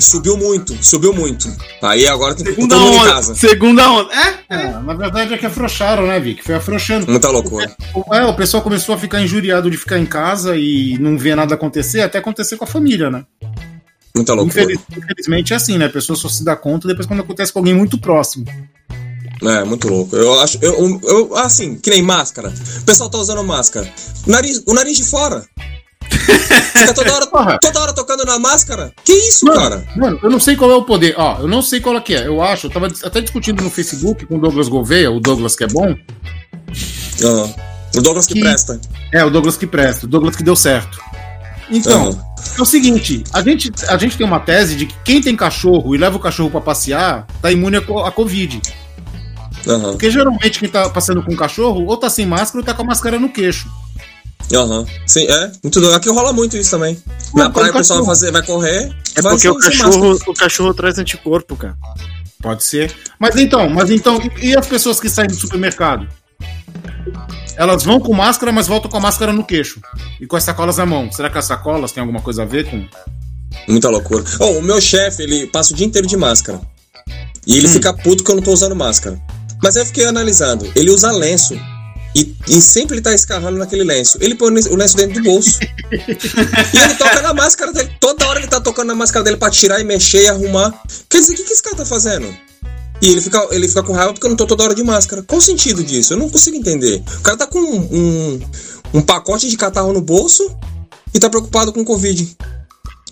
[0.00, 1.48] Subiu muito, subiu muito.
[1.82, 3.10] Aí agora tem que Segunda todo mundo em onda.
[3.12, 3.34] casa.
[3.34, 4.10] Segunda onda.
[4.14, 4.34] É?
[4.48, 6.42] É, na verdade é que afrouxaram, né, Vic?
[6.42, 7.06] Foi afrouxando.
[7.08, 7.74] Muita loucura.
[8.12, 11.54] É, o pessoal começou a ficar injuriado de ficar em casa e não ver nada
[11.54, 13.24] acontecer, até acontecer com a família, né?
[14.16, 14.62] Muita loucura.
[14.62, 15.86] Infeliz- infelizmente é assim, né?
[15.86, 18.44] A pessoa só se dá conta depois quando acontece com alguém muito próximo.
[19.42, 20.16] É, muito louco.
[20.16, 20.58] Eu acho.
[20.62, 22.52] Eu, eu, assim, que nem máscara.
[22.80, 23.92] O pessoal tá usando máscara.
[24.26, 25.44] Nariz, o nariz de fora.
[26.10, 27.58] Fica toda hora, Porra.
[27.60, 28.92] toda hora tocando na máscara.
[29.04, 29.86] Que isso, Mano, cara?
[29.96, 31.14] mano, eu não sei qual é o poder.
[31.16, 32.26] Ó, eu não sei qual é que é.
[32.26, 35.64] Eu acho, eu tava até discutindo no Facebook com o Douglas Gouveia, o Douglas que
[35.64, 35.94] é bom.
[37.22, 37.54] Aham.
[37.96, 38.80] O Douglas que, Que- presta.
[39.12, 40.98] É, o Douglas que presta, o Douglas que deu certo.
[41.70, 42.24] Então, Aham.
[42.58, 45.94] é o seguinte, a gente, a gente tem uma tese de que quem tem cachorro
[45.94, 48.60] e leva o cachorro pra passear, tá imune a, a Covid.
[49.66, 49.92] Aham.
[49.92, 52.82] Porque geralmente quem tá passando com o cachorro ou tá sem máscara ou tá com
[52.82, 53.68] a máscara no queixo.
[54.52, 54.86] Aham.
[55.06, 55.52] Sim, é.
[55.62, 55.94] Muito doido.
[55.94, 57.02] Aqui rola muito isso também.
[57.34, 58.94] Na praia o pessoal vai, fazer, vai correr.
[59.16, 60.30] É vai porque o cachorro, máscara.
[60.30, 61.76] o cachorro traz anticorpo, cara.
[62.42, 62.94] Pode ser.
[63.18, 66.06] Mas então, mas então, e as pessoas que saem do supermercado?
[67.56, 69.80] Elas vão com máscara, mas voltam com a máscara no queixo.
[70.20, 71.10] E com as sacolas na mão.
[71.10, 72.84] Será que as sacolas têm alguma coisa a ver com.
[73.68, 74.24] Muita loucura.
[74.40, 76.60] Oh, o meu chefe, ele passa o dia inteiro de máscara.
[77.46, 77.56] E Hum.
[77.56, 79.18] ele fica puto que eu não tô usando máscara.
[79.62, 80.70] Mas aí eu fiquei analisando.
[80.74, 81.58] Ele usa lenço.
[82.14, 84.18] E, e sempre ele tá escarrando naquele lenço.
[84.20, 85.58] Ele põe o lenço dentro do bolso.
[85.92, 87.90] e ele toca na máscara dele.
[87.98, 90.72] Toda hora ele tá tocando na máscara dele pra tirar e mexer e arrumar.
[91.08, 92.26] Quer dizer, o que, que esse cara tá fazendo?
[93.02, 95.22] E ele fica, ele fica com raiva porque eu não tô toda hora de máscara.
[95.24, 96.12] Qual o sentido disso?
[96.12, 97.02] Eu não consigo entender.
[97.18, 98.40] O cara tá com um, um,
[98.94, 100.56] um pacote de catarro no bolso
[101.12, 102.36] e tá preocupado com Covid.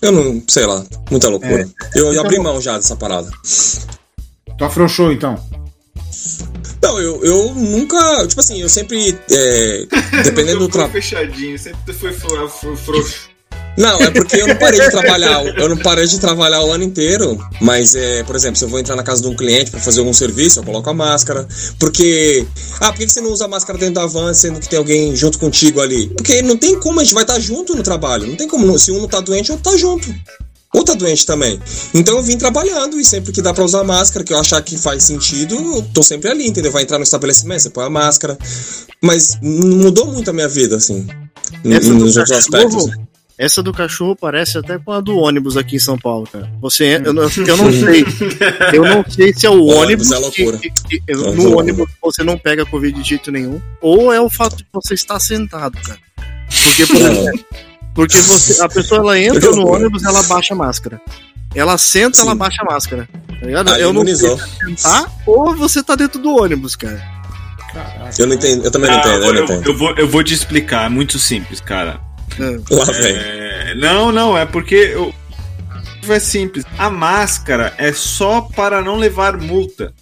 [0.01, 1.69] Eu não, sei lá, muita loucura.
[1.95, 3.29] eu, eu Então- abri mão já dessa parada.
[4.57, 5.37] Tu afrouxou então?
[6.83, 8.27] Não, eu, eu nunca.
[8.27, 9.17] Tipo assim, eu sempre.
[9.31, 9.85] é,
[10.23, 10.91] dependendo do trabalho.
[10.93, 13.31] fechadinho, sempre foi fro- frouxo.
[13.75, 15.43] Não, é porque eu não parei de trabalhar.
[15.57, 17.39] Eu não parei de trabalhar o ano inteiro.
[17.59, 19.99] Mas, é, por exemplo, se eu vou entrar na casa de um cliente pra fazer
[20.01, 21.47] algum serviço, eu coloco a máscara.
[21.79, 22.45] Porque.
[22.79, 25.15] Ah, por que você não usa a máscara dentro da van, sendo que tem alguém
[25.15, 26.07] junto contigo ali?
[26.09, 28.27] Porque não tem como, a gente vai estar junto no trabalho.
[28.27, 28.77] Não tem como.
[28.77, 30.13] Se um não tá doente, outro tá junto.
[30.75, 31.59] Ou tá doente também.
[31.93, 34.77] Então eu vim trabalhando e sempre que dá pra usar máscara, que eu achar que
[34.77, 36.71] faz sentido, eu tô sempre ali, entendeu?
[36.71, 38.37] Vai entrar no estabelecimento, você põe a máscara.
[39.01, 41.05] Mas não mudou muito a minha vida, assim.
[41.65, 42.85] Essa do Nos outros aspectos.
[42.85, 43.07] cachorro,
[43.37, 46.49] essa do cachorro parece até com a do ônibus aqui em São Paulo, cara.
[46.61, 48.05] Você, eu, não- eu não sei.
[48.73, 50.11] Eu não sei se é o Ônibus ônibus.
[50.11, 50.57] é loucura.
[50.57, 51.57] que- que- que- é no loucura.
[51.57, 53.61] ônibus você não pega Covid de jeito nenhum.
[53.81, 55.99] Ou é o fato de você estar sentado, cara.
[56.63, 57.11] Porque, por Não.
[57.11, 57.45] exemplo,
[57.93, 61.01] porque você, a pessoa ela entra no ônibus ela baixa a máscara.
[61.55, 62.23] Ela senta, Sim.
[62.23, 63.07] ela baixa a máscara.
[63.39, 63.71] Tá ligado?
[63.73, 64.37] Aí eu não sei imunizou.
[64.37, 67.01] se é sentar ou você tá dentro do ônibus, cara.
[68.19, 69.67] Eu não entendo, eu também não Ah, entendo, eu não eu, entendo.
[69.67, 71.99] eu vou, eu vou te explicar, é muito simples, cara.
[72.39, 72.75] É.
[72.75, 73.15] Lá vem.
[73.15, 75.13] É, não, não, é porque eu,
[76.07, 76.63] é simples.
[76.77, 79.93] A máscara é só para não levar multa.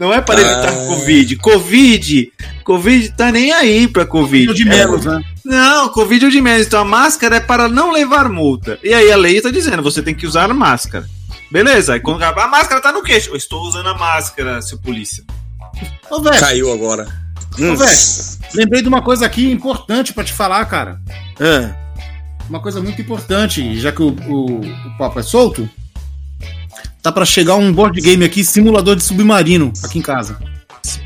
[0.00, 0.86] Não é para evitar Ah.
[0.86, 1.36] Covid.
[1.36, 2.32] Covid,
[2.64, 4.54] Covid tá nem aí pra Covid.
[4.54, 5.22] de menos, né?
[5.44, 6.66] Não, Covid é o de menos.
[6.66, 8.78] Então a máscara é para não levar multa.
[8.82, 11.06] E aí a lei tá dizendo, você tem que usar máscara.
[11.52, 13.28] Beleza, aí quando a máscara tá no queixo.
[13.28, 15.22] Eu estou usando a máscara, seu polícia.
[16.10, 17.06] Ô, velho, Caiu agora.
[17.58, 17.98] ô, velho,
[18.54, 20.98] lembrei de uma coisa aqui importante pra te falar, cara.
[21.38, 21.74] É.
[22.48, 25.68] Uma coisa muito importante, já que o, o, o papo é solto.
[27.02, 30.38] Tá pra chegar um board game aqui, simulador de submarino, aqui em casa.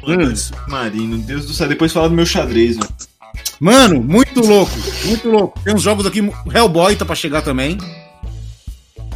[0.06, 0.34] Hum.
[0.34, 1.68] Submarino, Deus do céu.
[1.68, 2.90] Depois fala do meu xadrez, mano.
[3.60, 4.72] Mano, muito louco,
[5.04, 5.60] muito louco.
[5.64, 6.20] Tem uns jogos aqui,
[6.52, 7.78] Hellboy tá pra chegar também.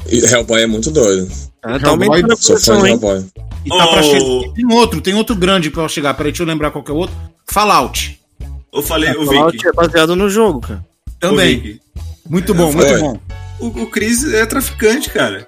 [0.09, 1.29] E Hellboy é muito doido.
[1.61, 2.89] Tá Hellboy, Sou fã de?
[2.91, 3.25] Hellboy.
[3.65, 4.03] E tá pra Oh.
[4.03, 4.53] chegar.
[4.55, 6.15] Tem outro, tem outro grande pra chegar.
[6.15, 7.15] Peraí, deixa eu lembrar qual que é o outro.
[7.51, 8.19] Fallout.
[8.73, 9.69] Eu falei, o Fallout Vicky.
[9.69, 10.85] é baseado no jogo, cara.
[11.19, 11.81] Também.
[12.29, 13.01] Muito bom, muito Foi.
[13.01, 13.19] bom.
[13.59, 15.47] O, o Chris é traficante, cara.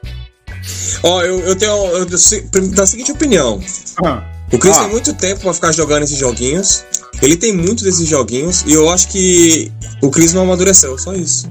[1.02, 3.60] Ó, eu, eu tenho eu, eu, da seguinte opinião.
[4.04, 4.22] Ah,
[4.52, 4.80] O Chris Ah.
[4.80, 6.84] tem muito tempo pra ficar jogando esses joguinhos.
[7.22, 8.62] Ele tem muito desses joguinhos.
[8.66, 9.70] E eu acho que
[10.02, 11.50] o Chris não amadureceu, só isso.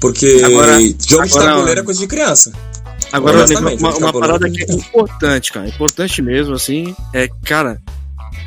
[0.00, 2.52] Porque Agora- jogo de agora- tabuleiro é coisa de criança.
[3.12, 5.68] Agora, uma, de uma tabuleiro parada que é de importante, cara.
[5.68, 7.80] Importante mesmo, assim, é, cara,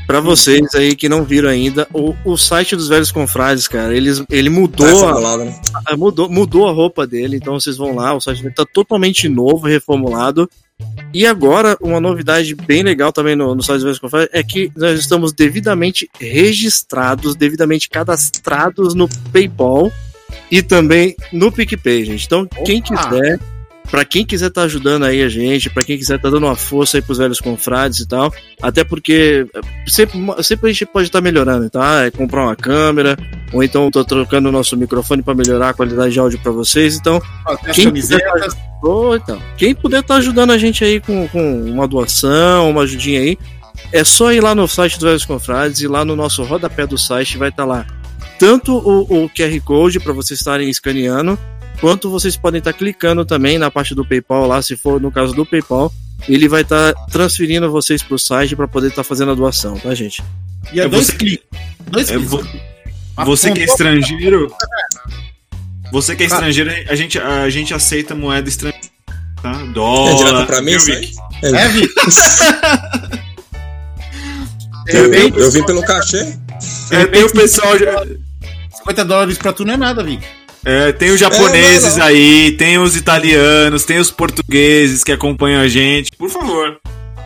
[0.07, 4.23] pra vocês aí que não viram ainda, o, o site dos velhos confrades, cara, eles,
[4.31, 5.61] ele Tá mudou, a, reformulado, né?
[5.85, 9.27] a- mudou, mudou a roupa dele, então vocês vão lá, o site dele tá totalmente
[9.29, 10.49] novo, reformulado.
[11.13, 14.71] E agora, uma novidade bem legal também no, no site dos velhos confrades é que
[14.77, 19.91] nós estamos devidamente registrados, devidamente cadastrados no PayPal
[20.51, 22.25] e também no PicPay, gente.
[22.25, 23.39] Então, quem quiser,
[23.89, 26.97] pra quem quiser estar ajudando aí a gente, pra quem quiser estar dando uma força
[26.97, 31.21] aí pros velhos confrades e tal, até porque eh, sempre, sempre a gente pode estar
[31.21, 32.05] melhorando, tá?
[32.05, 33.17] É comprar uma câmera,
[33.53, 36.97] ou então tô trocando o nosso microfone pra melhorar a qualidade de áudio pra vocês.
[36.97, 38.55] Então, Até Quem camisetas.
[38.83, 43.21] Ô, então, quem puder estar ajudando a gente aí com, com uma doação, uma ajudinha
[43.21, 43.37] aí,
[43.91, 46.97] é só ir lá no site do Velhos Confrades e lá no nosso rodapé do
[46.97, 47.85] site vai estar lá
[48.37, 51.37] tanto o, o QR Code para vocês estarem escaneando,
[51.79, 55.33] quanto vocês podem estar clicando também na parte do PayPal lá, se for no caso
[55.33, 55.91] do PayPal,
[56.27, 60.23] ele vai estar transferindo vocês pro site para poder estar fazendo a doação, tá, gente?
[60.73, 61.45] E é, É dois você- cliques.
[61.87, 62.29] Dois É, cliques.
[62.31, 62.47] vo-
[63.15, 64.53] Mas você que é estrangeiro.
[65.91, 66.35] Você que é Tá.
[66.35, 68.87] estrangeiro, a gente, a gente aceita moeda estrangeira.
[69.41, 69.51] Tá?
[69.61, 70.15] É Dólar.
[70.15, 71.15] direto pra mim, Vicky?
[71.43, 71.55] aí?
[71.55, 71.93] É, Vic?
[74.87, 76.33] Eu, eu, eu vim pelo cachê.
[76.91, 77.77] É, tem o pessoal.
[77.77, 77.85] de-
[78.77, 80.23] 50 dólares pra tu não é nada, Vic.
[80.69, 82.05] É, tem os japoneses É, não, não.
[82.05, 86.11] aí, tem os italianos, tem os portugueses que acompanham a gente.
[86.17, 86.77] Por favor.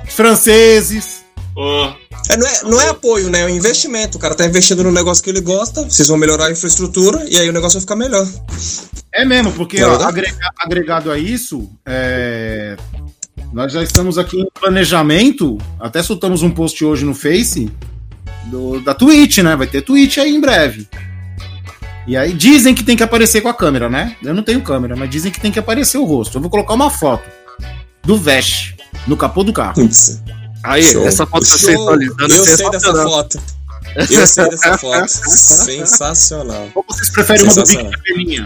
[0.08, 1.22] Franceses.
[1.56, 1.94] Ó,
[2.30, 3.42] É, não, é, não é apoio, né?
[3.42, 4.18] É um investimento.
[4.18, 7.38] O cara tá investindo no negócio que ele gosta, vocês vão melhorar a infraestrutura e
[7.38, 8.28] aí o negócio vai ficar melhor.
[9.14, 12.78] É mesmo, porque é ó, agrega- agregado a isso, é,
[13.52, 15.58] nós já estamos aqui em planejamento.
[15.80, 17.70] Até soltamos um post hoje no Face
[18.46, 19.56] do- da Twitch, né?
[19.56, 20.88] Vai ter Twitch aí em breve.
[22.08, 24.16] E aí dizem que tem que aparecer com a câmera, né?
[24.24, 26.38] Eu não tenho câmera, mas dizem que tem que aparecer o rosto.
[26.38, 27.24] Eu vou colocar uma foto
[28.04, 28.74] do Vesh
[29.08, 29.76] no capô do carro.
[30.64, 31.08] Aí, show.
[31.08, 33.42] essa foto tá sensualizando, Eu sei dessa foto.
[33.96, 35.08] Eu sei dessa foto.
[35.10, 36.70] Sensacional.
[36.76, 37.90] Ou vocês preferem uma do Big.
[37.90, 38.46] Capelinha?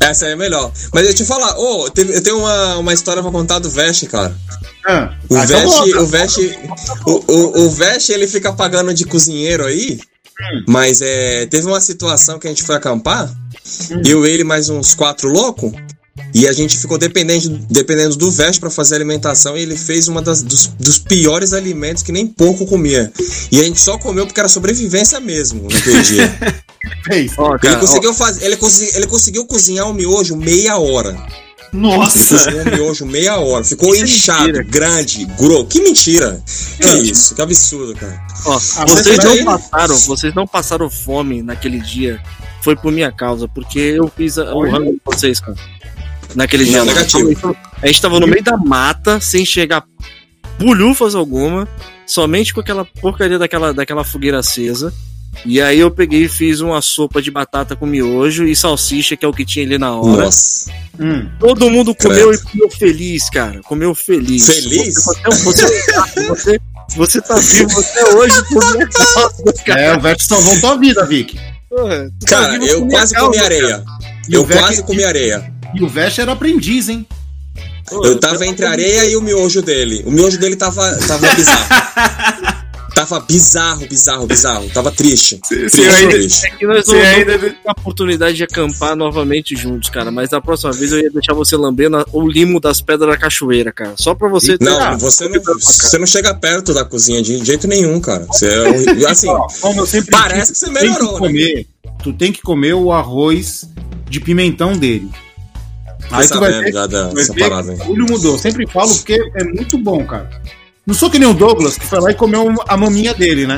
[0.00, 0.70] Essa aí é melhor.
[0.92, 1.54] Mas eu te falar,
[1.94, 4.36] teve- eu tenho uma, uma história pra contar do Vest, cara.
[4.86, 6.38] Ah, O ah, então Vest, o Vest,
[7.06, 9.98] o, o, o Vest, ele fica pagando de cozinheiro aí.
[10.68, 13.32] Mas é, teve uma situação que a gente foi acampar,
[14.04, 15.72] eu, ele, mais uns quatro loucos,
[16.34, 20.06] e a gente ficou dependente, dependendo do Vest pra fazer a alimentação, e ele fez
[20.08, 23.12] uma das, dos, dos piores alimentos que nem pouco comia.
[23.50, 26.36] E a gente só comeu porque era sobrevivência mesmo naquele dia.
[27.04, 27.32] Fez.
[27.38, 31.16] Ó, Ele conseguiu fazer, ele, consegui- ele conseguiu cozinhar o miojo meia hora.
[31.74, 32.36] Nossa!
[32.44, 33.64] Cozinhou o miojo meia hora.
[33.64, 34.62] Ficou Isso é inchado, mentira.
[34.64, 35.66] grande, grosso.
[35.66, 36.42] Que mentira!
[36.80, 38.20] Que isso, que absurdo, cara.
[38.46, 42.20] Ó, Ah, vocês não passaram, vocês não passaram fome naquele dia.
[42.62, 45.56] Foi por minha causa, porque eu fiz a- o rango com vocês, cara.
[46.34, 46.84] Naquele dia.
[46.84, 47.56] negativo.
[47.82, 49.84] A gente tava no meio da mata, sem chegar
[50.58, 51.68] bulhufas alguma,
[52.06, 54.92] somente com aquela porcaria daquela, daquela fogueira acesa.
[55.46, 59.24] E aí eu peguei e fiz uma sopa de batata com miojo e salsicha, que
[59.24, 60.24] é o que tinha ali na hora.
[60.24, 60.70] Nossa.
[60.98, 61.28] Hum.
[61.38, 62.42] Todo mundo comeu Credo.
[62.42, 63.60] e comeu feliz, cara.
[63.62, 64.46] Comeu feliz.
[64.46, 64.94] Feliz?
[64.94, 66.60] Você, você, você,
[66.96, 69.80] você tá vivo até hoje por minha causa, cara.
[69.80, 71.38] É, o Vesh salvou tua vida, Vic.
[71.68, 73.84] Porra, tá Cara, vivo eu quase causa, comi areia.
[74.30, 75.52] Eu Vec- quase comi areia.
[75.74, 77.06] E o Vesh era aprendiz, hein?
[77.86, 80.02] Pô, Eu tava entre a areia e o miojo dele.
[80.06, 81.66] O miojo dele tava, tava bizarro.
[82.94, 84.70] Tava bizarro, bizarro, bizarro.
[84.70, 85.40] Tava triste.
[85.48, 86.46] Triste, eu ainda, triste.
[86.46, 90.10] É que nós não, não ainda- temos a oportunidade de acampar novamente juntos, cara.
[90.10, 93.72] Mas da próxima vez eu ia deixar você lambendo o limo das pedras da cachoeira,
[93.72, 93.94] cara.
[93.96, 94.64] Só pra você ter.
[94.64, 98.26] Não, Ah, você não, você não chega perto da cozinha de jeito nenhum, cara.
[98.26, 101.18] Você é assim, Ó, como eu sempre parece que você tu tem melhorou, né?
[101.18, 101.66] comer,
[102.02, 103.64] Tu tem que comer o arroz
[104.08, 105.10] de pimentão dele.
[106.10, 108.32] Aí tu vai ver, já da- ver parada que o bagulho mudou.
[108.34, 110.28] Eu sempre falo porque é muito bom, cara.
[110.86, 113.56] Não sou que nem o Douglas, que foi lá e comeu a maminha dele, né?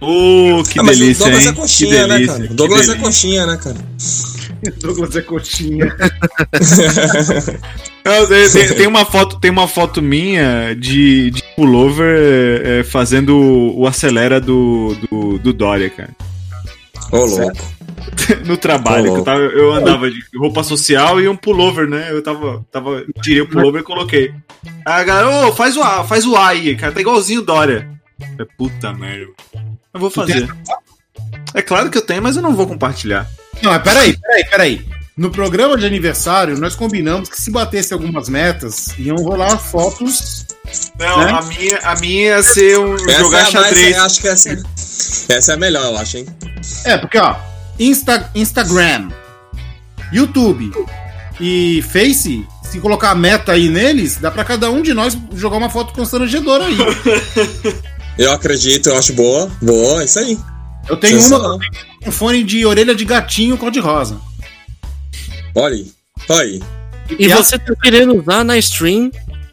[0.00, 1.50] Oh, que Ah, mas delícia, o Douglas hein?
[1.50, 2.44] é coxinha, que né, delícia, cara?
[2.44, 3.76] O que Douglas é coxinha, né, cara?
[4.80, 5.96] Douglas é coxinha.
[8.04, 13.80] Não, tem, tem- uma foto, tem uma foto minha de, de pullover é, fazendo o,
[13.80, 16.10] o acelera do, do, do Dória, cara.
[17.12, 17.56] Ô, louco.
[18.46, 22.08] No trabalho, eu, tava- eu andava de roupa social e um pullover, né?
[22.10, 24.32] Eu tava, tava tirei o pullover e coloquei.
[24.86, 27.44] Aí a galera, ô, faz o A, faz o A aí, cara, tá igualzinho o
[27.44, 27.88] Dória.
[28.38, 29.26] É puta merda.
[29.92, 30.48] Eu vou fazer.
[31.54, 33.26] É claro que eu tenho, mas eu não vou compartilhar.
[33.62, 34.86] Não, mas peraí, peraí, peraí.
[35.16, 40.46] No programa de aniversário, nós combinamos que se batesse algumas metas, iam rolar fotos.
[40.98, 41.30] Não, Né?
[41.32, 43.96] a, minha, a minha ia ser um, Essa jogar é a mais, xadrez.
[43.96, 44.62] eu acho que essa,
[45.34, 46.26] essa é a melhor, eu acho, hein?
[46.84, 47.34] É, porque, ó,
[47.80, 49.08] Insta, Instagram,
[50.12, 50.70] YouTube
[51.40, 55.56] e Face, se colocar a meta aí neles, dá pra cada um de nós jogar
[55.56, 56.76] uma foto constrangedora aí.
[58.18, 59.50] Eu acredito, eu acho boa.
[59.62, 60.38] Boa, isso aí.
[60.86, 61.58] Eu tenho uma,
[62.06, 64.20] um fone de orelha de gatinho cor-de-rosa.
[65.54, 65.92] Olha aí.
[66.28, 66.62] Olha aí.
[67.18, 69.10] E você tá querendo usar na stream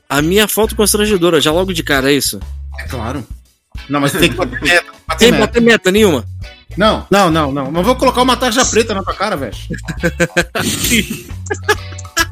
[0.09, 2.41] a minha foto constrangedora, já logo de cara, é isso?
[2.77, 3.25] É claro.
[3.87, 4.91] Não, mas tem que bater meta.
[5.07, 5.45] bater Sem meta.
[5.45, 6.25] bater meta nenhuma.
[6.77, 7.71] Não, não, não, não.
[7.71, 9.55] Não vou colocar uma tarja preta na tua cara, velho.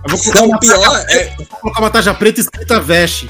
[0.08, 1.36] Vou colocar, Não, uma o pior tarja, é.
[1.36, 3.30] vou colocar uma tarja preta escrita veste.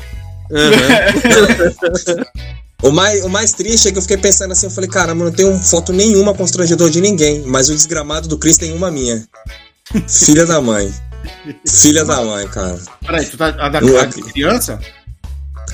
[2.83, 5.31] O mais, o mais triste é que eu fiquei pensando assim, eu falei, caramba, não
[5.31, 9.25] tenho foto nenhuma constrangedor de ninguém, mas o desgramado do Chris tem uma minha.
[10.07, 10.93] Filha da mãe.
[11.67, 12.77] Filha da mãe, cara.
[13.03, 14.77] Peraí, tu tá a da, Não, a de criança?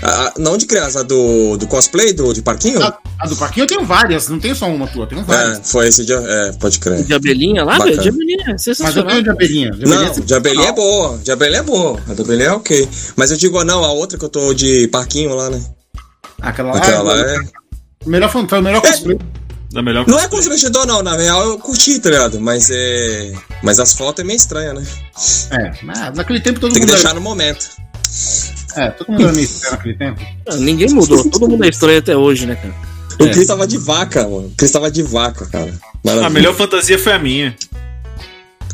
[0.01, 2.81] A- não de criança, a do, do cosplay, do, de parquinho?
[2.81, 5.59] A, a do parquinho eu tenho várias, não tenho só uma tua, tenho várias.
[5.59, 6.15] É, foi esse dia.
[6.25, 7.03] É, pode crer.
[7.03, 8.01] De abelhinha lá, velho?
[8.01, 9.71] De abelhinha, é Mas eu tenho de abelhinha.
[9.71, 11.17] De abelhinha Não, você- de abelhinha é boa.
[11.19, 11.99] De abelhinha é boa.
[12.09, 12.89] A de abelhinha é ok.
[13.15, 15.63] Mas eu digo, não, a outra que eu tô de parquinho lá, né?
[16.41, 17.37] Aquela lá, Aquela lá é.
[18.05, 19.19] melhor, foi o melhor cosplay.
[19.71, 21.01] Da melhor Não é constrangedor, não.
[21.03, 22.41] Na real, eu curti, tá ligado?
[22.41, 23.31] Mas é.
[23.63, 24.83] Mas as fotos é meio estranha, né?
[25.51, 27.69] É, mas naquele tempo todo Tem que mundo deixar no momento.
[28.75, 30.21] É, todo mundo era meio estranho naquele tempo.
[30.47, 32.73] Ah, Ninguém mudou, todo mundo é estranho até hoje, né, cara?
[33.19, 33.29] O É.
[33.29, 34.47] Chris tava de vaca, mano.
[34.47, 35.73] O Chris tava de vaca, cara.
[36.03, 36.27] Maravilha.
[36.27, 37.55] A melhor fantasia foi a minha.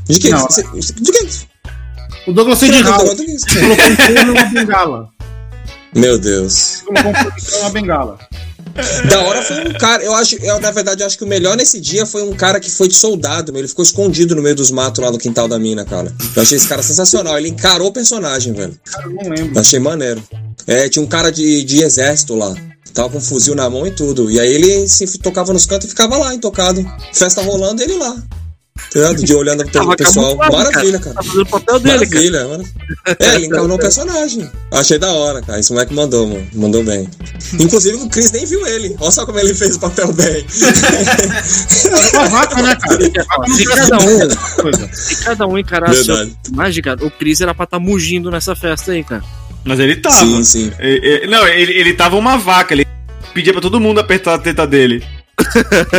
[0.07, 0.29] De que?
[0.29, 0.47] Não.
[0.47, 1.47] De que?
[2.27, 3.05] O Douglas foi de ralo.
[3.15, 5.09] Colocou um pano e uma bengala.
[5.95, 6.83] Meu Deus.
[6.85, 8.19] Colocou um pano e uma bengala.
[9.09, 10.03] Da hora foi um cara.
[10.03, 12.59] Eu acho, eu, na verdade, eu acho que o melhor nesse dia foi um cara
[12.59, 13.61] que foi de soldado, meu.
[13.61, 16.13] Ele ficou escondido no meio dos matos lá no quintal da mina, cara.
[16.35, 17.37] Eu achei esse cara sensacional.
[17.37, 18.79] Ele encarou o personagem, velho.
[18.85, 19.55] Cara, eu não lembro.
[19.55, 20.23] Eu achei maneiro.
[20.65, 22.53] É, tinha um cara de, de exército lá.
[22.93, 24.31] Tava com um fuzil na mão e tudo.
[24.31, 26.85] E aí ele se tocava nos cantos e ficava lá, intocado.
[27.13, 28.15] Festa rolando, ele lá.
[28.93, 29.13] Tá?
[29.13, 30.37] De olhando pro Tava pessoal.
[30.37, 31.15] camuflado, Maravilha, cara.
[31.15, 32.09] Tá fazendo o papel dele, cara.
[32.09, 32.63] Maravilha, mano.
[33.19, 34.49] É, ele encarnou o personagem.
[34.71, 35.59] Achei da hora, cara.
[35.59, 36.47] Esse moleque mandou, mano.
[36.53, 37.07] Mandou bem.
[37.59, 38.95] Inclusive o Chris nem viu ele.
[38.99, 40.45] Olha só como ele fez o papel bem.
[42.13, 43.47] É uma vaca, né, cara?
[43.53, 44.89] Se cada um, Coisa.
[44.93, 46.37] se cada um encarar Verdade.
[46.51, 49.23] imagem, cara, o Chris era pra estar mugindo nessa festa aí, cara.
[49.63, 50.17] Mas ele tava.
[50.25, 50.71] Sim, sim.
[50.79, 52.73] E- e- não, ele, ele tava uma vaca.
[52.73, 52.85] Ele
[53.33, 55.03] pedia pra todo mundo apertar a teta dele.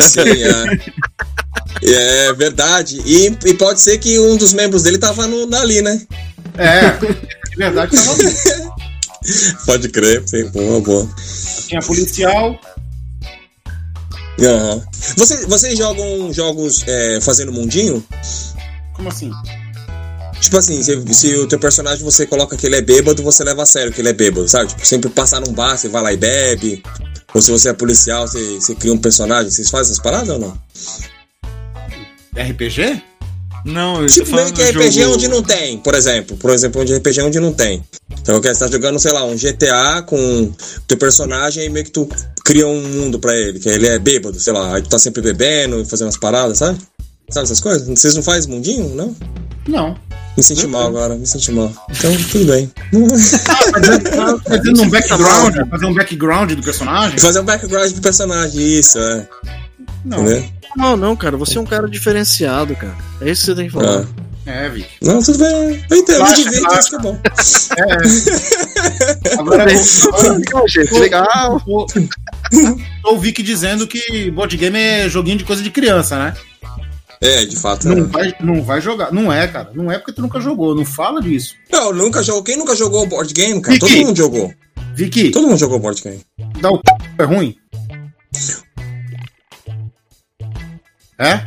[0.01, 0.79] Sim, é.
[1.83, 3.01] É verdade.
[3.05, 6.01] E, e pode ser que um dos membros dele tava no, ali, né?
[6.57, 6.91] É,
[7.51, 8.35] de verdade tava ali.
[9.67, 10.23] Pode crer.
[10.27, 11.09] Sim, boa, boa.
[11.67, 12.59] Tinha policial.
[14.41, 14.83] Aham.
[15.17, 18.03] Você, vocês jogam jogos é, fazendo mundinho?
[18.95, 19.31] Como assim?
[20.41, 23.65] Tipo assim, se, se o teu personagem você coloca que ele é bêbado, você leva
[23.65, 24.69] a sério que ele é bêbado, sabe?
[24.69, 26.83] Tipo, sempre passar num bar, você vai lá e bebe.
[27.35, 29.51] Ou se você é policial, você, você cria um personagem.
[29.51, 30.59] Vocês fazem essas paradas ou não?
[32.43, 33.03] RPG?
[33.65, 36.37] Não, eu Tipo, meio que RPG jogo- onde não tem, por exemplo.
[36.37, 37.83] Por exemplo, onde RPG onde não tem.
[38.21, 40.53] Então, eu quero estar jogando, sei lá, um GTA com
[40.87, 42.09] teu personagem e meio que tu
[42.45, 45.21] cria um mundo pra ele, que ele é bêbado, sei lá, aí tu tá sempre
[45.21, 46.79] bebendo e fazendo umas paradas, sabe?
[47.31, 47.87] Sabe essas coisas?
[47.89, 49.15] Vocês não fazem mundinho, não?
[49.67, 49.97] Não.
[50.37, 51.71] Me senti mal agora, me senti mal.
[51.91, 52.71] Então, tudo bem.
[54.49, 57.19] Fazendo um background, fazer um background do personagem?
[57.19, 59.27] Fazer um background do personagem, isso, é.
[60.05, 60.23] Não.
[60.23, 60.45] Entendeu?
[60.77, 62.97] Não, não, cara, você é um cara diferenciado, cara.
[63.21, 64.03] É isso que você tem que falar.
[64.03, 64.29] Ah.
[64.47, 64.89] É, Vic.
[65.03, 65.85] Não, tudo bem.
[65.91, 66.79] Eu entendo, me Relaxa, divirto, relaxa.
[66.79, 67.21] isso que é bom.
[69.39, 71.63] Agora, agora Legal, gente, legal.
[73.05, 76.35] o Vic dizendo que board game é joguinho de coisa de criança, né?
[77.21, 77.89] É, de fato.
[77.89, 78.03] Não é.
[78.03, 79.13] vai, não vai jogar.
[79.13, 79.71] Não é, cara.
[79.75, 80.75] Não é porque tu nunca jogou.
[80.75, 81.55] Não fala disso.
[81.71, 82.43] Não, nunca jogou.
[82.45, 83.79] Quem nunca jogou board game, cara?
[83.79, 84.05] Todo Vicky.
[84.05, 84.53] mundo jogou.
[84.95, 86.21] Vicky, Todo mundo jogou board game.
[86.61, 86.83] dá o c...
[87.19, 87.57] é ruim?
[91.19, 91.43] É?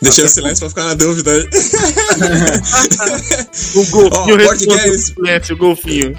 [0.00, 1.48] Deixei o silêncio pra ficar na dúvida aí.
[3.74, 5.12] O golfinho Ó, board games.
[5.50, 6.16] o golfinho.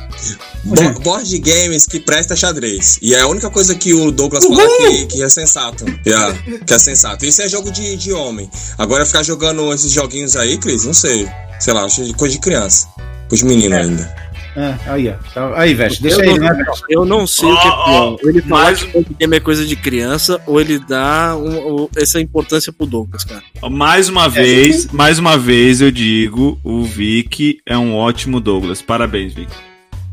[0.66, 3.00] Bo- board games que presta xadrez.
[3.02, 5.86] E é a única coisa que o Douglas fala que, que é sensato.
[6.06, 7.26] Yeah, que é sensato.
[7.26, 8.50] Isso é jogo de, de homem.
[8.78, 11.30] Agora ficar jogando esses joguinhos aí, Cris, não sei.
[11.60, 12.86] Sei lá, acho coisa de criança.
[13.30, 14.29] Coisa de menino ainda.
[14.56, 15.14] É, aí, ó.
[15.34, 16.84] Tá- Aí, Veste, deixa eu, ele, não, né, Veste?
[16.90, 17.86] eu não sei o que é pior.
[17.88, 22.20] ó, Ele falar mais que é coisa de criança ou ele dá um- um- essa
[22.20, 23.44] importância pro Douglas, cara.
[23.70, 28.82] Mais uma vez, mais uma vez eu digo, o Vic é um ótimo Douglas.
[28.82, 29.52] Parabéns, Vic.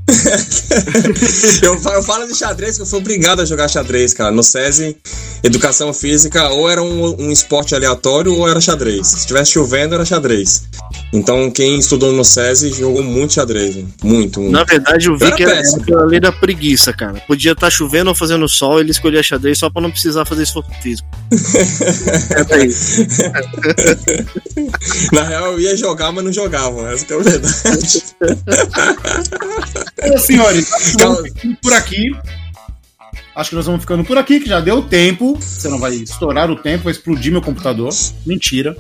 [1.63, 4.31] eu, eu falo de xadrez que eu fui obrigado a jogar xadrez, cara.
[4.31, 4.97] No SESI,
[5.43, 9.09] educação física, ou era um, um esporte aleatório ou era xadrez.
[9.09, 10.65] Se estivesse chovendo, era xadrez.
[11.13, 13.77] Então, quem estudou no SESI jogou muito xadrez.
[14.03, 14.53] Muito, muito.
[14.53, 15.85] Na verdade, o Vic Era era, péssimo.
[15.89, 17.21] era a lei da preguiça, cara.
[17.27, 20.71] Podia estar chovendo ou fazendo sol, ele escolhia xadrez só pra não precisar fazer esforço
[20.83, 21.09] físico.
[22.51, 22.67] é.
[25.13, 26.93] Na real, eu ia jogar, mas não jogava.
[26.93, 28.03] Essa que é a verdade.
[29.99, 31.15] Então, senhores, nós Calma.
[31.17, 32.11] vamos ficando por aqui.
[33.35, 35.37] Acho que nós vamos ficando por aqui, que já deu tempo.
[35.41, 37.93] Você não vai estourar o tempo, vai explodir meu computador.
[38.25, 38.77] Mentira.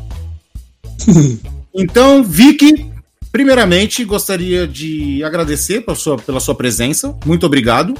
[1.78, 2.90] Então, Vicky,
[3.30, 7.14] primeiramente, gostaria de agradecer pela sua, pela sua presença.
[7.26, 7.92] Muito obrigado.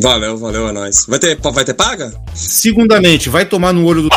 [0.00, 1.04] Valeu, valeu, é nóis.
[1.08, 2.14] Vai ter, vai ter paga?
[2.32, 4.10] Segundamente, vai tomar no olho do.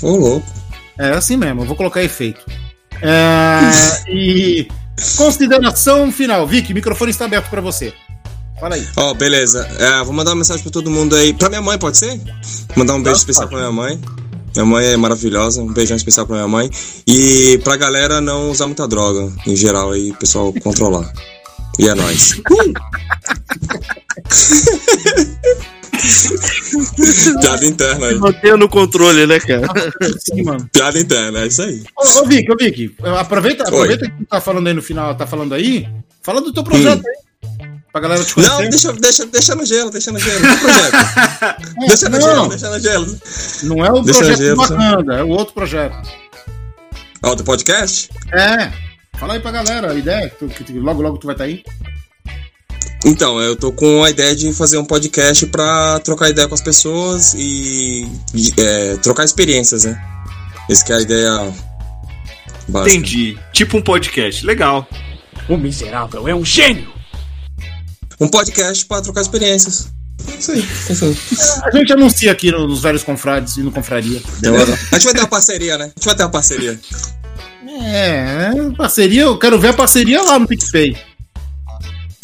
[0.00, 0.46] Ô, louco.
[0.96, 2.40] É assim mesmo, eu vou colocar efeito.
[3.02, 4.68] É, e
[5.16, 6.46] consideração final.
[6.46, 7.92] Vicky, o microfone está aberto para você.
[8.58, 8.86] Fala aí.
[8.96, 9.68] Ó, beleza.
[9.78, 11.34] É, vou mandar uma mensagem pra todo mundo aí.
[11.34, 12.20] Pra minha mãe, pode ser?
[12.74, 14.00] Mandar um beijo especial pra minha mãe.
[14.54, 15.60] Minha mãe é maravilhosa.
[15.60, 16.70] Um beijão especial pra minha mãe.
[17.06, 21.12] E pra galera não usar muita droga, em geral, aí, pessoal, controlar.
[21.78, 22.40] E é nóis.
[27.40, 28.14] Piada interna aí.
[28.16, 29.66] Mantenha no controle, né, cara?
[30.18, 30.68] Sim, mano.
[30.72, 31.82] Piada interna, é isso aí.
[31.96, 35.26] Ô, ô Vic, ô Vic, aproveita, aproveita que tu tá falando aí no final, tá
[35.26, 35.88] falando aí,
[36.22, 37.26] fala do teu projeto aí.
[37.92, 38.52] Pra galera te conhecer.
[38.62, 40.40] Não, deixa, deixa, deixa no gelo, deixa no gelo.
[40.40, 40.96] Que projeto?
[41.88, 43.18] deixa no não, gelo, deixa no gelo.
[43.62, 45.96] não é o Deixa projeto do Wakanda, é o outro projeto.
[47.22, 48.10] Ó, do podcast?
[48.34, 48.70] É,
[49.18, 51.62] fala aí pra galera a ideia, que, tu- que logo logo tu vai estar aí.
[53.04, 56.60] Então, eu tô com a ideia de fazer um podcast pra trocar ideia com as
[56.60, 58.06] pessoas e
[58.58, 60.00] é, trocar experiências, né?
[60.68, 61.54] Essa que é a ideia
[62.68, 62.90] básica.
[62.96, 63.38] Entendi.
[63.52, 64.44] Tipo um podcast.
[64.44, 64.88] Legal.
[65.48, 66.88] O miserável é um gênio!
[68.20, 69.92] Um podcast pra trocar experiências.
[70.26, 71.16] É Isso aí, é isso aí.
[71.62, 74.20] A gente anuncia aqui no- nos velhos confrades e no confraria.
[74.40, 74.72] Beleza?
[74.90, 75.84] A gente vai ter uma parceria, né?
[75.84, 76.80] A gente vai ter uma parceria.
[77.78, 80.96] É, parceria, eu quero ver a parceria lá no PicPay.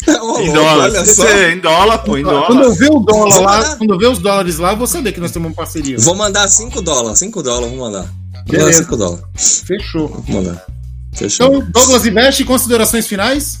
[0.43, 0.83] Em dólar.
[0.85, 1.23] olha só.
[1.23, 2.75] Esse é em dólar, pô, em Quando eu dólar.
[2.75, 3.77] ver o dólar Vou lá, mandar.
[3.77, 5.97] quando eu ver os dólares lá, eu vou saber que nós temos uma parceria.
[5.99, 8.03] Vou mandar 5 dólares, 5 dólares, vou mandar.
[8.03, 8.11] Vou
[8.47, 8.83] mandar Beleza.
[8.83, 9.63] 5 dólares.
[9.65, 10.07] Fechou.
[10.09, 10.65] Vou mandar.
[11.13, 11.47] Fechou.
[11.57, 13.59] Então, Douglas Investe, considerações finais?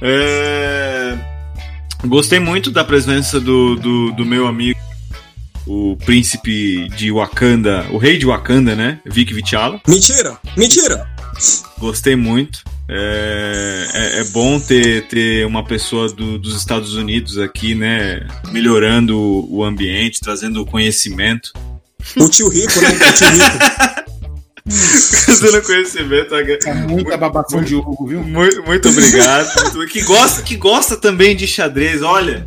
[0.00, 1.16] É,
[2.04, 4.78] Gostei muito da presença do, do, do meu amigo,
[5.66, 8.98] o príncipe de Wakanda, o rei de Wakanda, né?
[9.06, 9.80] Vic Vichala.
[9.86, 10.36] Mentira!
[10.56, 11.06] Mentira!
[11.78, 12.64] Gostei muito.
[12.88, 18.26] É, é, é bom ter, ter uma pessoa do- dos Estados Unidos aqui, né?
[18.50, 21.52] Melhorando o, o ambiente, trazendo conhecimento.
[22.16, 22.88] O tio rico, né?
[22.90, 23.58] O tio rico.
[25.26, 26.34] trazendo conhecimento.
[26.34, 28.22] É muita babação de Hugo, viu?
[28.22, 29.48] Muito, muito obrigado.
[29.88, 32.46] Que, gosta, que gosta também de xadrez, olha.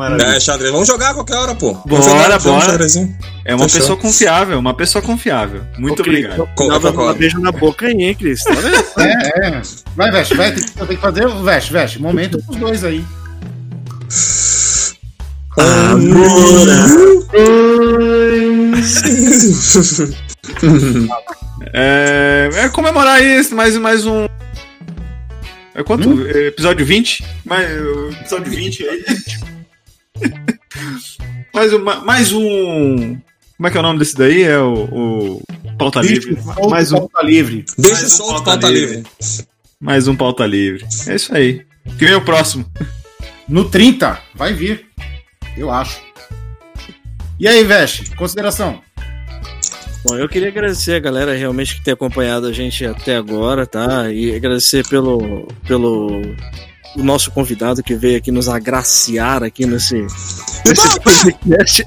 [0.00, 0.28] Maravilha.
[0.28, 0.72] É, xadrez.
[0.72, 1.74] Vamos jogar a qualquer hora, pô.
[1.74, 2.64] Bora, Vamos jogar, um bora.
[2.64, 3.18] xadrezinho.
[3.44, 3.80] É uma Fechou.
[3.80, 5.62] pessoa confiável, uma pessoa confiável.
[5.78, 6.36] Muito Ô, obrigado.
[6.38, 7.02] Dava Concordo.
[7.02, 8.42] um beijo na boca aí, hein, Cris?
[8.42, 8.80] Tá vendo?
[8.98, 9.62] É, é.
[9.94, 12.00] Vai, Veste, vai, tem que, tem que fazer, Veste, Veste.
[12.00, 13.04] Momento pros dois aí.
[21.72, 24.26] É, é comemorar isso, mais, mais um.
[25.74, 26.26] É quanto?
[26.28, 27.24] É Episódio 20?
[27.44, 29.04] Mais, o episódio 20 aí.
[31.54, 33.18] mais, um, mais um.
[33.56, 34.42] Como é que é o nome desse daí?
[34.42, 34.74] É o.
[34.90, 35.42] o
[35.78, 36.40] pauta livre.
[36.40, 37.64] Solto, Mais um, pauta livre.
[37.76, 38.96] Deixa Mais um solto, pauta pauta livre.
[38.96, 39.10] livre.
[39.80, 40.86] mais um pauta livre.
[41.06, 41.64] É isso aí.
[41.98, 42.64] Que vem o próximo.
[43.48, 44.86] No 30, vai vir.
[45.56, 46.00] Eu acho.
[47.38, 48.80] E aí, Veste, consideração?
[50.04, 54.10] Bom, eu queria agradecer a galera realmente que tem acompanhado a gente até agora, tá?
[54.10, 56.22] E agradecer pelo, pelo
[56.96, 60.06] o nosso convidado que veio aqui nos agraciar aqui nesse,
[60.66, 61.84] nesse podcast.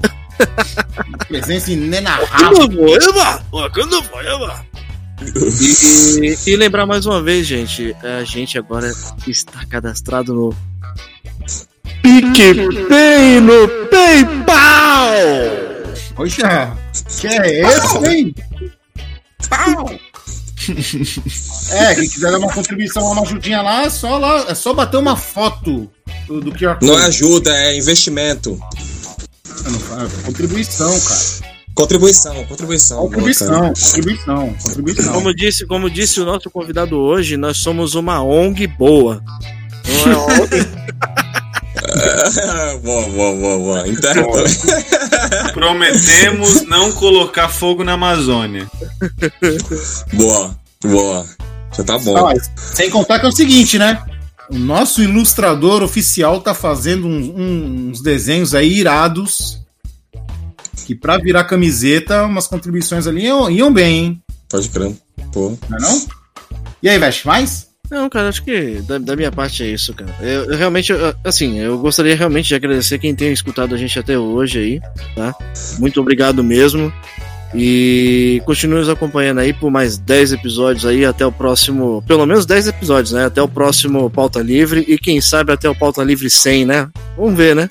[1.28, 2.68] Presença inenarrável.
[3.72, 4.26] Quando foi,
[5.60, 8.92] E, e lembrar mais uma vez, gente, a gente agora
[9.26, 10.56] está cadastrado no
[12.02, 15.14] PicPay no PayPal!
[16.14, 16.76] Poxa,
[17.20, 18.34] que é esse, hein?
[19.48, 19.98] Pau!
[21.70, 24.98] É, quem quiser dar uma contribuição, uma ajudinha lá, é só lá, é só bater
[24.98, 25.90] uma foto
[26.26, 28.58] do, do QR Não é ajuda, é investimento.
[29.64, 31.54] Eu não falo, é contribuição, cara.
[31.74, 32.98] Contribuição, contribuição.
[32.98, 35.12] Contribuição, contribuição, contribuição.
[35.12, 39.20] Como disse, como disse o nosso convidado hoje, nós somos uma ONG boa.
[40.06, 40.84] Não é uma ONG
[42.82, 43.88] boa, boa, boa, boa.
[43.88, 44.22] Interna.
[45.52, 48.70] Prometemos não colocar fogo na Amazônia.
[50.12, 51.26] Boa, boa.
[51.76, 52.16] Já tá bom.
[52.16, 54.02] Ah, sem contar que é o seguinte, né?
[54.50, 59.60] O nosso ilustrador oficial tá fazendo uns, uns desenhos aí irados.
[60.86, 64.22] Que pra virar camiseta, umas contribuições ali iam, iam bem, hein?
[64.48, 64.94] Pode crer.
[65.32, 65.56] Pô.
[65.68, 66.06] Não é não?
[66.82, 67.68] E aí, Veste, mais?
[67.94, 70.12] Não, cara, acho que da, da minha parte é isso, cara.
[70.20, 73.96] Eu, eu realmente, eu, assim, eu gostaria realmente de agradecer quem tem escutado a gente
[73.96, 74.80] até hoje aí,
[75.14, 75.32] tá?
[75.78, 76.92] Muito obrigado mesmo.
[77.54, 82.02] E continue nos acompanhando aí por mais 10 episódios aí, até o próximo.
[82.04, 83.26] Pelo menos 10 episódios, né?
[83.26, 84.84] Até o próximo Pauta Livre.
[84.88, 86.88] E quem sabe até o Pauta Livre 100, né?
[87.16, 87.70] Vamos ver, né?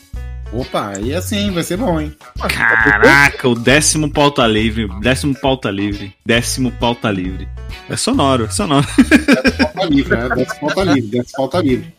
[0.53, 2.15] Opa, aí assim, vai ser bom, hein?
[2.38, 7.47] Caraca, o décimo pauta livre, décimo pauta livre, décimo pauta livre.
[7.89, 8.85] É sonoro, é sonoro.
[8.97, 10.30] Desce falta livre, né?
[10.35, 11.93] Desce falta livre, desce falta livre.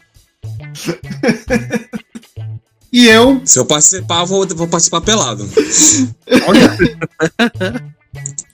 [2.93, 5.45] E eu, Se eu participar, eu vou, vou participar pelado.
[6.47, 6.71] olha.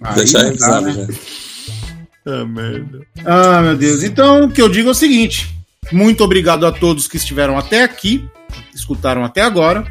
[0.03, 0.93] Aí não dá, revisado né?
[0.93, 2.33] já.
[2.33, 3.01] Ah, merda.
[3.25, 4.03] Ah, meu Deus.
[4.03, 5.55] Então, o que eu digo é o seguinte:
[5.93, 8.27] muito obrigado a todos que estiveram até aqui,
[8.75, 9.87] escutaram até agora.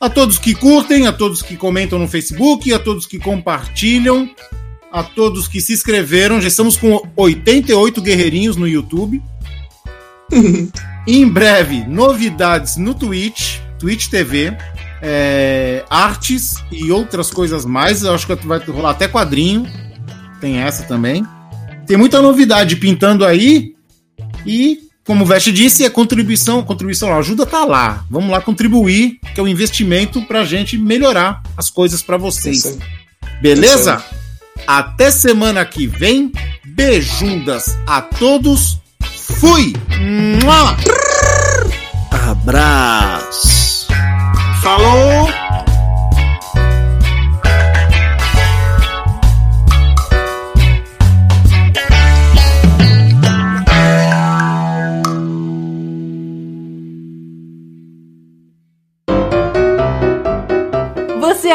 [0.00, 4.30] A todos que curtem, a todos que comentam no Facebook, a todos que compartilham,
[4.92, 6.40] a todos que se inscreveram.
[6.40, 9.22] Já estamos com 88 guerreirinhos no YouTube.
[11.06, 14.56] em breve, novidades no Twitch, Twitch TV,
[15.00, 18.02] é, artes e outras coisas mais.
[18.02, 19.66] Eu acho que vai rolar até quadrinho.
[20.40, 21.24] Tem essa também.
[21.86, 23.74] Tem muita novidade pintando aí.
[24.44, 28.04] E, como o Veste disse, é contribuição, contribuição, a ajuda tá lá.
[28.10, 32.76] Vamos lá contribuir, que é um investimento pra gente melhorar as coisas pra vocês.
[33.40, 34.02] Beleza?
[34.66, 36.32] Até semana que vem.
[36.64, 38.80] Beijundas a todos.
[39.38, 39.72] Fui!
[40.42, 40.76] Mua!
[42.10, 43.86] Abraço!
[44.60, 45.45] Falou!